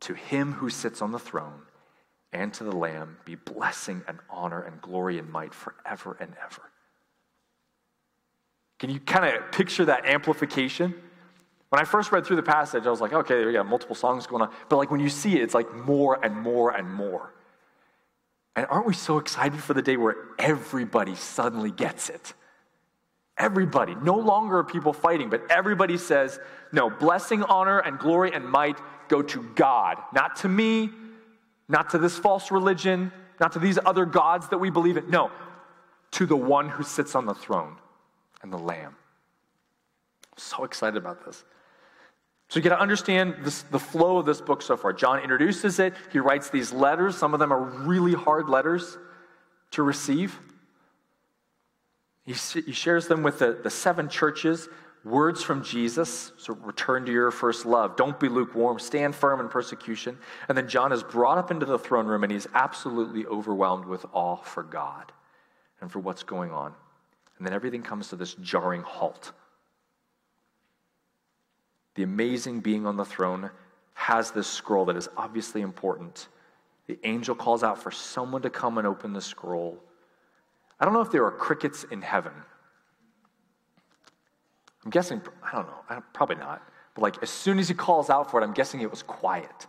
To 0.00 0.14
him 0.14 0.52
who 0.52 0.70
sits 0.70 1.02
on 1.02 1.10
the 1.10 1.18
throne 1.18 1.62
and 2.32 2.52
to 2.54 2.64
the 2.64 2.74
Lamb 2.74 3.18
be 3.24 3.34
blessing 3.34 4.02
and 4.08 4.18
honor 4.28 4.62
and 4.62 4.80
glory 4.80 5.18
and 5.18 5.30
might 5.30 5.54
forever 5.54 6.16
and 6.20 6.34
ever. 6.44 6.62
Can 8.78 8.90
you 8.90 9.00
kind 9.00 9.24
of 9.24 9.52
picture 9.52 9.86
that 9.86 10.06
amplification? 10.06 10.94
When 11.70 11.80
I 11.80 11.84
first 11.84 12.12
read 12.12 12.26
through 12.26 12.36
the 12.36 12.42
passage, 12.42 12.86
I 12.86 12.90
was 12.90 13.00
like, 13.00 13.12
okay, 13.12 13.44
we 13.44 13.52
got 13.52 13.66
multiple 13.66 13.96
songs 13.96 14.26
going 14.26 14.42
on. 14.42 14.50
But 14.68 14.76
like 14.76 14.90
when 14.90 15.00
you 15.00 15.08
see 15.08 15.36
it, 15.36 15.42
it's 15.42 15.54
like 15.54 15.72
more 15.74 16.22
and 16.24 16.36
more 16.36 16.70
and 16.70 16.92
more. 16.92 17.32
And 18.54 18.66
aren't 18.70 18.86
we 18.86 18.94
so 18.94 19.18
excited 19.18 19.62
for 19.62 19.74
the 19.74 19.82
day 19.82 19.96
where 19.96 20.16
everybody 20.38 21.14
suddenly 21.14 21.70
gets 21.70 22.08
it? 22.08 22.34
Everybody. 23.38 23.94
No 23.96 24.16
longer 24.16 24.58
are 24.58 24.64
people 24.64 24.92
fighting, 24.92 25.28
but 25.28 25.42
everybody 25.50 25.98
says, 25.98 26.38
no, 26.72 26.88
blessing, 26.88 27.42
honor, 27.42 27.80
and 27.80 27.98
glory 27.98 28.32
and 28.32 28.48
might 28.48 28.78
go 29.08 29.20
to 29.22 29.42
God, 29.54 29.98
not 30.14 30.36
to 30.36 30.48
me, 30.48 30.90
not 31.68 31.90
to 31.90 31.98
this 31.98 32.16
false 32.16 32.50
religion, 32.50 33.12
not 33.40 33.52
to 33.52 33.58
these 33.58 33.78
other 33.84 34.06
gods 34.06 34.48
that 34.48 34.58
we 34.58 34.70
believe 34.70 34.96
in. 34.96 35.10
No, 35.10 35.30
to 36.12 36.26
the 36.26 36.36
one 36.36 36.68
who 36.68 36.82
sits 36.82 37.14
on 37.14 37.26
the 37.26 37.34
throne 37.34 37.76
and 38.42 38.52
the 38.52 38.58
Lamb. 38.58 38.94
I'm 40.32 40.38
so 40.38 40.64
excited 40.64 40.96
about 40.96 41.24
this. 41.24 41.44
So 42.48 42.60
you 42.60 42.62
got 42.62 42.76
to 42.76 42.80
understand 42.80 43.36
this, 43.40 43.62
the 43.62 43.78
flow 43.78 44.18
of 44.18 44.26
this 44.26 44.40
book 44.40 44.62
so 44.62 44.76
far. 44.76 44.92
John 44.92 45.20
introduces 45.20 45.80
it. 45.80 45.94
He 46.12 46.20
writes 46.20 46.48
these 46.48 46.72
letters. 46.72 47.16
Some 47.16 47.34
of 47.34 47.40
them 47.40 47.52
are 47.52 47.60
really 47.60 48.14
hard 48.14 48.48
letters 48.48 48.96
to 49.72 49.82
receive. 49.82 50.38
He, 52.24 52.34
he 52.34 52.72
shares 52.72 53.08
them 53.08 53.22
with 53.22 53.40
the, 53.40 53.58
the 53.62 53.70
seven 53.70 54.08
churches, 54.08 54.68
words 55.06 55.42
from 55.42 55.62
Jesus. 55.62 56.32
So 56.36 56.54
return 56.54 57.06
to 57.06 57.12
your 57.12 57.30
first 57.30 57.64
love. 57.64 57.96
Don't 57.96 58.18
be 58.18 58.28
lukewarm. 58.28 58.78
Stand 58.78 59.14
firm 59.14 59.40
in 59.40 59.48
persecution. 59.48 60.18
And 60.48 60.58
then 60.58 60.68
John 60.68 60.92
is 60.92 61.02
brought 61.02 61.38
up 61.38 61.50
into 61.50 61.64
the 61.64 61.78
throne 61.78 62.06
room 62.06 62.24
and 62.24 62.32
he's 62.32 62.48
absolutely 62.54 63.24
overwhelmed 63.26 63.84
with 63.84 64.04
awe 64.12 64.36
for 64.36 64.64
God 64.64 65.12
and 65.80 65.90
for 65.90 66.00
what's 66.00 66.24
going 66.24 66.50
on. 66.50 66.74
And 67.38 67.46
then 67.46 67.54
everything 67.54 67.82
comes 67.82 68.08
to 68.08 68.16
this 68.16 68.34
jarring 68.34 68.82
halt. 68.82 69.32
The 71.94 72.02
amazing 72.02 72.60
being 72.60 72.84
on 72.84 72.96
the 72.96 73.04
throne 73.04 73.50
has 73.94 74.32
this 74.32 74.48
scroll 74.48 74.86
that 74.86 74.96
is 74.96 75.08
obviously 75.16 75.62
important. 75.62 76.28
The 76.86 76.98
angel 77.04 77.34
calls 77.34 77.62
out 77.62 77.82
for 77.82 77.90
someone 77.90 78.42
to 78.42 78.50
come 78.50 78.76
and 78.78 78.86
open 78.86 79.12
the 79.12 79.20
scroll. 79.20 79.78
I 80.78 80.84
don't 80.84 80.94
know 80.94 81.00
if 81.00 81.10
there 81.10 81.24
are 81.24 81.30
crickets 81.30 81.84
in 81.84 82.02
heaven. 82.02 82.32
I'm 84.86 84.90
guessing, 84.90 85.20
I 85.42 85.50
don't 85.50 85.66
know, 85.66 86.02
probably 86.12 86.36
not. 86.36 86.62
But 86.94 87.02
like 87.02 87.20
as 87.20 87.28
soon 87.28 87.58
as 87.58 87.66
he 87.66 87.74
calls 87.74 88.08
out 88.08 88.30
for 88.30 88.40
it, 88.40 88.44
I'm 88.44 88.52
guessing 88.52 88.82
it 88.82 88.88
was 88.88 89.02
quiet. 89.02 89.66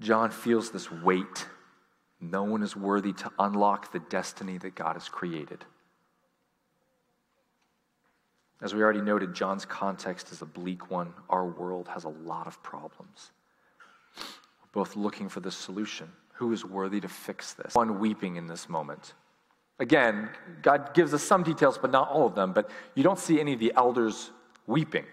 John 0.00 0.32
feels 0.32 0.72
this 0.72 0.90
weight. 0.90 1.46
No 2.20 2.42
one 2.42 2.64
is 2.64 2.74
worthy 2.74 3.12
to 3.12 3.30
unlock 3.38 3.92
the 3.92 4.00
destiny 4.00 4.58
that 4.58 4.74
God 4.74 4.94
has 4.94 5.08
created. 5.08 5.64
As 8.60 8.74
we 8.74 8.82
already 8.82 9.00
noted, 9.00 9.32
John's 9.32 9.64
context 9.64 10.32
is 10.32 10.42
a 10.42 10.46
bleak 10.46 10.90
one. 10.90 11.14
Our 11.30 11.46
world 11.46 11.86
has 11.86 12.02
a 12.02 12.08
lot 12.08 12.48
of 12.48 12.60
problems. 12.64 13.30
We're 14.16 14.82
both 14.82 14.96
looking 14.96 15.28
for 15.28 15.38
the 15.38 15.52
solution. 15.52 16.10
Who 16.34 16.52
is 16.52 16.64
worthy 16.64 17.00
to 17.00 17.08
fix 17.08 17.54
this? 17.54 17.74
One 17.74 17.98
weeping 17.98 18.36
in 18.36 18.46
this 18.46 18.68
moment. 18.68 19.14
Again, 19.78 20.28
God 20.62 20.94
gives 20.94 21.14
us 21.14 21.22
some 21.22 21.42
details, 21.42 21.78
but 21.78 21.90
not 21.90 22.08
all 22.10 22.26
of 22.26 22.34
them. 22.34 22.52
But 22.52 22.70
you 22.94 23.02
don't 23.02 23.18
see 23.18 23.40
any 23.40 23.54
of 23.54 23.60
the 23.60 23.72
elders 23.76 24.30
weeping. 24.66 25.04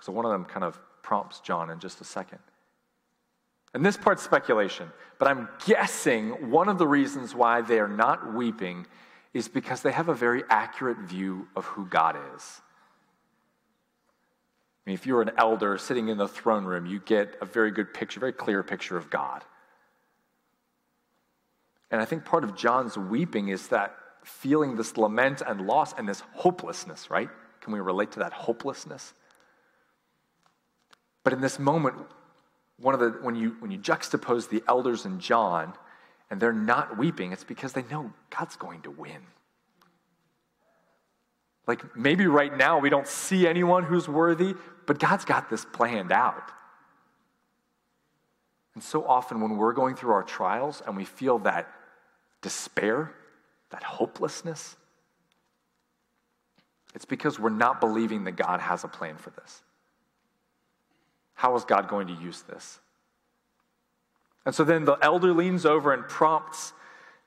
So 0.00 0.12
one 0.12 0.24
of 0.24 0.30
them 0.30 0.44
kind 0.44 0.64
of 0.64 0.78
prompts 1.02 1.40
John 1.40 1.70
in 1.70 1.80
just 1.80 2.00
a 2.00 2.04
second. 2.04 2.38
And 3.74 3.84
this 3.84 3.96
part's 3.96 4.22
speculation, 4.22 4.90
but 5.18 5.28
I'm 5.28 5.48
guessing 5.66 6.50
one 6.50 6.68
of 6.68 6.78
the 6.78 6.86
reasons 6.86 7.34
why 7.34 7.60
they 7.60 7.78
are 7.78 7.88
not 7.88 8.32
weeping 8.32 8.86
is 9.34 9.46
because 9.46 9.82
they 9.82 9.92
have 9.92 10.08
a 10.08 10.14
very 10.14 10.42
accurate 10.48 10.98
view 10.98 11.46
of 11.54 11.64
who 11.66 11.86
God 11.86 12.16
is. 12.34 12.62
Mean, 14.88 14.94
if 14.94 15.04
you're 15.04 15.20
an 15.20 15.32
elder 15.36 15.76
sitting 15.76 16.08
in 16.08 16.16
the 16.16 16.26
throne 16.26 16.64
room, 16.64 16.86
you 16.86 16.98
get 16.98 17.36
a 17.42 17.44
very 17.44 17.70
good 17.70 17.92
picture, 17.92 18.20
very 18.20 18.32
clear 18.32 18.62
picture 18.62 18.96
of 18.96 19.10
God. 19.10 19.44
And 21.90 22.00
I 22.00 22.06
think 22.06 22.24
part 22.24 22.42
of 22.42 22.56
John's 22.56 22.96
weeping 22.96 23.48
is 23.48 23.68
that 23.68 23.94
feeling 24.24 24.76
this 24.76 24.96
lament 24.96 25.42
and 25.46 25.66
loss 25.66 25.92
and 25.92 26.08
this 26.08 26.22
hopelessness, 26.32 27.10
right? 27.10 27.28
Can 27.60 27.74
we 27.74 27.80
relate 27.80 28.12
to 28.12 28.20
that 28.20 28.32
hopelessness? 28.32 29.12
But 31.22 31.34
in 31.34 31.42
this 31.42 31.58
moment, 31.58 31.96
one 32.78 32.94
of 32.94 33.00
the 33.00 33.10
when 33.20 33.34
you 33.34 33.56
when 33.58 33.70
you 33.70 33.78
juxtapose 33.78 34.48
the 34.48 34.62
elders 34.66 35.04
and 35.04 35.20
John, 35.20 35.74
and 36.30 36.40
they're 36.40 36.50
not 36.54 36.96
weeping, 36.96 37.32
it's 37.32 37.44
because 37.44 37.74
they 37.74 37.82
know 37.90 38.14
God's 38.30 38.56
going 38.56 38.80
to 38.82 38.90
win. 38.90 39.20
Like 41.68 41.94
maybe 41.94 42.26
right 42.26 42.56
now 42.56 42.78
we 42.78 42.88
don't 42.88 43.06
see 43.06 43.46
anyone 43.46 43.84
who's 43.84 44.08
worthy, 44.08 44.54
but 44.86 44.98
God's 44.98 45.26
got 45.26 45.50
this 45.50 45.66
planned 45.66 46.10
out. 46.10 46.50
And 48.74 48.82
so 48.82 49.06
often 49.06 49.40
when 49.40 49.56
we're 49.56 49.74
going 49.74 49.94
through 49.94 50.12
our 50.12 50.22
trials 50.22 50.82
and 50.86 50.96
we 50.96 51.04
feel 51.04 51.40
that 51.40 51.70
despair, 52.40 53.12
that 53.70 53.82
hopelessness, 53.82 54.76
it's 56.94 57.04
because 57.04 57.38
we're 57.38 57.50
not 57.50 57.80
believing 57.80 58.24
that 58.24 58.32
God 58.32 58.60
has 58.60 58.82
a 58.82 58.88
plan 58.88 59.16
for 59.16 59.30
this. 59.30 59.62
How 61.34 61.54
is 61.54 61.64
God 61.64 61.86
going 61.86 62.06
to 62.06 62.14
use 62.14 62.42
this? 62.42 62.78
And 64.46 64.54
so 64.54 64.64
then 64.64 64.86
the 64.86 64.96
elder 65.02 65.34
leans 65.34 65.66
over 65.66 65.92
and 65.92 66.08
prompts 66.08 66.72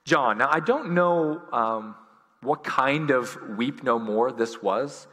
John. 0.04 0.40
Now, 0.40 0.50
I 0.52 0.60
don't 0.60 0.94
know 0.94 1.42
um, 1.54 1.96
what 2.42 2.64
kind 2.64 3.12
of 3.12 3.38
weep 3.58 3.84
no 3.84 4.00
more 4.00 4.32
this 4.32 4.62
was. 4.62 5.08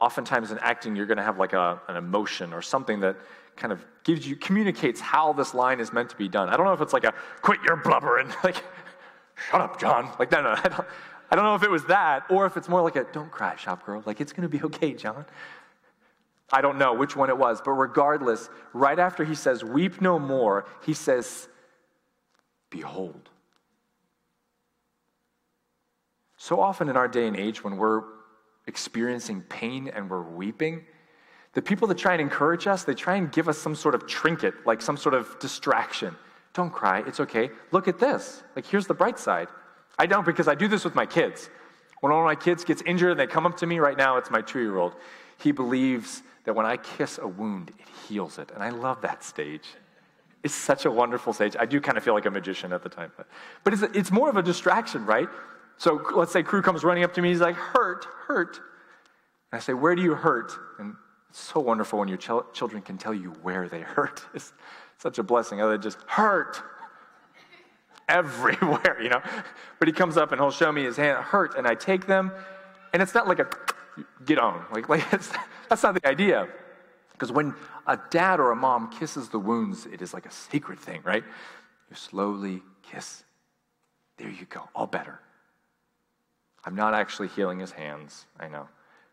Oftentimes 0.00 0.50
in 0.50 0.58
acting, 0.58 0.96
you're 0.96 1.06
going 1.06 1.18
to 1.18 1.22
have 1.22 1.38
like 1.38 1.52
a, 1.52 1.80
an 1.88 1.96
emotion 1.96 2.52
or 2.52 2.62
something 2.62 3.00
that 3.00 3.16
kind 3.56 3.72
of 3.72 3.84
gives 4.02 4.26
you, 4.26 4.36
communicates 4.36 5.00
how 5.00 5.32
this 5.32 5.54
line 5.54 5.80
is 5.80 5.92
meant 5.92 6.10
to 6.10 6.16
be 6.16 6.28
done. 6.28 6.48
I 6.48 6.56
don't 6.56 6.66
know 6.66 6.72
if 6.72 6.80
it's 6.80 6.92
like 6.92 7.04
a 7.04 7.14
quit 7.42 7.60
your 7.62 7.76
blubbering, 7.76 8.28
like, 8.44 8.62
shut 9.50 9.60
up, 9.60 9.78
John. 9.80 10.10
Like, 10.18 10.30
no, 10.32 10.42
no, 10.42 10.50
I 10.50 10.68
don't, 10.68 10.86
I 11.30 11.36
don't 11.36 11.44
know 11.44 11.54
if 11.54 11.62
it 11.62 11.70
was 11.70 11.84
that 11.86 12.24
or 12.30 12.46
if 12.46 12.56
it's 12.56 12.68
more 12.68 12.82
like 12.82 12.96
a 12.96 13.04
don't 13.12 13.30
cry, 13.30 13.56
shop 13.56 13.86
girl. 13.86 14.02
Like, 14.04 14.20
it's 14.20 14.32
going 14.32 14.48
to 14.48 14.48
be 14.48 14.62
okay, 14.64 14.94
John. 14.94 15.24
I 16.52 16.60
don't 16.60 16.78
know 16.78 16.94
which 16.94 17.16
one 17.16 17.30
it 17.30 17.38
was, 17.38 17.60
but 17.64 17.72
regardless, 17.72 18.48
right 18.72 18.98
after 18.98 19.24
he 19.24 19.34
says, 19.34 19.64
Weep 19.64 20.00
no 20.00 20.18
more, 20.18 20.66
he 20.84 20.92
says, 20.92 21.48
Behold. 22.70 23.30
So 26.44 26.60
often 26.60 26.90
in 26.90 26.96
our 26.98 27.08
day 27.08 27.26
and 27.26 27.38
age, 27.38 27.64
when 27.64 27.78
we're 27.78 28.02
experiencing 28.66 29.40
pain 29.40 29.88
and 29.88 30.10
we're 30.10 30.20
weeping, 30.20 30.84
the 31.54 31.62
people 31.62 31.88
that 31.88 31.96
try 31.96 32.12
and 32.12 32.20
encourage 32.20 32.66
us, 32.66 32.84
they 32.84 32.92
try 32.92 33.16
and 33.16 33.32
give 33.32 33.48
us 33.48 33.56
some 33.56 33.74
sort 33.74 33.94
of 33.94 34.06
trinket, 34.06 34.52
like 34.66 34.82
some 34.82 34.98
sort 34.98 35.14
of 35.14 35.38
distraction. 35.38 36.14
Don't 36.52 36.70
cry, 36.70 37.02
it's 37.06 37.18
okay. 37.18 37.48
Look 37.70 37.88
at 37.88 37.98
this. 37.98 38.42
Like, 38.54 38.66
here's 38.66 38.86
the 38.86 38.92
bright 38.92 39.18
side. 39.18 39.48
I 39.98 40.04
don't 40.04 40.26
because 40.26 40.46
I 40.46 40.54
do 40.54 40.68
this 40.68 40.84
with 40.84 40.94
my 40.94 41.06
kids. 41.06 41.48
When 42.00 42.12
one 42.12 42.20
of 42.20 42.26
my 42.26 42.34
kids 42.34 42.62
gets 42.62 42.82
injured 42.82 43.12
and 43.12 43.20
they 43.20 43.26
come 43.26 43.46
up 43.46 43.56
to 43.56 43.66
me 43.66 43.78
right 43.78 43.96
now, 43.96 44.18
it's 44.18 44.30
my 44.30 44.42
two 44.42 44.60
year 44.60 44.76
old. 44.76 44.96
He 45.38 45.50
believes 45.50 46.22
that 46.44 46.54
when 46.54 46.66
I 46.66 46.76
kiss 46.76 47.16
a 47.16 47.26
wound, 47.26 47.70
it 47.70 47.88
heals 48.06 48.36
it. 48.38 48.50
And 48.54 48.62
I 48.62 48.68
love 48.68 49.00
that 49.00 49.24
stage. 49.24 49.66
It's 50.42 50.52
such 50.52 50.84
a 50.84 50.90
wonderful 50.90 51.32
stage. 51.32 51.56
I 51.58 51.64
do 51.64 51.80
kind 51.80 51.96
of 51.96 52.04
feel 52.04 52.12
like 52.12 52.26
a 52.26 52.30
magician 52.30 52.74
at 52.74 52.82
the 52.82 52.90
time. 52.90 53.12
But, 53.16 53.28
but 53.64 53.72
it's, 53.72 53.82
it's 53.94 54.10
more 54.10 54.28
of 54.28 54.36
a 54.36 54.42
distraction, 54.42 55.06
right? 55.06 55.30
So 55.76 56.02
let's 56.14 56.32
say 56.32 56.42
crew 56.42 56.62
comes 56.62 56.84
running 56.84 57.04
up 57.04 57.14
to 57.14 57.22
me. 57.22 57.30
He's 57.30 57.40
like, 57.40 57.56
hurt, 57.56 58.06
hurt. 58.26 58.56
And 58.56 59.58
I 59.58 59.58
say, 59.58 59.74
where 59.74 59.94
do 59.94 60.02
you 60.02 60.14
hurt? 60.14 60.52
And 60.78 60.94
it's 61.30 61.40
so 61.40 61.60
wonderful 61.60 61.98
when 61.98 62.08
your 62.08 62.16
ch- 62.16 62.30
children 62.52 62.82
can 62.82 62.98
tell 62.98 63.14
you 63.14 63.30
where 63.42 63.68
they 63.68 63.80
hurt. 63.80 64.24
It's 64.34 64.52
such 64.98 65.18
a 65.18 65.22
blessing. 65.22 65.60
Other 65.60 65.76
just 65.76 65.98
hurt 66.06 66.62
everywhere, 68.08 68.98
you 69.02 69.08
know? 69.08 69.20
But 69.78 69.88
he 69.88 69.92
comes 69.92 70.16
up 70.16 70.32
and 70.32 70.40
he'll 70.40 70.50
show 70.50 70.70
me 70.70 70.84
his 70.84 70.96
hand, 70.96 71.22
hurt. 71.24 71.56
And 71.56 71.66
I 71.66 71.74
take 71.74 72.06
them. 72.06 72.32
And 72.92 73.02
it's 73.02 73.14
not 73.14 73.26
like 73.26 73.40
a 73.40 73.48
get 74.24 74.38
on. 74.38 74.64
Like, 74.72 74.88
like 74.88 75.08
that's 75.68 75.82
not 75.82 75.94
the 75.94 76.06
idea. 76.06 76.48
Because 77.12 77.32
when 77.32 77.54
a 77.86 77.98
dad 78.10 78.40
or 78.40 78.50
a 78.50 78.56
mom 78.56 78.90
kisses 78.90 79.28
the 79.28 79.38
wounds, 79.38 79.86
it 79.86 80.02
is 80.02 80.12
like 80.14 80.26
a 80.26 80.32
sacred 80.32 80.78
thing, 80.78 81.00
right? 81.04 81.24
You 81.90 81.96
slowly 81.96 82.62
kiss. 82.82 83.24
There 84.16 84.30
you 84.30 84.46
go, 84.46 84.68
all 84.74 84.86
better. 84.86 85.20
I'm 86.66 86.74
not 86.74 86.94
actually 86.94 87.28
healing 87.28 87.58
his 87.58 87.72
hands, 87.72 88.26
I 88.40 88.48
know. 88.48 88.68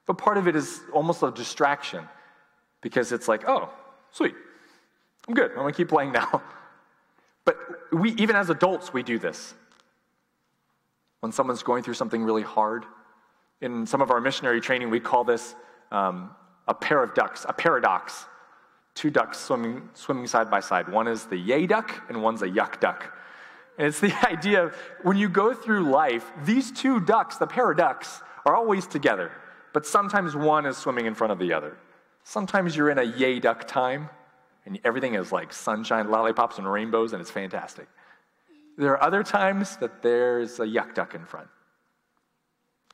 But 0.06 0.18
part 0.18 0.38
of 0.38 0.48
it 0.48 0.56
is 0.56 0.82
almost 0.94 1.22
a 1.24 1.32
distraction 1.32 2.08
because 2.82 3.12
it's 3.12 3.28
like, 3.28 3.48
oh, 3.48 3.70
sweet, 4.12 4.34
I'm 5.28 5.34
good, 5.34 5.52
I'm 5.52 5.58
gonna 5.58 5.74
keep 5.74 5.90
playing 5.90 6.12
now. 6.12 6.42
But 7.44 7.58
we, 7.92 8.12
even 8.18 8.36
as 8.36 8.52
adults, 8.52 8.94
we 8.94 9.02
do 9.02 9.18
this. 9.18 9.56
When 11.22 11.32
someone's 11.32 11.64
going 11.64 11.82
through 11.82 11.96
something 11.96 12.24
really 12.24 12.44
hard, 12.44 12.86
in 13.62 13.86
some 13.88 14.00
of 14.00 14.12
our 14.12 14.22
missionary 14.22 14.62
training, 14.62 14.92
we 14.92 15.00
call 15.00 15.24
this 15.24 15.56
um, 15.92 16.32
a 16.68 16.74
pair 16.74 17.02
of 17.02 17.14
ducks, 17.14 17.46
a 17.50 17.54
paradox. 17.54 18.26
Two 18.94 19.10
ducks 19.10 19.40
swimming, 19.40 19.90
swimming 19.94 20.28
side 20.28 20.52
by 20.52 20.60
side. 20.60 20.90
One 20.90 21.08
is 21.08 21.26
the 21.26 21.38
yay 21.38 21.66
duck, 21.66 22.04
and 22.10 22.22
one's 22.22 22.42
a 22.42 22.48
yuck 22.48 22.80
duck. 22.80 23.18
And 23.82 23.88
it's 23.88 24.00
the 24.00 24.14
idea 24.30 24.66
of 24.66 24.76
when 25.02 25.18
you 25.18 25.28
go 25.28 25.56
through 25.56 25.90
life, 25.90 26.32
these 26.46 26.72
two 26.72 27.00
ducks, 27.00 27.38
the 27.38 27.48
pair 27.48 27.72
of 27.72 27.78
ducks, 27.78 28.22
are 28.46 28.56
always 28.56 28.86
together. 28.86 29.32
But 29.74 29.88
sometimes 29.88 30.36
one 30.36 30.68
is 30.68 30.78
swimming 30.78 31.08
in 31.08 31.16
front 31.16 31.34
of 31.34 31.40
the 31.40 31.52
other. 31.52 31.76
Sometimes 32.24 32.76
you're 32.76 32.92
in 32.92 33.00
a 33.00 33.04
yay 33.04 33.40
duck 33.40 33.68
time, 33.68 34.08
and 34.68 34.80
everything 34.84 35.16
is 35.16 35.32
like 35.32 35.52
sunshine, 35.52 36.12
lollipops, 36.12 36.60
and 36.60 36.72
rainbows, 36.72 37.14
and 37.14 37.22
it's 37.22 37.32
fantastic. 37.32 37.88
There 38.78 38.92
are 38.92 39.02
other 39.02 39.24
times 39.24 39.78
that 39.78 40.04
there's 40.04 40.60
a 40.60 40.66
yuck 40.66 40.94
duck 40.94 41.16
in 41.16 41.26
front. 41.26 41.48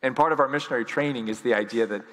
And 0.01 0.15
part 0.15 0.31
of 0.31 0.39
our 0.39 0.47
missionary 0.47 0.85
training 0.85 1.27
is 1.27 1.41
the 1.41 1.53
idea 1.53 1.85
that 1.87 2.03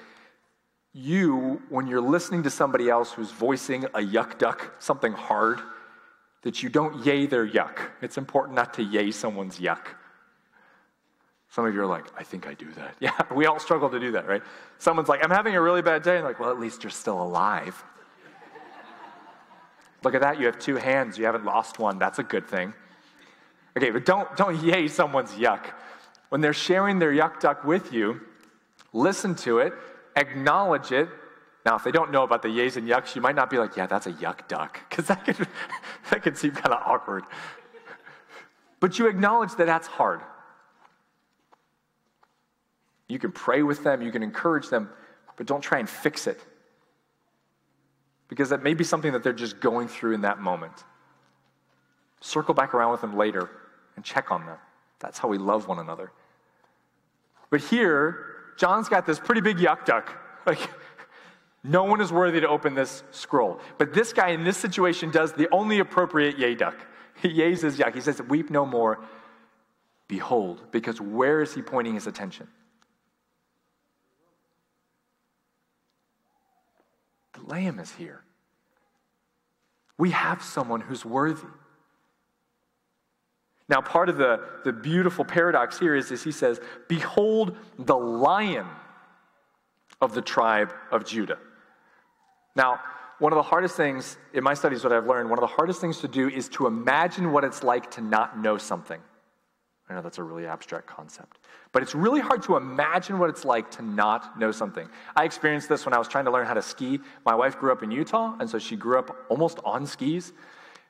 you, 0.91 1.61
when 1.69 1.87
you're 1.87 2.01
listening 2.01 2.43
to 2.43 2.49
somebody 2.49 2.89
else 2.89 3.13
who's 3.13 3.31
voicing 3.31 3.85
a 3.85 3.99
yuck 3.99 4.37
duck, 4.37 4.75
something 4.79 5.13
hard, 5.13 5.61
that 6.45 6.61
you 6.61 6.69
don't 6.69 7.03
yay 7.03 7.25
their 7.25 7.45
yuck. 7.45 7.79
It's 8.03 8.19
important 8.19 8.55
not 8.55 8.75
to 8.75 8.83
yay 8.83 9.09
someone's 9.09 9.59
yuck. 9.59 9.87
Some 11.49 11.65
of 11.65 11.73
you 11.73 11.81
are 11.81 11.87
like, 11.87 12.05
I 12.15 12.21
think 12.21 12.45
I 12.45 12.53
do 12.53 12.71
that. 12.73 12.95
Yeah, 12.99 13.19
we 13.33 13.47
all 13.47 13.57
struggle 13.59 13.89
to 13.89 13.99
do 13.99 14.11
that, 14.11 14.27
right? 14.27 14.43
Someone's 14.77 15.09
like, 15.09 15.23
I'm 15.23 15.31
having 15.31 15.55
a 15.55 15.61
really 15.61 15.81
bad 15.81 16.03
day. 16.03 16.17
And 16.17 16.23
like, 16.23 16.39
well, 16.39 16.51
at 16.51 16.59
least 16.59 16.83
you're 16.83 16.91
still 16.91 17.19
alive. 17.19 17.83
Look 20.03 20.13
at 20.13 20.21
that, 20.21 20.39
you 20.39 20.45
have 20.45 20.59
two 20.59 20.75
hands, 20.75 21.17
you 21.17 21.25
haven't 21.25 21.45
lost 21.45 21.79
one. 21.79 21.97
That's 21.97 22.19
a 22.19 22.23
good 22.23 22.47
thing. 22.47 22.75
Okay, 23.75 23.89
but 23.89 24.05
don't, 24.05 24.37
don't 24.37 24.61
yay 24.63 24.87
someone's 24.87 25.31
yuck. 25.31 25.65
When 26.29 26.41
they're 26.41 26.53
sharing 26.53 26.99
their 26.99 27.11
yuck 27.11 27.39
duck 27.39 27.63
with 27.63 27.91
you, 27.91 28.21
listen 28.93 29.33
to 29.37 29.57
it, 29.57 29.73
acknowledge 30.15 30.91
it. 30.91 31.09
Now, 31.65 31.75
if 31.75 31.83
they 31.83 31.91
don't 31.91 32.11
know 32.11 32.23
about 32.23 32.43
the 32.43 32.47
yays 32.47 32.77
and 32.77 32.87
yucks, 32.87 33.15
you 33.15 33.21
might 33.21 33.35
not 33.35 33.49
be 33.49 33.57
like, 33.57 33.75
yeah, 33.75 33.87
that's 33.87 34.05
a 34.05 34.13
yuck 34.13 34.47
duck, 34.47 34.79
because 34.87 35.07
that 35.07 35.25
could, 35.25 35.35
that 36.11 36.21
could 36.21 36.37
seem 36.37 36.51
kind 36.51 36.73
of 36.73 36.81
awkward. 36.85 37.23
But 38.79 38.99
you 38.99 39.07
acknowledge 39.07 39.55
that 39.55 39.65
that's 39.65 39.87
hard. 39.87 40.21
You 43.07 43.17
can 43.17 43.31
pray 43.31 43.63
with 43.63 43.83
them, 43.83 44.03
you 44.03 44.11
can 44.11 44.21
encourage 44.21 44.69
them, 44.69 44.89
but 45.37 45.47
don't 45.47 45.61
try 45.61 45.79
and 45.79 45.89
fix 45.89 46.27
it. 46.27 46.39
Because 48.27 48.49
that 48.49 48.61
may 48.63 48.73
be 48.73 48.83
something 48.83 49.11
that 49.13 49.23
they're 49.23 49.33
just 49.33 49.59
going 49.59 49.87
through 49.87 50.13
in 50.13 50.21
that 50.21 50.39
moment. 50.39 50.83
Circle 52.21 52.53
back 52.53 52.73
around 52.73 52.91
with 52.91 53.01
them 53.01 53.17
later 53.17 53.49
and 53.95 54.05
check 54.05 54.31
on 54.31 54.45
them. 54.45 54.57
That's 54.99 55.19
how 55.19 55.27
we 55.27 55.37
love 55.37 55.67
one 55.67 55.79
another. 55.79 56.11
But 57.49 57.61
here, 57.61 58.53
John's 58.57 58.89
got 58.89 59.05
this 59.05 59.19
pretty 59.19 59.41
big 59.41 59.57
yuck 59.57 59.85
duck. 59.85 60.21
Like, 60.45 60.59
no 61.67 61.83
one 61.83 61.99
is 61.99 62.11
worthy 62.11 62.39
to 62.41 62.47
open 62.47 62.75
this 62.75 63.03
scroll. 63.11 63.59
But 63.77 63.93
this 63.93 64.13
guy 64.13 64.29
in 64.29 64.43
this 64.43 64.57
situation 64.57 65.09
does 65.09 65.33
the 65.33 65.47
only 65.51 65.79
appropriate 65.79 66.37
yay 66.37 66.55
duck. 66.55 66.75
He 67.21 67.29
yays 67.29 67.61
his 67.61 67.77
yuck. 67.77 67.95
He 67.95 68.01
says, 68.01 68.21
Weep 68.21 68.49
no 68.49 68.65
more. 68.65 68.99
Behold, 70.09 70.63
because 70.71 70.99
where 70.99 71.41
is 71.41 71.55
he 71.55 71.61
pointing 71.61 71.93
his 71.93 72.07
attention? 72.07 72.49
The 77.33 77.45
Lamb 77.45 77.79
is 77.79 77.93
here. 77.93 78.21
We 79.97 80.11
have 80.11 80.43
someone 80.43 80.81
who's 80.81 81.05
worthy. 81.05 81.47
Now, 83.69 83.79
part 83.79 84.09
of 84.09 84.17
the, 84.17 84.41
the 84.65 84.73
beautiful 84.73 85.23
paradox 85.23 85.79
here 85.79 85.95
is, 85.95 86.11
is 86.11 86.21
he 86.21 86.33
says, 86.33 86.59
Behold 86.89 87.55
the 87.79 87.95
lion 87.95 88.67
of 90.01 90.13
the 90.13 90.21
tribe 90.21 90.73
of 90.91 91.05
Judah. 91.05 91.39
Now, 92.55 92.79
one 93.19 93.31
of 93.31 93.37
the 93.37 93.43
hardest 93.43 93.75
things 93.77 94.17
in 94.33 94.43
my 94.43 94.53
studies, 94.53 94.83
what 94.83 94.91
I've 94.91 95.07
learned, 95.07 95.29
one 95.29 95.39
of 95.39 95.41
the 95.41 95.55
hardest 95.55 95.79
things 95.79 95.99
to 95.99 96.07
do 96.07 96.29
is 96.29 96.49
to 96.49 96.67
imagine 96.67 97.31
what 97.31 97.43
it's 97.43 97.63
like 97.63 97.89
to 97.91 98.01
not 98.01 98.37
know 98.39 98.57
something. 98.57 99.01
I 99.87 99.93
know 99.93 100.01
that's 100.01 100.17
a 100.17 100.23
really 100.23 100.47
abstract 100.47 100.87
concept, 100.87 101.39
but 101.71 101.83
it's 101.83 101.93
really 101.93 102.19
hard 102.19 102.41
to 102.43 102.57
imagine 102.57 103.19
what 103.19 103.29
it's 103.29 103.45
like 103.45 103.69
to 103.71 103.83
not 103.83 104.37
know 104.39 104.51
something. 104.51 104.89
I 105.15 105.25
experienced 105.25 105.69
this 105.69 105.85
when 105.85 105.93
I 105.93 105.99
was 105.99 106.07
trying 106.07 106.25
to 106.25 106.31
learn 106.31 106.47
how 106.47 106.55
to 106.55 106.61
ski. 106.61 106.99
My 107.23 107.35
wife 107.35 107.59
grew 107.59 107.71
up 107.71 107.83
in 107.83 107.91
Utah, 107.91 108.35
and 108.39 108.49
so 108.49 108.57
she 108.57 108.75
grew 108.75 108.97
up 108.97 109.15
almost 109.29 109.59
on 109.63 109.85
skis. 109.85 110.33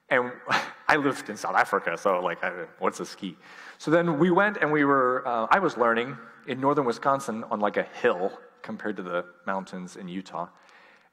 And 0.10 0.32
I 0.88 0.96
lived 0.96 1.30
in 1.30 1.36
South 1.36 1.56
Africa, 1.56 1.98
so 1.98 2.22
like, 2.22 2.40
what's 2.80 3.02
a 3.02 3.06
ski? 3.06 3.36
So 3.80 3.92
then 3.92 4.18
we 4.18 4.32
went 4.32 4.58
and 4.62 4.72
we 4.72 4.86
were, 4.86 5.28
uh, 5.28 5.48
I 5.52 5.60
was 5.60 5.78
learning 5.78 6.18
in 6.48 6.62
northern 6.62 6.86
Wisconsin 6.86 7.44
on 7.52 7.60
like 7.60 7.76
a 7.76 7.84
hill 7.84 8.32
compared 8.62 8.96
to 8.98 9.04
the 9.04 9.26
mountains 9.46 9.98
in 9.98 10.08
Utah. 10.08 10.48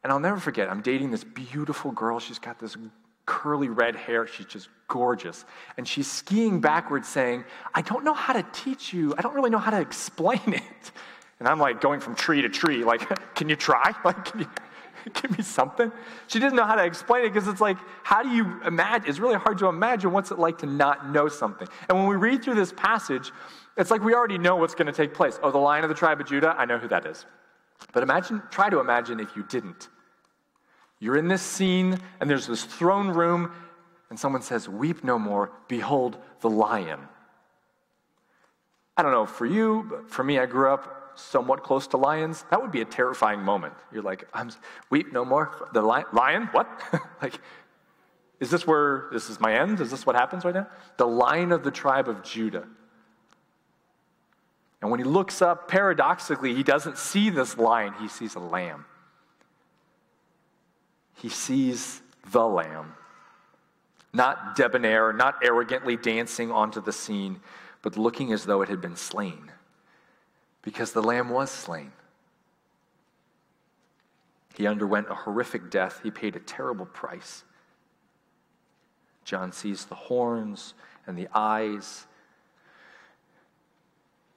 And 0.02 0.12
I'll 0.12 0.20
never 0.20 0.38
forget, 0.38 0.68
I'm 0.68 0.82
dating 0.82 1.10
this 1.10 1.24
beautiful 1.24 1.92
girl. 1.92 2.18
She's 2.18 2.38
got 2.38 2.58
this 2.58 2.76
curly 3.24 3.68
red 3.68 3.94
hair. 3.94 4.26
She's 4.26 4.46
just 4.46 4.68
gorgeous. 4.88 5.44
And 5.76 5.86
she's 5.86 6.10
skiing 6.10 6.60
backwards, 6.60 7.08
saying, 7.08 7.44
I 7.74 7.82
don't 7.82 8.04
know 8.04 8.14
how 8.14 8.32
to 8.32 8.44
teach 8.52 8.92
you. 8.92 9.14
I 9.16 9.22
don't 9.22 9.34
really 9.34 9.50
know 9.50 9.58
how 9.58 9.70
to 9.70 9.80
explain 9.80 10.40
it. 10.46 10.92
And 11.38 11.48
I'm 11.48 11.58
like 11.58 11.80
going 11.80 12.00
from 12.00 12.14
tree 12.14 12.42
to 12.42 12.48
tree, 12.48 12.84
like, 12.84 13.34
can 13.34 13.48
you 13.48 13.56
try? 13.56 13.92
Like, 14.04 14.24
can 14.24 14.40
you 14.40 14.46
give 15.14 15.36
me 15.36 15.42
something? 15.42 15.90
She 16.28 16.38
didn't 16.38 16.54
know 16.54 16.64
how 16.64 16.76
to 16.76 16.84
explain 16.84 17.24
it 17.24 17.32
because 17.32 17.48
it's 17.48 17.60
like, 17.60 17.78
how 18.04 18.22
do 18.22 18.28
you 18.28 18.60
imagine? 18.64 19.08
It's 19.08 19.18
really 19.18 19.34
hard 19.34 19.58
to 19.58 19.66
imagine 19.66 20.12
what's 20.12 20.30
it 20.30 20.38
like 20.38 20.58
to 20.58 20.66
not 20.66 21.10
know 21.10 21.28
something. 21.28 21.66
And 21.88 21.98
when 21.98 22.06
we 22.06 22.16
read 22.16 22.44
through 22.44 22.54
this 22.54 22.72
passage, 22.72 23.32
it's 23.76 23.90
like 23.90 24.02
we 24.02 24.14
already 24.14 24.38
know 24.38 24.56
what's 24.56 24.74
going 24.74 24.86
to 24.86 24.92
take 24.92 25.14
place. 25.14 25.40
Oh, 25.42 25.50
the 25.50 25.58
lion 25.58 25.84
of 25.84 25.88
the 25.88 25.96
tribe 25.96 26.20
of 26.20 26.26
Judah, 26.26 26.54
I 26.56 26.64
know 26.64 26.78
who 26.78 26.88
that 26.88 27.06
is. 27.06 27.26
But 27.92 28.02
imagine, 28.02 28.42
try 28.50 28.70
to 28.70 28.78
imagine 28.78 29.18
if 29.18 29.34
you 29.34 29.42
didn't. 29.42 29.88
You're 31.02 31.16
in 31.16 31.26
this 31.26 31.42
scene, 31.42 31.98
and 32.20 32.30
there's 32.30 32.46
this 32.46 32.62
throne 32.62 33.08
room, 33.08 33.50
and 34.08 34.16
someone 34.16 34.40
says, 34.40 34.68
Weep 34.68 35.02
no 35.02 35.18
more, 35.18 35.50
behold 35.66 36.16
the 36.42 36.48
lion. 36.48 37.00
I 38.96 39.02
don't 39.02 39.10
know 39.10 39.26
for 39.26 39.44
you, 39.44 39.84
but 39.90 40.08
for 40.08 40.22
me, 40.22 40.38
I 40.38 40.46
grew 40.46 40.72
up 40.72 41.14
somewhat 41.16 41.64
close 41.64 41.88
to 41.88 41.96
lions. 41.96 42.44
That 42.50 42.62
would 42.62 42.70
be 42.70 42.82
a 42.82 42.84
terrifying 42.84 43.40
moment. 43.40 43.74
You're 43.92 44.04
like, 44.04 44.28
I'm, 44.32 44.52
weep 44.90 45.12
no 45.12 45.24
more. 45.24 45.68
The 45.72 45.82
lion, 45.82 46.06
lion? 46.12 46.48
What? 46.52 46.68
like, 47.20 47.40
is 48.38 48.50
this 48.50 48.64
where 48.64 49.08
this 49.12 49.28
is 49.28 49.40
my 49.40 49.58
end? 49.58 49.80
Is 49.80 49.90
this 49.90 50.06
what 50.06 50.14
happens 50.14 50.44
right 50.44 50.54
now? 50.54 50.68
The 50.98 51.08
lion 51.08 51.50
of 51.50 51.64
the 51.64 51.72
tribe 51.72 52.08
of 52.08 52.22
Judah. 52.22 52.68
And 54.80 54.88
when 54.88 55.00
he 55.00 55.04
looks 55.04 55.42
up, 55.42 55.66
paradoxically, 55.66 56.54
he 56.54 56.62
doesn't 56.62 56.96
see 56.96 57.28
this 57.28 57.58
lion, 57.58 57.92
he 57.98 58.06
sees 58.06 58.36
a 58.36 58.40
lamb 58.40 58.84
he 61.14 61.28
sees 61.28 62.02
the 62.30 62.46
Lamb, 62.46 62.94
not 64.12 64.56
debonair, 64.56 65.12
not 65.12 65.36
arrogantly 65.44 65.96
dancing 65.96 66.50
onto 66.50 66.80
the 66.80 66.92
scene, 66.92 67.40
but 67.82 67.96
looking 67.96 68.32
as 68.32 68.44
though 68.44 68.62
it 68.62 68.68
had 68.68 68.80
been 68.80 68.96
slain, 68.96 69.50
because 70.62 70.92
the 70.92 71.02
Lamb 71.02 71.30
was 71.30 71.50
slain. 71.50 71.92
He 74.54 74.66
underwent 74.66 75.08
a 75.10 75.14
horrific 75.14 75.70
death, 75.70 76.00
he 76.02 76.10
paid 76.10 76.36
a 76.36 76.40
terrible 76.40 76.86
price. 76.86 77.44
John 79.24 79.52
sees 79.52 79.84
the 79.84 79.94
horns 79.94 80.74
and 81.06 81.16
the 81.16 81.28
eyes. 81.34 82.06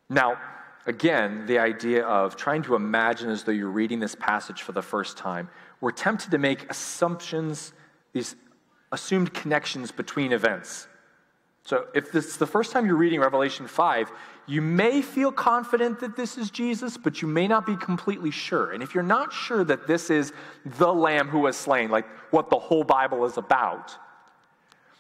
Now, 0.10 0.38
again, 0.86 1.46
the 1.48 1.60
idea 1.60 2.06
of 2.06 2.36
trying 2.36 2.62
to 2.64 2.76
imagine 2.76 3.30
as 3.30 3.44
though 3.44 3.52
you're 3.52 3.70
reading 3.70 4.00
this 4.00 4.16
passage 4.16 4.62
for 4.62 4.72
the 4.72 4.82
first 4.82 5.18
time 5.18 5.50
we're 5.82 5.92
tempted 5.92 6.32
to 6.32 6.38
make 6.38 6.70
assumptions, 6.70 7.74
these 8.14 8.36
assumed 8.92 9.34
connections 9.34 9.92
between 9.92 10.32
events. 10.32 10.88
So, 11.64 11.88
if 11.96 12.12
this 12.12 12.28
is 12.28 12.38
the 12.38 12.46
first 12.46 12.72
time 12.72 12.86
you're 12.86 12.96
reading 12.96 13.20
Revelation 13.20 13.66
5, 13.68 14.12
you 14.46 14.62
may 14.62 15.02
feel 15.02 15.32
confident 15.32 16.00
that 16.00 16.16
this 16.16 16.38
is 16.38 16.52
Jesus, 16.52 16.96
but 16.96 17.24
you 17.24 17.28
may 17.28 17.48
not 17.48 17.66
be 17.66 17.76
completely 17.76 18.30
sure. 18.30 18.72
And 18.72 18.84
if 18.84 18.94
you're 18.94 19.04
not 19.04 19.34
sure 19.34 19.64
that 19.64 19.88
this 19.88 20.12
is 20.12 20.32
the 20.64 20.94
Lamb 20.94 21.28
who 21.28 21.40
was 21.40 21.58
slain, 21.58 21.90
like 21.90 22.06
what 22.32 22.52
the 22.52 22.60
whole 22.60 22.84
Bible 22.84 23.26
is 23.26 23.38
about, 23.38 23.98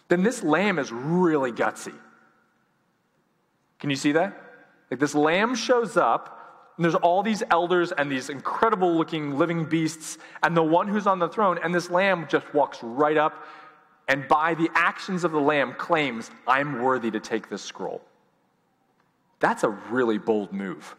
then 0.07 0.23
this 0.23 0.41
Lamb 0.41 0.79
is 0.79 0.91
really 0.91 1.51
gutsy. 1.51 1.93
Can 3.79 3.91
you 3.91 3.95
see 3.95 4.13
that? 4.13 4.35
Like 4.89 4.99
this 4.99 5.13
Lamb 5.13 5.53
shows 5.53 5.97
up 5.97 6.44
and 6.77 6.83
there's 6.83 6.95
all 6.95 7.23
these 7.23 7.43
elders 7.51 7.91
and 7.91 8.11
these 8.11 8.29
incredible 8.29 8.95
looking 8.95 9.37
living 9.37 9.65
beasts, 9.65 10.17
and 10.43 10.55
the 10.55 10.63
one 10.63 10.87
who's 10.87 11.07
on 11.07 11.19
the 11.19 11.29
throne, 11.29 11.59
and 11.63 11.73
this 11.73 11.89
lamb 11.89 12.27
just 12.29 12.53
walks 12.53 12.79
right 12.83 13.17
up 13.17 13.45
and 14.07 14.27
by 14.27 14.53
the 14.53 14.69
actions 14.75 15.23
of 15.23 15.31
the 15.31 15.39
lamb 15.39 15.73
claims, 15.73 16.29
I'm 16.47 16.81
worthy 16.81 17.09
to 17.11 17.19
take 17.19 17.49
this 17.49 17.61
scroll. 17.61 18.01
That's 19.39 19.63
a 19.63 19.69
really 19.69 20.17
bold 20.17 20.53
move. 20.53 20.95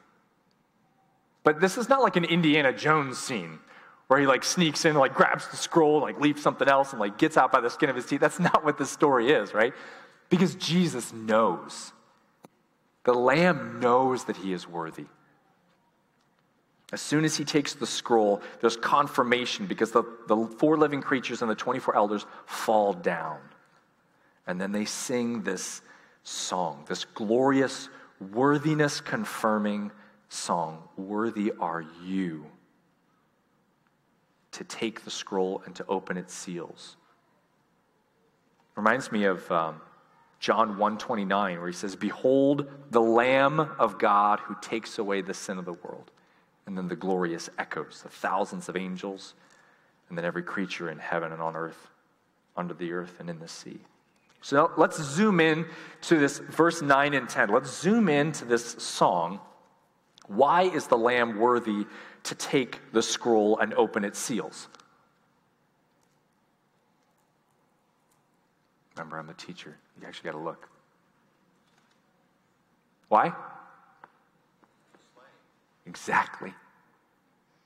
But 1.44 1.60
this 1.60 1.78
is 1.78 1.88
not 1.88 2.02
like 2.02 2.16
an 2.16 2.24
Indiana 2.24 2.72
Jones 2.72 3.18
scene 3.18 3.60
where 4.08 4.20
he 4.20 4.26
like 4.26 4.44
sneaks 4.44 4.84
in, 4.84 4.96
like 4.96 5.14
grabs 5.14 5.48
the 5.48 5.56
scroll, 5.56 6.00
like 6.00 6.20
leaves 6.20 6.42
something 6.42 6.68
else, 6.68 6.92
and 6.92 7.00
like 7.00 7.18
gets 7.18 7.36
out 7.36 7.52
by 7.52 7.60
the 7.60 7.70
skin 7.70 7.88
of 7.88 7.96
his 7.96 8.06
teeth. 8.06 8.20
That's 8.20 8.40
not 8.40 8.64
what 8.64 8.78
this 8.78 8.90
story 8.90 9.30
is, 9.30 9.54
right? 9.54 9.72
Because 10.28 10.56
Jesus 10.56 11.12
knows. 11.12 11.92
The 13.04 13.14
Lamb 13.14 13.78
knows 13.78 14.24
that 14.24 14.36
he 14.36 14.52
is 14.52 14.68
worthy. 14.68 15.06
As 16.92 17.00
soon 17.00 17.24
as 17.24 17.36
he 17.36 17.44
takes 17.44 17.74
the 17.74 17.86
scroll, 17.86 18.40
there's 18.60 18.76
confirmation 18.76 19.66
because 19.66 19.90
the, 19.90 20.04
the 20.28 20.36
four 20.58 20.76
living 20.76 21.02
creatures 21.02 21.42
and 21.42 21.50
the 21.50 21.54
24 21.54 21.96
elders 21.96 22.26
fall 22.46 22.92
down. 22.92 23.38
And 24.46 24.60
then 24.60 24.70
they 24.70 24.84
sing 24.84 25.42
this 25.42 25.82
song, 26.22 26.84
this 26.88 27.04
glorious, 27.04 27.88
worthiness 28.32 29.00
confirming 29.00 29.90
song 30.28 30.82
Worthy 30.96 31.52
are 31.60 31.84
you 32.04 32.46
to 34.52 34.64
take 34.64 35.04
the 35.04 35.10
scroll 35.10 35.62
and 35.66 35.74
to 35.74 35.84
open 35.86 36.16
its 36.16 36.32
seals. 36.32 36.96
Reminds 38.76 39.10
me 39.10 39.24
of 39.24 39.50
um, 39.50 39.80
John 40.38 40.78
129 40.78 41.58
where 41.58 41.66
he 41.66 41.72
says, 41.72 41.96
Behold 41.96 42.70
the 42.90 43.00
Lamb 43.00 43.60
of 43.60 43.98
God 43.98 44.38
who 44.40 44.56
takes 44.60 44.98
away 44.98 45.20
the 45.20 45.34
sin 45.34 45.58
of 45.58 45.64
the 45.64 45.72
world 45.72 46.12
and 46.66 46.76
then 46.76 46.88
the 46.88 46.96
glorious 46.96 47.48
echoes, 47.58 48.00
the 48.02 48.08
thousands 48.08 48.68
of 48.68 48.76
angels, 48.76 49.34
and 50.08 50.18
then 50.18 50.24
every 50.24 50.42
creature 50.42 50.90
in 50.90 50.98
heaven 50.98 51.32
and 51.32 51.40
on 51.40 51.56
earth, 51.56 51.88
under 52.56 52.74
the 52.74 52.92
earth 52.92 53.20
and 53.20 53.30
in 53.30 53.38
the 53.38 53.48
sea. 53.48 53.78
So 54.40 54.70
let's 54.76 55.00
zoom 55.02 55.40
in 55.40 55.66
to 56.02 56.18
this 56.18 56.38
verse 56.38 56.82
9 56.82 57.14
and 57.14 57.28
10. 57.28 57.48
Let's 57.48 57.80
zoom 57.80 58.08
in 58.08 58.32
to 58.32 58.44
this 58.44 58.72
song. 58.78 59.40
Why 60.28 60.62
is 60.62 60.86
the 60.86 60.98
Lamb 60.98 61.38
worthy 61.38 61.86
to 62.24 62.34
take 62.34 62.92
the 62.92 63.02
scroll 63.02 63.58
and 63.58 63.74
open 63.74 64.04
its 64.04 64.18
seals? 64.18 64.68
Remember, 68.96 69.18
I'm 69.18 69.26
the 69.26 69.34
teacher. 69.34 69.76
You 70.00 70.06
actually 70.06 70.30
got 70.30 70.38
to 70.38 70.44
look. 70.44 70.68
Why? 73.08 73.32
Exactly. 75.96 76.52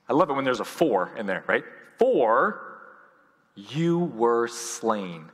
I 0.07 0.13
love 0.13 0.29
it 0.29 0.33
when 0.33 0.45
there's 0.45 0.61
a 0.61 0.65
for 0.65 1.11
in 1.17 1.25
there, 1.25 1.43
right? 1.47 1.65
For 1.99 2.61
you 3.55 3.99
were 3.99 4.47
slain. 4.47 5.29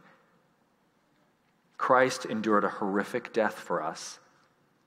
Christ 1.78 2.26
endured 2.26 2.64
a 2.64 2.70
horrific 2.70 3.34
death 3.34 3.54
for 3.54 3.84
us. 3.84 4.18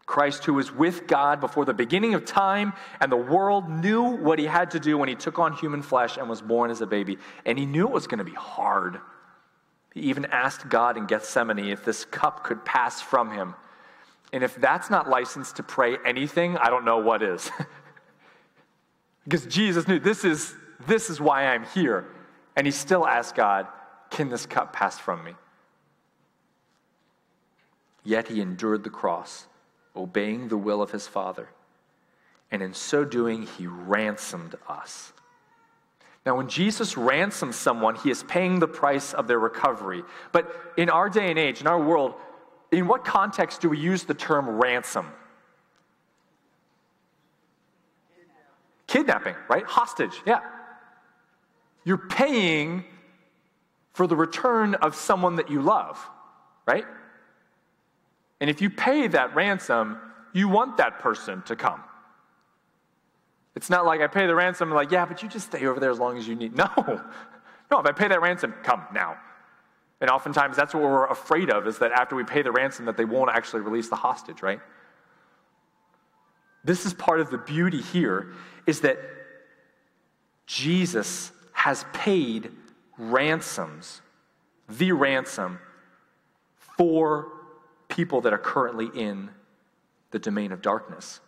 Christ, 0.07 0.45
who 0.45 0.55
was 0.55 0.73
with 0.73 1.07
God 1.07 1.41
before 1.41 1.65
the 1.65 1.73
beginning 1.73 2.15
of 2.15 2.25
time, 2.25 2.73
and 3.01 3.13
the 3.13 3.17
world 3.17 3.71
knew 3.71 4.03
what 4.03 4.41
he 4.41 4.45
had 4.45 4.73
to 4.73 4.81
do 4.81 4.99
when 4.99 5.09
he 5.09 5.15
took 5.15 5.39
on 5.39 5.53
human 5.53 5.81
flesh 5.81 6.17
and 6.17 6.29
was 6.29 6.43
born 6.43 6.73
as 6.73 6.81
a 6.81 6.87
baby. 6.87 7.17
And 7.47 7.57
he 7.57 7.65
knew 7.65 7.87
it 7.87 7.93
was 7.93 8.09
going 8.09 8.19
to 8.19 8.25
be 8.25 8.33
hard. 8.33 9.01
He 9.95 10.01
even 10.01 10.25
asked 10.25 10.69
God 10.69 10.97
in 10.97 11.07
Gethsemane 11.07 11.61
if 11.61 11.85
this 11.85 12.05
cup 12.05 12.43
could 12.43 12.65
pass 12.65 13.01
from 13.01 13.31
him. 13.31 13.55
And 14.33 14.43
if 14.43 14.57
that's 14.57 14.91
not 14.91 15.09
licensed 15.09 15.57
to 15.57 15.63
pray 15.63 15.97
anything, 16.05 16.57
I 16.57 16.71
don't 16.71 16.85
know 16.85 16.99
what 16.99 17.23
is. 17.23 17.51
because 19.31 19.47
Jesus 19.47 19.87
knew 19.87 20.01
this 20.01 20.25
is, 20.25 20.57
this 20.89 21.09
is 21.09 21.21
why 21.21 21.47
I'm 21.47 21.65
here. 21.67 22.05
And 22.57 22.67
he 22.67 22.73
still 22.73 23.07
asked 23.07 23.37
God, 23.37 23.69
Can 24.11 24.29
this 24.29 24.45
cup 24.45 24.73
pass 24.73 24.99
from 24.99 25.23
me? 25.23 25.35
Yet 28.03 28.27
he 28.27 28.41
endured 28.41 28.83
the 28.83 28.91
cross, 28.91 29.47
obeying 29.95 30.49
the 30.49 30.57
will 30.57 30.83
of 30.83 30.91
his 30.91 31.07
Father. 31.07 31.49
And 32.51 32.61
in 32.61 32.75
so 32.75 33.05
doing, 33.05 33.47
he 33.47 33.69
ransomed 33.69 34.57
us. 34.69 35.13
Now, 36.27 36.37
when 36.37 36.49
Jesus 36.49 36.97
ransoms 36.97 37.55
someone, 37.55 37.95
he 37.95 38.11
is 38.11 38.25
paying 38.25 38.59
the 38.59 38.67
price 38.67 39.15
of 39.15 39.29
their 39.29 39.39
recovery. 39.39 40.03
But 40.33 40.53
in 40.77 40.91
our 40.91 41.09
day 41.09 41.31
and 41.31 41.39
age, 41.39 41.61
in 41.61 41.69
our 41.69 41.81
world, 41.81 42.15
in 42.73 42.89
what 42.89 43.05
context 43.05 43.61
do 43.61 43.69
we 43.69 43.79
use 43.79 44.03
the 44.03 44.15
term 44.15 44.49
ransom? 44.49 45.07
Kidnapping, 48.91 49.37
right? 49.49 49.65
Hostage, 49.65 50.21
yeah. 50.27 50.41
You're 51.85 52.09
paying 52.09 52.85
for 53.93 54.09
the 54.09 54.17
return 54.17 54.75
of 54.75 54.97
someone 54.97 55.37
that 55.37 55.49
you 55.49 55.63
love, 55.63 55.97
right? 56.67 56.85
And 58.41 58.51
if 58.51 58.61
you 58.61 58.69
pay 58.69 59.07
that 59.07 59.33
ransom, 59.37 59.97
you 60.33 60.49
want 60.49 60.79
that 60.79 60.99
person 60.99 61.43
to 61.43 61.55
come. 61.55 61.85
It's 63.55 63.71
not 63.71 63.87
like 63.87 64.01
I 64.01 64.09
pay 64.09 64.27
the 64.27 64.35
ransom, 64.35 64.71
and 64.71 64.75
like, 64.75 64.91
yeah, 64.91 65.07
but 65.07 65.23
you 65.23 65.29
just 65.29 65.47
stay 65.47 65.67
over 65.67 65.79
there 65.79 65.93
as 65.93 66.01
long 66.01 66.19
as 66.19 66.27
you 66.27 66.35
need. 66.35 66.53
No. 66.57 67.01
No, 67.71 67.79
if 67.79 67.87
I 67.87 67.93
pay 67.93 68.09
that 68.09 68.21
ransom, 68.21 68.53
come 68.65 68.85
now. 68.93 69.17
And 70.01 70.11
oftentimes 70.11 70.57
that's 70.57 70.75
what 70.75 70.83
we're 70.83 71.07
afraid 71.07 71.49
of 71.49 71.69
is 71.69 71.79
that 71.79 71.93
after 71.93 72.17
we 72.17 72.25
pay 72.25 72.43
the 72.43 72.51
ransom 72.51 72.87
that 72.87 72.97
they 72.97 73.05
won't 73.05 73.31
actually 73.31 73.61
release 73.61 73.89
the 73.89 73.95
hostage, 73.95 74.43
right? 74.43 74.59
This 76.65 76.87
is 76.87 76.95
part 76.95 77.21
of 77.21 77.31
the 77.31 77.39
beauty 77.39 77.81
here 77.81 78.33
is 78.67 78.81
that 78.81 78.99
Jesus 80.47 81.33
has 81.53 81.85
paid 81.93 82.51
ransoms, 82.99 84.03
the 84.69 84.93
ransom 84.93 85.59
for 86.77 87.29
people 87.89 88.21
that 88.23 88.33
are 88.33 88.39
currently 88.39 88.89
in 88.95 89.31
the 90.11 90.19
domain 90.19 90.53
of 90.53 90.63
darkness. 90.63 91.21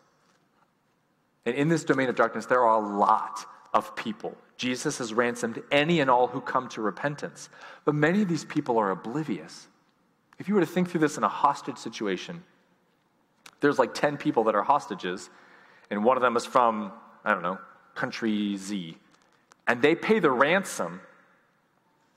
And 1.44 1.54
in 1.54 1.68
this 1.68 1.84
domain 1.84 2.08
of 2.08 2.14
darkness, 2.14 2.46
there 2.46 2.64
are 2.64 2.82
a 2.82 2.98
lot 2.98 3.44
of 3.74 3.96
people. 3.96 4.36
Jesus 4.56 4.98
has 4.98 5.12
ransomed 5.12 5.62
any 5.70 6.00
and 6.00 6.10
all 6.10 6.28
who 6.28 6.40
come 6.40 6.68
to 6.70 6.82
repentance. 6.82 7.48
But 7.84 7.94
many 7.94 8.22
of 8.22 8.28
these 8.28 8.44
people 8.44 8.78
are 8.78 8.90
oblivious. 8.90 9.66
If 10.38 10.48
you 10.48 10.54
were 10.54 10.60
to 10.60 10.66
think 10.66 10.90
through 10.90 11.00
this 11.00 11.16
in 11.16 11.24
a 11.24 11.28
hostage 11.28 11.78
situation, 11.78 12.42
there's 13.62 13.78
like 13.78 13.94
10 13.94 14.18
people 14.18 14.44
that 14.44 14.54
are 14.54 14.62
hostages, 14.62 15.30
and 15.90 16.04
one 16.04 16.16
of 16.16 16.22
them 16.22 16.36
is 16.36 16.44
from, 16.44 16.92
I 17.24 17.32
don't 17.32 17.42
know, 17.42 17.58
country 17.94 18.56
Z, 18.56 18.96
and 19.66 19.80
they 19.80 19.94
pay 19.94 20.18
the 20.18 20.30
ransom. 20.30 21.00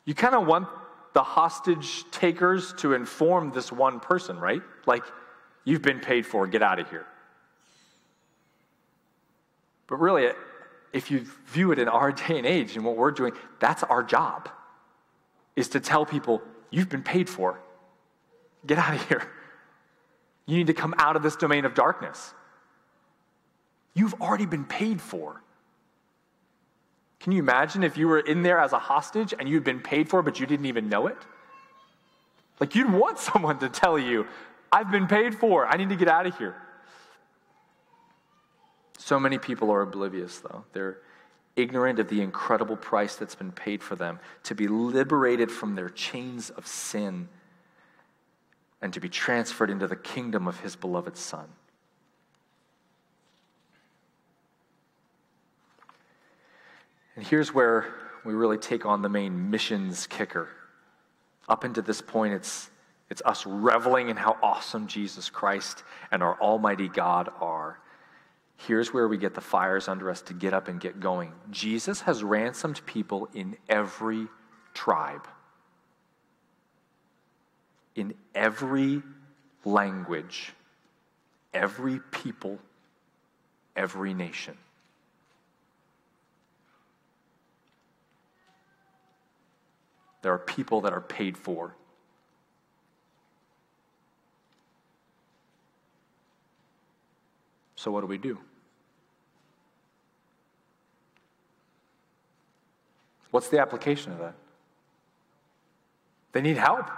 You 0.04 0.14
kind 0.14 0.36
of 0.36 0.46
want 0.46 0.68
the 1.14 1.24
hostage 1.24 2.04
takers 2.12 2.74
to 2.74 2.94
inform 2.94 3.52
this 3.52 3.72
one 3.72 4.00
person, 4.00 4.38
right? 4.38 4.62
Like, 4.86 5.04
you've 5.64 5.82
been 5.82 6.00
paid 6.00 6.26
for, 6.26 6.46
get 6.48 6.62
out 6.62 6.80
of 6.80 6.90
here. 6.90 7.06
But 9.88 9.98
really, 9.98 10.30
if 10.92 11.12
you 11.12 11.26
view 11.48 11.72
it 11.72 11.80
in 11.80 11.88
our 11.88 12.12
day 12.28 12.38
and 12.38 12.46
age 12.46 12.76
and 12.76 12.84
what 12.84 12.98
we're 12.98 13.12
doing, 13.12 13.34
that's 13.60 13.84
our 13.84 14.04
job, 14.04 14.50
is 15.56 15.70
to 15.70 15.80
tell 15.80 16.06
people, 16.06 16.42
you've 16.72 16.90
been 16.90 17.04
paid 17.04 17.30
for. 17.30 17.62
Get 18.66 18.80
out 18.80 18.96
of 18.96 19.08
here. 19.08 19.30
You 20.46 20.58
need 20.58 20.68
to 20.68 20.74
come 20.74 20.94
out 20.98 21.16
of 21.16 21.24
this 21.24 21.36
domain 21.36 21.66
of 21.66 21.74
darkness. 21.74 22.34
You've 23.94 24.14
already 24.22 24.46
been 24.46 24.66
paid 24.66 25.02
for. 25.02 25.42
Can 27.20 27.32
you 27.32 27.40
imagine 27.40 27.84
if 27.84 27.98
you 27.98 28.08
were 28.08 28.20
in 28.20 28.44
there 28.44 28.60
as 28.60 28.74
a 28.74 28.80
hostage 28.80 29.34
and 29.38 29.50
you'd 29.50 29.64
been 29.64 29.80
paid 29.80 30.10
for, 30.10 30.22
but 30.22 30.40
you 30.40 30.46
didn't 30.46 30.68
even 30.68 30.90
know 30.90 31.08
it? 31.08 31.18
Like, 32.60 32.76
you'd 32.76 32.92
want 32.92 33.18
someone 33.30 33.58
to 33.60 33.70
tell 33.70 33.98
you, 33.98 34.28
I've 34.72 34.92
been 34.92 35.08
paid 35.08 35.34
for, 35.36 35.66
I 35.66 35.78
need 35.78 35.90
to 35.90 35.96
get 35.96 36.08
out 36.08 36.28
of 36.28 36.38
here. 36.38 36.56
So 38.98 39.20
many 39.20 39.38
people 39.38 39.72
are 39.72 39.82
oblivious, 39.82 40.40
though. 40.40 40.66
They're 40.74 40.98
ignorant 41.56 42.00
of 42.00 42.10
the 42.10 42.22
incredible 42.22 42.76
price 42.76 43.16
that's 43.16 43.36
been 43.36 43.52
paid 43.52 43.82
for 43.82 43.96
them 43.96 44.20
to 44.44 44.54
be 44.54 44.68
liberated 44.68 45.52
from 45.52 45.76
their 45.76 45.90
chains 45.90 46.50
of 46.50 46.68
sin 46.68 47.30
and 48.82 48.94
to 48.94 49.00
be 49.00 49.10
transferred 49.10 49.70
into 49.70 49.88
the 49.88 49.96
kingdom 49.96 50.48
of 50.48 50.60
his 50.60 50.76
beloved 50.76 51.18
Son. 51.18 51.48
And 57.16 57.26
here's 57.26 57.54
where 57.54 57.94
we 58.26 58.34
really 58.34 58.58
take 58.58 58.86
on 58.86 59.02
the 59.02 59.10
main 59.10 59.50
missions 59.50 60.08
kicker. 60.08 60.50
Up 61.48 61.64
until 61.64 61.84
this 61.84 62.02
point, 62.02 62.34
it's, 62.34 62.70
it's 63.10 63.22
us 63.24 63.46
reveling 63.46 64.10
in 64.10 64.18
how 64.18 64.38
awesome 64.42 64.88
Jesus 64.88 65.30
Christ 65.30 65.84
and 66.12 66.22
our 66.22 66.40
Almighty 66.42 66.90
God 66.90 67.30
are. 67.40 67.80
Here's 68.58 68.94
where 68.94 69.08
we 69.08 69.18
get 69.18 69.34
the 69.34 69.42
fires 69.42 69.88
under 69.88 70.10
us 70.10 70.22
to 70.24 70.34
get 70.34 70.54
up 70.54 70.68
and 70.68 70.80
get 70.80 71.00
going. 71.00 71.32
Jesus 71.52 72.02
has 72.02 72.24
ransomed 72.24 72.86
people 72.86 73.30
in 73.34 73.58
every 73.70 74.28
tribe, 74.74 75.28
in 77.96 78.14
every 78.34 79.02
language, 79.64 80.54
every 81.54 82.00
people, 82.12 82.60
every 83.76 84.14
nation. 84.14 84.58
There 90.22 90.34
are 90.34 90.40
people 90.40 90.82
that 90.82 90.94
are 90.94 91.02
paid 91.02 91.38
for. 91.38 91.76
So, 97.76 97.92
what 97.92 98.02
do 98.02 98.08
we 98.08 98.18
do? 98.18 98.40
What's 103.30 103.50
the 103.50 103.60
application 103.60 104.14
of 104.14 104.20
that? 104.20 104.34
They 106.32 106.42
need 106.42 106.58
help. 106.58 106.90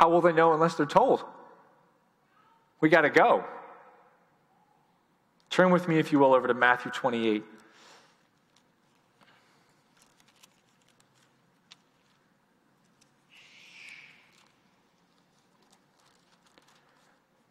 How 0.00 0.08
will 0.08 0.22
they 0.22 0.32
know 0.32 0.54
unless 0.54 0.76
they're 0.76 0.86
told? 0.86 1.22
We 2.80 2.88
got 2.88 3.02
to 3.02 3.10
go. 3.10 3.44
Turn 5.50 5.70
with 5.70 5.88
me, 5.88 5.98
if 5.98 6.10
you 6.10 6.18
will, 6.18 6.32
over 6.32 6.48
to 6.48 6.54
Matthew 6.54 6.90
28. 6.90 7.44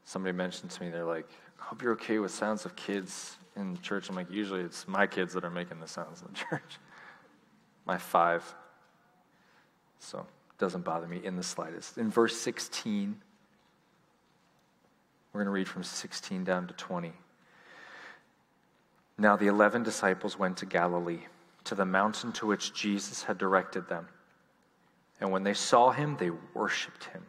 Somebody 0.05 0.35
mentioned 0.35 0.71
to 0.71 0.81
me, 0.81 0.89
they're 0.89 1.05
like, 1.05 1.29
I 1.61 1.65
hope 1.65 1.83
you're 1.83 1.93
okay 1.93 2.17
with 2.17 2.31
sounds 2.31 2.65
of 2.65 2.75
kids 2.75 3.37
in 3.57 3.79
church. 3.83 4.09
I'm 4.09 4.15
like, 4.15 4.31
usually 4.31 4.61
it's 4.61 4.87
my 4.87 5.05
kids 5.05 5.35
that 5.35 5.43
are 5.43 5.51
making 5.51 5.79
the 5.81 5.87
sounds 5.87 6.23
in 6.23 6.29
the 6.33 6.39
church. 6.49 6.79
my 7.85 7.99
five. 7.99 8.43
So 9.99 10.25
doesn't 10.59 10.83
bother 10.83 11.07
me 11.07 11.21
in 11.23 11.35
the 11.35 11.43
slightest. 11.43 11.97
In 11.97 12.11
verse 12.11 12.35
16, 12.35 13.15
we're 15.31 15.39
going 15.39 15.45
to 15.45 15.51
read 15.51 15.67
from 15.67 15.83
16 15.83 16.43
down 16.43 16.67
to 16.67 16.73
20. 16.73 17.13
Now 19.17 19.35
the 19.35 19.47
eleven 19.47 19.83
disciples 19.83 20.37
went 20.37 20.57
to 20.57 20.65
Galilee, 20.65 21.21
to 21.65 21.75
the 21.75 21.85
mountain 21.85 22.31
to 22.33 22.47
which 22.47 22.73
Jesus 22.73 23.23
had 23.23 23.37
directed 23.37 23.87
them. 23.87 24.07
And 25.19 25.31
when 25.31 25.43
they 25.43 25.53
saw 25.53 25.91
him, 25.91 26.15
they 26.17 26.31
worshiped 26.53 27.05
him, 27.05 27.25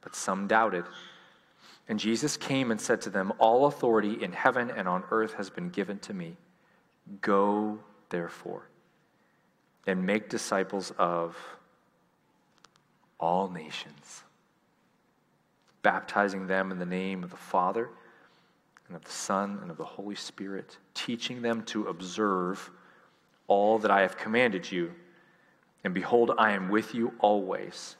but 0.00 0.16
some 0.16 0.48
doubted. 0.48 0.84
And 1.88 1.98
Jesus 1.98 2.36
came 2.36 2.70
and 2.70 2.80
said 2.80 3.00
to 3.02 3.10
them, 3.10 3.32
All 3.38 3.66
authority 3.66 4.22
in 4.22 4.32
heaven 4.32 4.70
and 4.70 4.88
on 4.88 5.04
earth 5.10 5.34
has 5.34 5.48
been 5.48 5.70
given 5.70 5.98
to 6.00 6.12
me. 6.12 6.36
Go, 7.20 7.78
therefore, 8.10 8.68
and 9.86 10.04
make 10.04 10.28
disciples 10.28 10.92
of 10.98 11.36
all 13.18 13.48
nations, 13.48 14.22
baptizing 15.82 16.46
them 16.46 16.70
in 16.70 16.78
the 16.78 16.86
name 16.86 17.24
of 17.24 17.30
the 17.30 17.36
Father 17.36 17.88
and 18.86 18.96
of 18.96 19.04
the 19.04 19.10
Son 19.10 19.58
and 19.62 19.70
of 19.70 19.76
the 19.76 19.84
Holy 19.84 20.14
Spirit, 20.14 20.78
teaching 20.94 21.42
them 21.42 21.62
to 21.64 21.86
observe 21.88 22.70
all 23.46 23.78
that 23.78 23.90
I 23.90 24.02
have 24.02 24.16
commanded 24.16 24.70
you. 24.70 24.92
And 25.84 25.94
behold, 25.94 26.32
I 26.38 26.52
am 26.52 26.68
with 26.68 26.94
you 26.94 27.12
always 27.20 27.96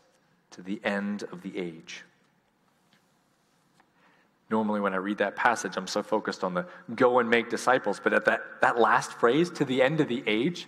to 0.51 0.62
the 0.62 0.81
end 0.85 1.24
of 1.24 1.43
the 1.43 1.57
age. 1.57 2.05
Normally, 4.51 4.81
when 4.81 4.95
I 4.95 4.97
read 4.97 5.19
that 5.19 5.36
passage, 5.36 5.77
I'm 5.77 5.86
so 5.86 6.03
focused 6.03 6.43
on 6.43 6.55
the 6.55 6.66
go 6.95 7.19
and 7.19 7.28
make 7.28 7.51
disciples, 7.51 8.01
but 8.03 8.15
at 8.15 8.24
that, 8.24 8.43
that 8.62 8.78
last 8.78 9.12
phrase, 9.12 9.51
to 9.51 9.65
the 9.65 9.82
end 9.82 10.01
of 10.01 10.09
the 10.09 10.23
age, 10.27 10.66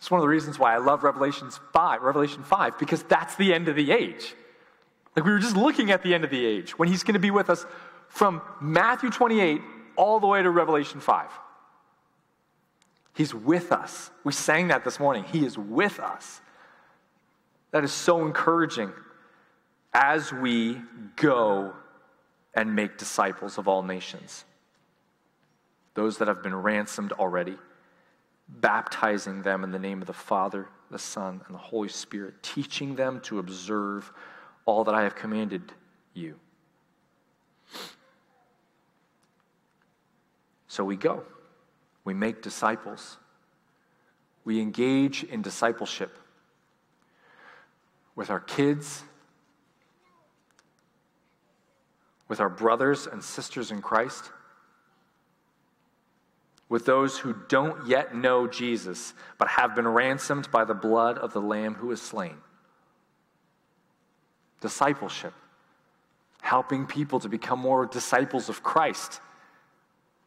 it's 0.00 0.10
one 0.10 0.18
of 0.18 0.22
the 0.22 0.28
reasons 0.28 0.58
why 0.58 0.74
I 0.74 0.78
love 0.78 1.04
Revelations 1.04 1.60
5, 1.74 2.00
Revelation 2.00 2.42
5, 2.42 2.78
because 2.78 3.02
that's 3.02 3.36
the 3.36 3.52
end 3.52 3.68
of 3.68 3.76
the 3.76 3.92
age. 3.92 4.34
Like 5.14 5.26
we 5.26 5.30
were 5.30 5.38
just 5.38 5.56
looking 5.56 5.90
at 5.90 6.02
the 6.02 6.14
end 6.14 6.24
of 6.24 6.30
the 6.30 6.42
age 6.42 6.78
when 6.78 6.88
he's 6.88 7.02
going 7.02 7.14
to 7.14 7.20
be 7.20 7.30
with 7.30 7.50
us 7.50 7.66
from 8.08 8.40
Matthew 8.62 9.10
28 9.10 9.60
all 9.96 10.18
the 10.18 10.26
way 10.26 10.42
to 10.42 10.48
Revelation 10.48 11.00
5. 11.00 11.30
He's 13.14 13.34
with 13.34 13.72
us. 13.72 14.10
We 14.24 14.32
sang 14.32 14.68
that 14.68 14.84
this 14.84 14.98
morning. 14.98 15.24
He 15.24 15.44
is 15.44 15.58
with 15.58 16.00
us. 16.00 16.40
That 17.72 17.84
is 17.84 17.92
so 17.92 18.24
encouraging 18.24 18.92
as 19.92 20.32
we 20.32 20.78
go 21.16 21.74
and 22.54 22.74
make 22.74 22.96
disciples 22.96 23.58
of 23.58 23.68
all 23.68 23.82
nations. 23.82 24.46
Those 25.92 26.16
that 26.18 26.28
have 26.28 26.42
been 26.42 26.54
ransomed 26.54 27.12
already, 27.12 27.58
baptizing 28.60 29.42
them 29.42 29.64
in 29.64 29.70
the 29.70 29.78
name 29.78 30.00
of 30.00 30.06
the 30.06 30.12
Father, 30.12 30.68
the 30.90 30.98
Son, 30.98 31.40
and 31.46 31.54
the 31.54 31.58
Holy 31.58 31.88
Spirit, 31.88 32.42
teaching 32.42 32.96
them 32.96 33.20
to 33.20 33.38
observe 33.38 34.12
all 34.66 34.84
that 34.84 34.94
I 34.94 35.02
have 35.02 35.14
commanded 35.14 35.72
you. 36.14 36.38
So 40.68 40.84
we 40.84 40.96
go, 40.96 41.24
we 42.04 42.14
make 42.14 42.42
disciples, 42.42 43.18
we 44.44 44.60
engage 44.60 45.24
in 45.24 45.42
discipleship 45.42 46.16
with 48.14 48.30
our 48.30 48.40
kids 48.40 49.04
with 52.30 52.40
our 52.40 52.48
brothers 52.48 53.08
and 53.08 53.22
sisters 53.22 53.72
in 53.72 53.82
Christ, 53.82 54.30
with 56.70 56.86
those 56.86 57.18
who 57.18 57.34
don't 57.48 57.86
yet 57.86 58.14
know 58.14 58.46
Jesus, 58.46 59.12
but 59.36 59.48
have 59.48 59.74
been 59.74 59.88
ransomed 59.88 60.50
by 60.52 60.64
the 60.64 60.72
blood 60.72 61.18
of 61.18 61.32
the 61.32 61.40
Lamb 61.40 61.74
who 61.74 61.90
is 61.90 62.00
slain. 62.00 62.36
Discipleship, 64.60 65.34
helping 66.40 66.86
people 66.86 67.18
to 67.18 67.28
become 67.28 67.58
more 67.58 67.86
disciples 67.86 68.48
of 68.48 68.62
Christ. 68.62 69.20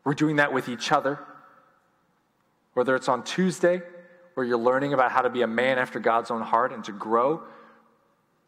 We're 0.04 0.14
doing 0.14 0.36
that 0.36 0.52
with 0.52 0.68
each 0.68 0.92
other. 0.92 1.18
Whether 2.74 2.96
it's 2.96 3.08
on 3.08 3.24
Tuesday, 3.24 3.82
where 4.34 4.46
you're 4.46 4.58
learning 4.58 4.94
about 4.94 5.14
how 5.14 5.22
to 5.22 5.30
be 5.30 5.44
a 5.44 5.48
man 5.48 5.78
after 5.78 6.00
God's 6.00 6.30
own 6.30 6.42
heart 6.42 6.74
and 6.74 6.84
to 6.84 6.92
grow, 6.92 7.44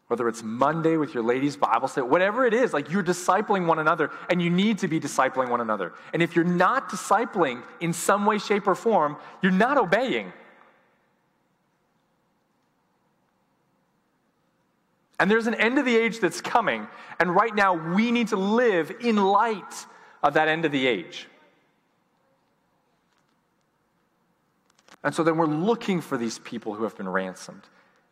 whether 0.08 0.28
it's 0.28 0.42
Monday 0.42 0.96
with 0.96 1.14
your 1.14 1.22
ladies' 1.22 1.56
Bible 1.56 1.88
study, 1.88 2.06
whatever 2.06 2.46
it 2.46 2.54
is, 2.54 2.72
like 2.72 2.90
you're 2.90 3.02
discipling 3.02 3.66
one 3.66 3.80
another 3.80 4.10
and 4.30 4.40
you 4.40 4.50
need 4.50 4.78
to 4.78 4.88
be 4.88 5.00
discipling 5.00 5.50
one 5.50 5.60
another. 5.60 5.92
And 6.12 6.22
if 6.22 6.36
you're 6.36 6.44
not 6.44 6.88
discipling 6.88 7.62
in 7.80 7.92
some 7.92 8.24
way, 8.24 8.38
shape, 8.38 8.68
or 8.68 8.76
form, 8.76 9.16
you're 9.42 9.50
not 9.52 9.78
obeying. 9.78 10.32
And 15.18 15.30
there's 15.30 15.46
an 15.46 15.54
end 15.54 15.78
of 15.78 15.84
the 15.84 15.96
age 15.96 16.20
that's 16.20 16.40
coming, 16.40 16.86
and 17.18 17.34
right 17.34 17.54
now 17.54 17.72
we 17.94 18.10
need 18.10 18.28
to 18.28 18.36
live 18.36 18.92
in 19.00 19.16
light 19.16 19.86
of 20.22 20.34
that 20.34 20.46
end 20.46 20.66
of 20.66 20.72
the 20.72 20.86
age. 20.86 21.26
And 25.02 25.14
so 25.14 25.22
then 25.22 25.38
we're 25.38 25.46
looking 25.46 26.00
for 26.00 26.18
these 26.18 26.38
people 26.40 26.74
who 26.74 26.84
have 26.84 26.96
been 26.96 27.08
ransomed, 27.08 27.62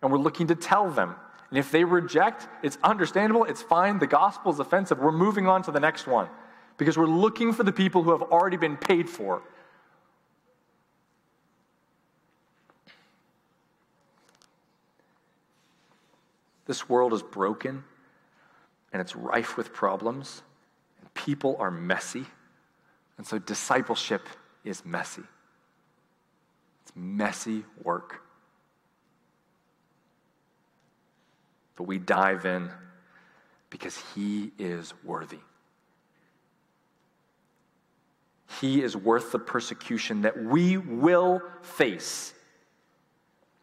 and 0.01 0.11
we're 0.11 0.19
looking 0.19 0.47
to 0.47 0.55
tell 0.55 0.91
them 0.91 1.15
and 1.55 1.59
if 1.61 1.71
they 1.71 1.85
reject, 1.85 2.49
it's 2.65 2.79
understandable, 2.83 3.45
it's 3.45 3.63
fine. 3.63 4.01
The 4.01 4.09
gospel 4.09 4.53
is 4.53 4.59
offensive. 4.59 4.99
We're 4.99 5.13
moving 5.13 5.47
on 5.47 5.63
to 5.63 5.71
the 5.71 5.79
next 5.79 6.05
one 6.05 6.29
because 6.79 6.99
we're 6.99 7.07
looking 7.07 7.53
for 7.53 7.63
the 7.63 7.71
people 7.71 8.03
who 8.03 8.11
have 8.11 8.23
already 8.23 8.57
been 8.57 8.77
paid 8.77 9.09
for. 9.09 9.41
This 16.67 16.89
world 16.89 17.13
is 17.13 17.23
broken 17.23 17.85
and 18.93 19.01
it's 19.01 19.15
rife 19.15 19.57
with 19.57 19.73
problems, 19.73 20.43
and 20.99 21.15
people 21.15 21.55
are 21.61 21.71
messy. 21.71 22.27
And 23.17 23.25
so 23.25 23.39
discipleship 23.39 24.29
is 24.65 24.85
messy. 24.85 25.23
It's 26.83 26.97
messy 26.97 27.63
work. 27.85 28.24
But 31.77 31.85
we 31.85 31.99
dive 31.99 32.45
in 32.47 32.71
because 33.71 34.01
he 34.15 34.53
is 34.59 34.95
worthy. 35.03 35.39
He 38.61 38.83
is 38.83 38.97
worth 38.97 39.33
the 39.33 39.39
persecution 39.39 40.23
that 40.23 40.43
we 40.43 40.77
will 40.77 41.43
face. 41.63 42.35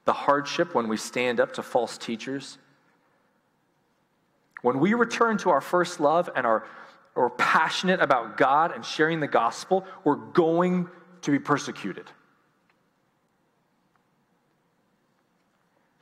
The 0.05 0.13
hardship 0.13 0.75
when 0.75 0.87
we 0.87 0.97
stand 0.97 1.39
up 1.39 1.53
to 1.53 1.63
false 1.63 1.97
teachers. 1.97 2.57
When 4.61 4.79
we 4.79 4.93
return 4.93 5.37
to 5.39 5.49
our 5.49 5.61
first 5.61 5.99
love 5.99 6.29
and 6.35 6.45
are, 6.45 6.65
are 7.15 7.29
passionate 7.29 8.01
about 8.01 8.37
God 8.37 8.73
and 8.73 8.83
sharing 8.83 9.19
the 9.19 9.27
gospel, 9.27 9.85
we're 10.03 10.15
going 10.15 10.89
to 11.21 11.31
be 11.31 11.39
persecuted. 11.39 12.05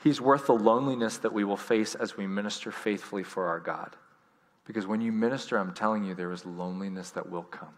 He's 0.02 0.22
worth 0.22 0.48
the 0.48 0.54
loneliness 0.54 1.18
that 1.18 1.34
we 1.34 1.44
will 1.44 1.58
face 1.58 1.94
as 1.94 2.16
we 2.16 2.26
minister 2.26 2.72
faithfully 2.72 3.24
for 3.24 3.48
our 3.48 3.60
God. 3.60 3.96
Because 4.66 4.88
when 4.88 5.02
you 5.02 5.12
minister, 5.12 5.58
I'm 5.58 5.74
telling 5.74 6.06
you, 6.06 6.16
there 6.16 6.32
is 6.32 6.46
loneliness 6.46 7.12
that 7.12 7.30
will 7.30 7.44
come. 7.44 7.74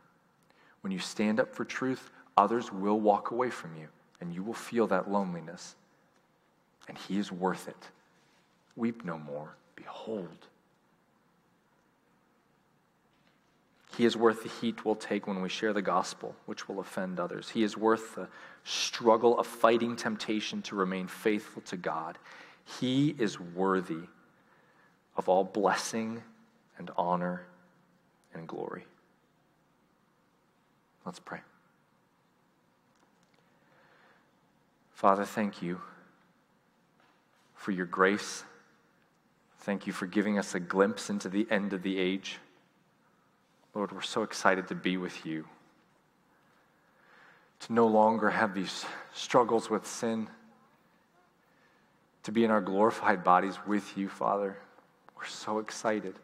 When 0.82 0.92
you 0.92 1.00
stand 1.00 1.40
up 1.40 1.56
for 1.56 1.66
truth, 1.66 2.12
others 2.38 2.72
will 2.72 3.00
walk 3.00 3.32
away 3.32 3.50
from 3.50 3.76
you, 3.76 3.88
and 4.20 4.34
you 4.34 4.44
will 4.44 4.54
feel 4.54 4.88
that 4.88 5.10
loneliness. 5.10 5.76
And 6.88 6.98
He 6.98 7.18
is 7.18 7.32
worth 7.32 7.68
it. 7.68 7.90
Weep 8.76 9.04
no 9.04 9.18
more. 9.18 9.56
Behold, 9.76 10.48
He 13.98 14.06
is 14.06 14.16
worth 14.16 14.44
the 14.44 14.50
heat 14.50 14.86
we'll 14.86 14.96
take 14.96 15.28
when 15.28 15.42
we 15.42 15.50
share 15.50 15.74
the 15.74 15.82
gospel, 15.82 16.36
which 16.46 16.68
will 16.70 16.80
offend 16.80 17.20
others. 17.20 17.50
He 17.50 17.64
is 17.64 17.76
worth 17.76 18.16
the 18.16 18.30
struggle 18.64 19.38
of 19.38 19.46
fighting 19.46 19.96
temptation 19.96 20.62
to 20.64 20.76
remain 20.76 21.08
faithful 21.08 21.62
to 21.64 21.78
God. 21.78 22.18
He 22.80 23.16
is 23.20 23.40
worthy 23.40 24.08
of 25.18 25.28
all 25.28 25.44
blessing 25.44 26.24
and 26.78 26.90
honor 26.98 27.44
and 28.34 28.48
glory. 28.48 28.86
Let's 31.06 31.20
pray. 31.20 31.40
Father, 34.94 35.26
thank 35.26 35.62
you 35.62 35.82
for 37.56 37.72
your 37.72 37.88
grace. 37.88 38.44
Thank 39.60 39.86
you 39.86 39.94
for 39.94 40.06
giving 40.06 40.40
us 40.40 40.56
a 40.56 40.60
glimpse 40.60 41.10
into 41.10 41.28
the 41.28 41.46
end 41.50 41.74
of 41.74 41.84
the 41.84 41.98
age. 41.98 42.40
Lord, 43.74 43.92
we're 43.92 44.02
so 44.02 44.24
excited 44.24 44.68
to 44.68 44.76
be 44.76 44.98
with 44.98 45.26
you, 45.26 45.46
to 47.62 47.74
no 47.74 47.88
longer 47.88 48.30
have 48.30 48.54
these 48.54 48.86
struggles 49.14 49.70
with 49.70 49.88
sin, 49.88 50.28
to 52.24 52.32
be 52.32 52.44
in 52.44 52.52
our 52.52 52.62
glorified 52.62 53.24
bodies 53.24 53.58
with 53.66 53.98
you, 53.98 54.10
Father. 54.10 54.58
We're 55.18 55.26
so 55.26 55.60
excited. 55.60 56.16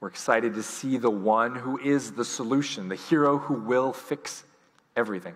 We're 0.00 0.08
excited 0.08 0.54
to 0.54 0.62
see 0.62 0.96
the 0.96 1.10
one 1.10 1.54
who 1.54 1.78
is 1.78 2.12
the 2.12 2.24
solution, 2.24 2.88
the 2.88 2.96
hero 2.96 3.38
who 3.38 3.54
will 3.54 3.92
fix 3.92 4.44
everything. 4.96 5.34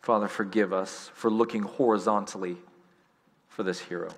Father, 0.00 0.28
forgive 0.28 0.72
us 0.72 1.10
for 1.14 1.30
looking 1.30 1.62
horizontally 1.62 2.56
for 3.48 3.62
this 3.62 3.80
hero. 3.80 4.10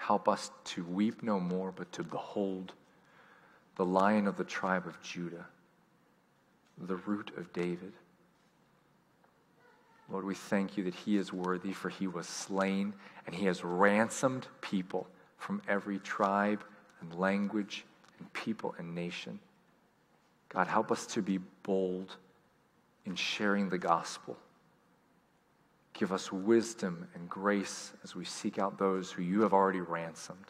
Help 0.00 0.30
us 0.30 0.50
to 0.64 0.82
weep 0.82 1.22
no 1.22 1.38
more, 1.38 1.72
but 1.72 1.92
to 1.92 2.02
behold 2.02 2.72
the 3.76 3.84
lion 3.84 4.26
of 4.26 4.38
the 4.38 4.44
tribe 4.44 4.86
of 4.86 5.00
Judah, 5.02 5.46
the 6.78 6.96
root 6.96 7.30
of 7.36 7.52
David. 7.52 7.92
Lord, 10.10 10.24
we 10.24 10.34
thank 10.34 10.78
you 10.78 10.84
that 10.84 10.94
he 10.94 11.18
is 11.18 11.34
worthy, 11.34 11.72
for 11.72 11.90
he 11.90 12.06
was 12.06 12.26
slain, 12.26 12.94
and 13.26 13.34
he 13.34 13.44
has 13.44 13.62
ransomed 13.62 14.48
people 14.62 15.06
from 15.36 15.60
every 15.68 15.98
tribe 15.98 16.64
and 17.02 17.14
language 17.14 17.84
and 18.18 18.32
people 18.32 18.74
and 18.78 18.94
nation. 18.94 19.38
God, 20.48 20.66
help 20.66 20.90
us 20.90 21.04
to 21.08 21.20
be 21.20 21.38
bold 21.62 22.16
in 23.04 23.14
sharing 23.16 23.68
the 23.68 23.78
gospel. 23.78 24.38
Give 26.00 26.12
us 26.12 26.32
wisdom 26.32 27.06
and 27.14 27.28
grace 27.28 27.92
as 28.02 28.16
we 28.16 28.24
seek 28.24 28.58
out 28.58 28.78
those 28.78 29.12
who 29.12 29.20
you 29.20 29.42
have 29.42 29.52
already 29.52 29.82
ransomed. 29.82 30.46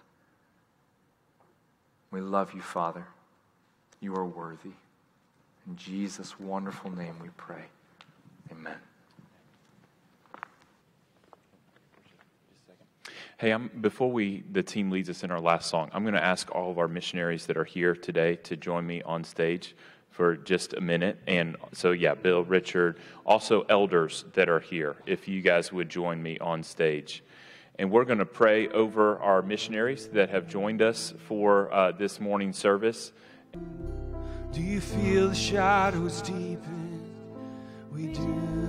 We 2.12 2.20
love 2.20 2.54
you, 2.54 2.60
Father. 2.60 3.04
You 3.98 4.14
are 4.14 4.26
worthy. 4.26 4.70
In 5.66 5.74
Jesus' 5.74 6.38
wonderful 6.38 6.92
name 6.92 7.16
we 7.20 7.30
pray. 7.36 7.64
Amen. 8.52 8.76
Hey, 13.36 13.50
I'm, 13.50 13.72
before 13.80 14.12
we 14.12 14.44
the 14.52 14.62
team 14.62 14.88
leads 14.88 15.10
us 15.10 15.24
in 15.24 15.32
our 15.32 15.40
last 15.40 15.68
song, 15.68 15.90
I'm 15.92 16.04
going 16.04 16.14
to 16.14 16.24
ask 16.24 16.48
all 16.54 16.70
of 16.70 16.78
our 16.78 16.86
missionaries 16.86 17.46
that 17.46 17.56
are 17.56 17.64
here 17.64 17.96
today 17.96 18.36
to 18.36 18.56
join 18.56 18.86
me 18.86 19.02
on 19.02 19.24
stage 19.24 19.74
for 20.10 20.36
just 20.36 20.74
a 20.74 20.80
minute. 20.80 21.18
And 21.26 21.56
so, 21.72 21.92
yeah, 21.92 22.14
Bill, 22.14 22.44
Richard, 22.44 22.98
also 23.24 23.64
elders 23.68 24.24
that 24.34 24.48
are 24.48 24.60
here, 24.60 24.96
if 25.06 25.28
you 25.28 25.40
guys 25.40 25.72
would 25.72 25.88
join 25.88 26.22
me 26.22 26.38
on 26.38 26.62
stage. 26.62 27.22
And 27.78 27.90
we're 27.90 28.04
going 28.04 28.18
to 28.18 28.26
pray 28.26 28.68
over 28.68 29.18
our 29.20 29.40
missionaries 29.40 30.08
that 30.08 30.28
have 30.30 30.46
joined 30.46 30.82
us 30.82 31.14
for 31.26 31.72
uh, 31.72 31.92
this 31.92 32.20
morning 32.20 32.52
service. 32.52 33.12
Do 34.52 34.60
you 34.60 34.80
feel 34.80 35.28
the 35.28 35.34
shadows 35.34 36.20
deepen? 36.20 37.02
We 37.90 38.08
do. 38.08 38.60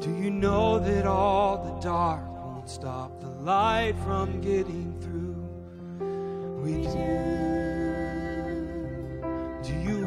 Do 0.00 0.16
you 0.16 0.30
know 0.30 0.78
that 0.78 1.06
all 1.06 1.64
the 1.64 1.80
dark 1.80 2.26
won't 2.30 2.70
stop 2.70 3.20
the 3.20 3.28
light 3.28 3.94
from 4.04 4.40
getting 4.40 4.98
through? 5.00 5.34
We 6.62 6.82
do. 6.86 7.47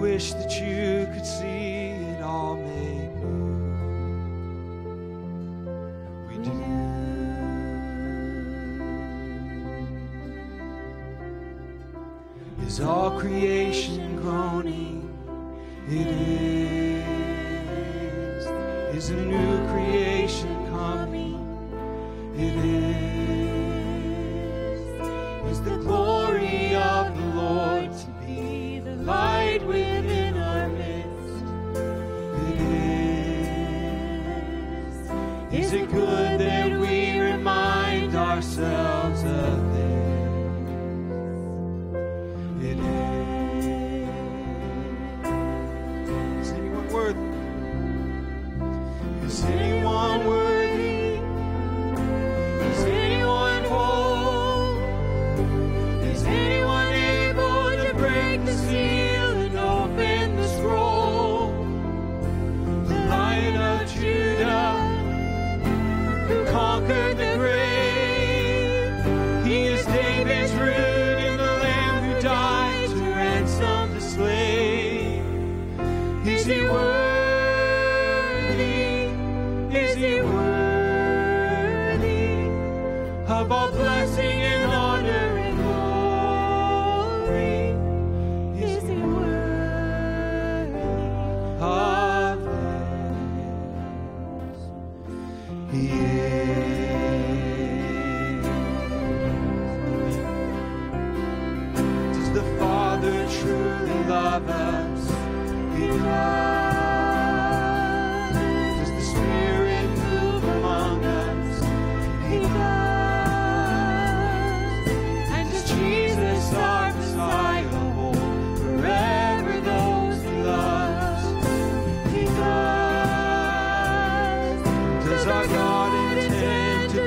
Wish 0.01 0.33
that 0.33 0.59
you 0.59 1.07
could 1.13 1.27
see 1.27 1.91
it 1.91 2.21
all 2.23 2.55
made 2.55 3.13
new? 3.21 3.61
We 6.27 6.35
do. 6.43 6.51
Is 12.65 12.79
all 12.81 13.11
creation 13.19 14.15
groaning? 14.23 15.07
It 15.87 16.07
is. 16.07 17.15
Is 18.97 19.09
a 19.11 19.15
new 19.15 19.67
creation 19.71 20.65
coming? 20.71 21.37
It 22.35 22.55
is. 22.55 23.11
Is 25.51 25.61
the 25.61 25.77
glory 25.77 26.20
good 35.91 36.30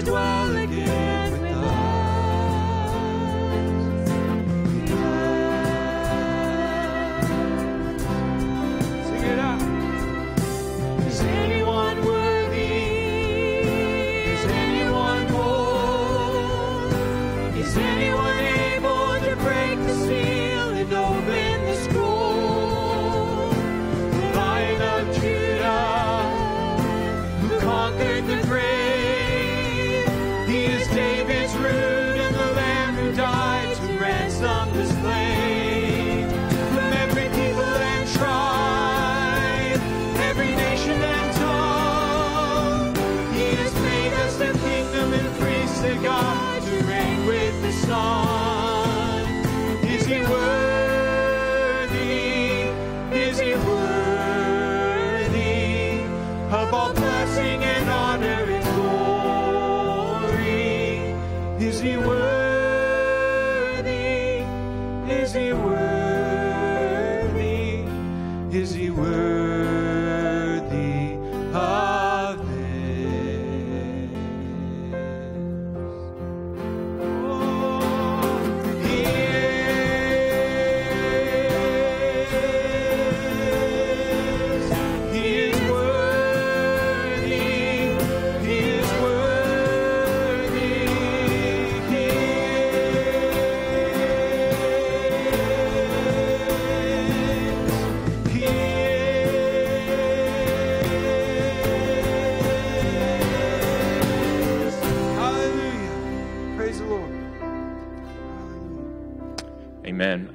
intend 0.06 0.70
to 0.70 1.13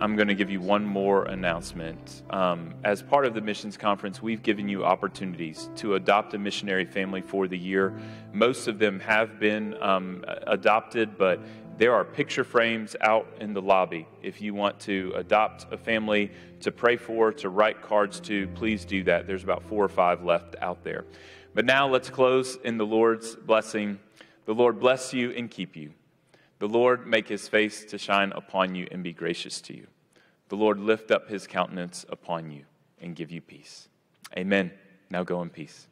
I'm 0.10 0.16
going 0.16 0.28
to 0.28 0.34
give 0.34 0.50
you 0.50 0.60
one 0.60 0.88
more 0.88 1.26
announcement. 1.26 2.24
Um, 2.32 2.74
as 2.84 3.04
part 3.04 3.28
of 3.28 3.36
the 3.36 3.42
missions 3.42 3.78
conference, 3.78 4.24
we've 4.24 4.42
given 4.42 4.68
you 4.68 4.84
opportunities 4.84 5.70
to 5.76 5.94
adopt 5.94 6.34
a 6.34 6.40
missionary 6.40 6.86
family 6.86 7.22
for 7.22 7.48
the 7.48 7.56
year. 7.56 7.94
Most 8.34 8.68
of 8.68 8.80
them 8.80 9.00
have 9.02 9.40
been 9.40 9.80
um, 9.80 10.26
adopted, 10.48 11.16
but 11.16 11.40
there 11.78 11.94
are 11.94 12.04
picture 12.04 12.44
frames 12.44 12.96
out 13.02 13.28
in 13.40 13.54
the 13.54 13.62
lobby. 13.62 14.08
If 14.24 14.42
you 14.42 14.56
want 14.56 14.80
to 14.80 15.14
adopt 15.16 15.72
a 15.72 15.78
family 15.78 16.32
to 16.62 16.72
pray 16.72 16.98
for, 16.98 17.32
to 17.34 17.50
write 17.50 17.84
cards 17.84 18.20
to, 18.22 18.48
please 18.56 18.86
do 18.86 19.04
that. 19.04 19.28
There's 19.28 19.44
about 19.44 19.62
four 19.62 19.86
or 19.86 19.90
five 19.90 20.24
left 20.24 20.56
out 20.60 20.84
there. 20.84 21.06
But 21.54 21.66
now 21.66 21.88
let's 21.88 22.10
close 22.10 22.58
in 22.64 22.80
the 22.80 22.86
Lord's 22.86 23.36
blessing. 23.36 24.00
The 24.46 24.56
Lord 24.56 24.80
bless 24.80 25.14
you 25.14 25.30
and 25.34 25.52
keep 25.52 25.76
you. 25.76 25.92
The 26.58 26.68
Lord 26.68 27.06
make 27.06 27.28
his 27.28 27.48
face 27.48 27.86
to 27.86 28.00
shine 28.00 28.32
upon 28.36 28.74
you 28.74 28.88
and 28.90 29.04
be 29.04 29.14
gracious 29.14 29.62
to 29.62 29.78
you. 29.78 29.86
The 30.50 30.58
Lord 30.58 30.80
lift 30.80 31.12
up 31.12 31.30
his 31.30 31.48
countenance 31.48 32.06
upon 32.10 32.52
you 32.52 32.66
and 33.00 33.16
give 33.16 33.32
you 33.32 33.40
peace. 33.40 33.88
Amen. 34.38 34.72
Now 35.10 35.24
go 35.24 35.42
in 35.42 35.50
peace. 35.50 35.88